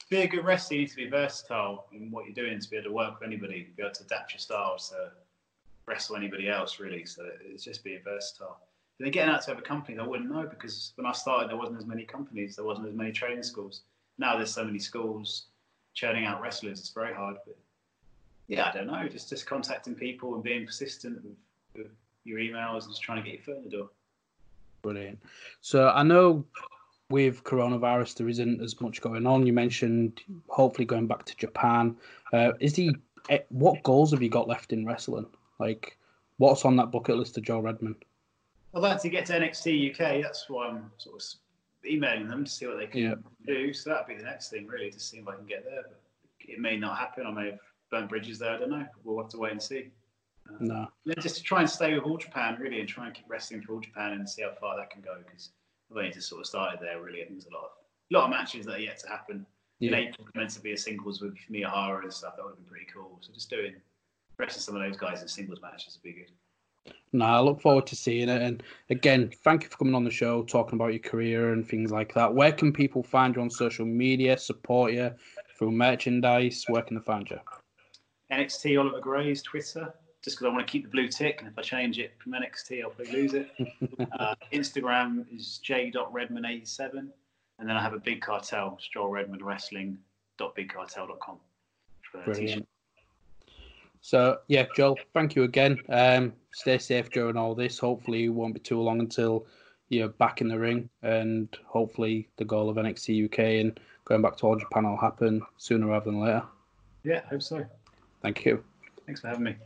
To 0.00 0.06
be 0.10 0.22
a 0.22 0.28
good 0.28 0.44
wrestler, 0.44 0.76
you 0.76 0.82
need 0.82 0.90
to 0.90 0.96
be 0.96 1.08
versatile 1.08 1.86
in 1.92 2.10
what 2.10 2.24
you're 2.24 2.34
doing 2.34 2.60
to 2.60 2.70
be 2.70 2.76
able 2.76 2.90
to 2.90 2.94
work 2.94 3.20
with 3.20 3.26
anybody, 3.26 3.72
be 3.76 3.82
able 3.82 3.94
to 3.94 4.04
adapt 4.04 4.32
your 4.32 4.38
style 4.38 4.76
to 4.90 5.10
wrestle 5.86 6.16
anybody 6.16 6.48
else, 6.48 6.78
really. 6.78 7.04
So 7.04 7.28
it's 7.44 7.64
just 7.64 7.82
being 7.82 8.00
versatile. 8.04 8.58
If 8.98 9.04
they're 9.04 9.10
getting 9.10 9.34
out 9.34 9.42
to 9.42 9.52
other 9.52 9.62
companies, 9.62 9.98
I 10.00 10.06
wouldn't 10.06 10.30
know 10.30 10.46
because 10.46 10.92
when 10.96 11.06
I 11.06 11.12
started, 11.12 11.50
there 11.50 11.56
wasn't 11.56 11.78
as 11.78 11.86
many 11.86 12.04
companies, 12.04 12.56
there 12.56 12.64
wasn't 12.64 12.88
as 12.88 12.94
many 12.94 13.12
training 13.12 13.42
schools. 13.42 13.82
Now 14.18 14.36
there's 14.36 14.52
so 14.52 14.64
many 14.64 14.78
schools 14.78 15.46
churning 15.94 16.24
out 16.24 16.40
wrestlers. 16.40 16.80
It's 16.80 16.90
very 16.90 17.14
hard, 17.14 17.36
but 17.46 17.56
yeah, 18.48 18.68
I 18.68 18.72
don't 18.72 18.86
know. 18.86 19.08
Just 19.08 19.28
just 19.28 19.46
contacting 19.46 19.94
people 19.94 20.34
and 20.34 20.42
being 20.42 20.66
persistent 20.66 21.22
with, 21.22 21.36
with 21.76 21.92
your 22.24 22.38
emails 22.38 22.84
and 22.84 22.90
just 22.90 23.02
trying 23.02 23.22
to 23.22 23.28
get 23.28 23.34
your 23.38 23.42
foot 23.42 23.58
in 23.58 23.64
the 23.64 23.70
door. 23.70 23.90
Brilliant. 24.82 25.20
So 25.60 25.88
I 25.88 26.02
know 26.02 26.44
with 27.10 27.44
coronavirus 27.44 28.16
there 28.16 28.28
isn't 28.28 28.62
as 28.62 28.80
much 28.80 29.00
going 29.00 29.26
on. 29.26 29.46
You 29.46 29.52
mentioned 29.52 30.20
hopefully 30.48 30.86
going 30.86 31.06
back 31.06 31.24
to 31.26 31.36
Japan. 31.36 31.96
Uh, 32.32 32.52
is 32.60 32.76
he? 32.76 32.94
Eh, 33.28 33.38
what 33.50 33.82
goals 33.82 34.12
have 34.12 34.22
you 34.22 34.30
got 34.30 34.48
left 34.48 34.72
in 34.72 34.86
wrestling? 34.86 35.26
Like, 35.58 35.98
what's 36.38 36.64
on 36.64 36.76
that 36.76 36.90
bucket 36.90 37.16
list 37.16 37.36
of 37.36 37.44
Joel 37.44 37.62
Redman? 37.62 37.96
I'd 38.74 38.80
like 38.80 39.02
to 39.02 39.08
get 39.10 39.26
to 39.26 39.34
NXT 39.34 39.90
UK. 39.90 40.22
That's 40.22 40.48
why 40.48 40.68
I'm 40.68 40.90
sort 40.96 41.16
of 41.16 41.22
emailing 41.84 42.28
them 42.28 42.44
to 42.44 42.50
see 42.50 42.66
what 42.66 42.78
they 42.78 42.86
can 42.86 43.00
yeah. 43.00 43.14
do. 43.46 43.72
So 43.72 43.90
that'd 43.90 44.06
be 44.06 44.16
the 44.16 44.24
next 44.24 44.50
thing, 44.50 44.66
really, 44.66 44.90
to 44.90 45.00
see 45.00 45.18
if 45.18 45.28
I 45.28 45.36
can 45.36 45.46
get 45.46 45.64
there. 45.64 45.82
But 45.82 46.00
it 46.40 46.58
may 46.58 46.76
not 46.76 46.98
happen. 46.98 47.26
I 47.26 47.30
may 47.30 47.46
have 47.46 47.58
burnt 47.90 48.08
bridges 48.08 48.38
there. 48.38 48.54
I 48.54 48.58
don't 48.58 48.70
know. 48.70 48.86
We'll 49.04 49.22
have 49.22 49.30
to 49.30 49.38
wait 49.38 49.52
and 49.52 49.62
see. 49.62 49.90
Uh, 50.48 50.56
no. 50.60 50.88
Just 51.20 51.36
to 51.36 51.42
try 51.42 51.60
and 51.60 51.70
stay 51.70 51.94
with 51.94 52.04
All 52.04 52.16
Japan, 52.16 52.56
really, 52.60 52.80
and 52.80 52.88
try 52.88 53.06
and 53.06 53.14
keep 53.14 53.26
wrestling 53.28 53.62
for 53.62 53.74
All 53.74 53.80
Japan 53.80 54.12
and 54.12 54.28
see 54.28 54.42
how 54.42 54.52
far 54.60 54.76
that 54.76 54.90
can 54.90 55.00
go. 55.00 55.16
Because 55.24 55.50
I've 55.90 55.96
only 55.96 56.10
just 56.10 56.28
sort 56.28 56.40
of 56.40 56.46
started 56.46 56.80
there, 56.80 57.00
really. 57.00 57.22
I 57.22 57.26
think 57.26 57.40
there's 57.40 57.52
a 57.52 57.54
lot 57.54 57.64
of, 57.64 57.70
a 58.12 58.18
lot 58.18 58.24
of 58.24 58.30
matches 58.30 58.66
that 58.66 58.76
are 58.76 58.80
yet 58.80 58.98
to 59.00 59.08
happen. 59.08 59.46
Yeah. 59.78 59.88
In 59.88 59.94
April, 59.94 60.28
meant 60.34 60.50
to 60.50 60.60
be 60.60 60.72
a 60.72 60.76
singles 60.76 61.22
with 61.22 61.34
Miyahara 61.50 62.02
and 62.02 62.12
stuff. 62.12 62.36
That 62.36 62.44
would 62.44 62.50
have 62.50 62.58
been 62.58 62.66
pretty 62.66 62.86
cool. 62.92 63.16
So 63.22 63.32
just 63.32 63.48
doing, 63.48 63.74
wrestling 64.38 64.60
some 64.60 64.76
of 64.76 64.82
those 64.82 64.98
guys 64.98 65.22
in 65.22 65.28
singles 65.28 65.60
matches 65.62 65.96
would 65.96 66.02
be 66.02 66.20
good. 66.20 66.30
No, 67.12 67.24
I 67.24 67.40
look 67.40 67.60
forward 67.60 67.86
to 67.88 67.96
seeing 67.96 68.28
it. 68.28 68.40
And 68.40 68.62
again, 68.88 69.32
thank 69.42 69.64
you 69.64 69.68
for 69.68 69.78
coming 69.78 69.94
on 69.96 70.04
the 70.04 70.10
show, 70.10 70.44
talking 70.44 70.78
about 70.78 70.92
your 70.92 71.00
career 71.00 71.52
and 71.52 71.66
things 71.66 71.90
like 71.90 72.14
that. 72.14 72.32
Where 72.32 72.52
can 72.52 72.72
people 72.72 73.02
find 73.02 73.34
you 73.34 73.42
on 73.42 73.50
social 73.50 73.84
media, 73.84 74.38
support 74.38 74.92
you 74.92 75.12
through 75.58 75.72
merchandise? 75.72 76.64
Where 76.68 76.82
can 76.82 76.96
they 76.96 77.02
find 77.02 77.28
you? 77.28 77.40
NXT 78.30 78.78
Oliver 78.78 79.00
Grey's 79.00 79.42
Twitter, 79.42 79.92
just 80.22 80.36
because 80.38 80.46
I 80.46 80.54
want 80.54 80.64
to 80.64 80.70
keep 80.70 80.84
the 80.84 80.90
blue 80.90 81.08
tick. 81.08 81.40
And 81.40 81.48
if 81.48 81.58
I 81.58 81.62
change 81.62 81.98
it 81.98 82.12
from 82.18 82.32
NXT, 82.32 82.82
I'll 82.82 82.90
probably 82.90 83.12
lose 83.12 83.34
it. 83.34 83.50
uh, 84.18 84.36
Instagram 84.52 85.26
is 85.34 85.58
j.redman87. 85.64 87.08
And 87.58 87.68
then 87.68 87.76
I 87.76 87.82
have 87.82 87.92
a 87.92 87.98
big 87.98 88.20
cartel, 88.22 88.78
Joel 88.92 89.08
Redman 89.08 89.44
Wrestling.bigcartel.com. 89.44 91.38
Brilliant. 92.24 92.68
So 94.00 94.38
yeah, 94.48 94.66
Joel, 94.74 94.98
thank 95.14 95.36
you 95.36 95.44
again. 95.44 95.78
Um, 95.88 96.32
stay 96.52 96.78
safe 96.78 97.10
during 97.12 97.36
all 97.36 97.54
this. 97.54 97.78
Hopefully, 97.78 98.24
it 98.24 98.28
won't 98.28 98.54
be 98.54 98.60
too 98.60 98.80
long 98.80 99.00
until 99.00 99.46
you're 99.88 100.08
back 100.08 100.40
in 100.40 100.48
the 100.48 100.58
ring, 100.58 100.88
and 101.02 101.48
hopefully, 101.66 102.28
the 102.36 102.44
goal 102.44 102.70
of 102.70 102.76
NXT 102.76 103.26
UK 103.26 103.38
and 103.60 103.78
going 104.04 104.22
back 104.22 104.36
to 104.38 104.46
All 104.46 104.56
Japan 104.56 104.88
will 104.88 104.96
happen 104.96 105.42
sooner 105.56 105.86
rather 105.86 106.06
than 106.06 106.20
later. 106.20 106.42
Yeah, 107.04 107.20
hope 107.28 107.42
so. 107.42 107.64
Thank 108.22 108.44
you. 108.44 108.62
Thanks 109.06 109.20
for 109.20 109.28
having 109.28 109.44
me. 109.44 109.56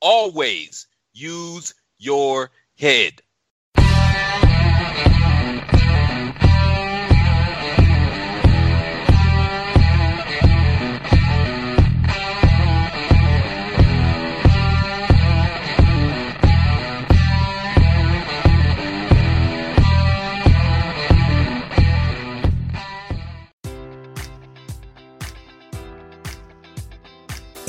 Always 0.00 0.86
use 1.12 1.74
your 1.98 2.50
head. 2.78 3.22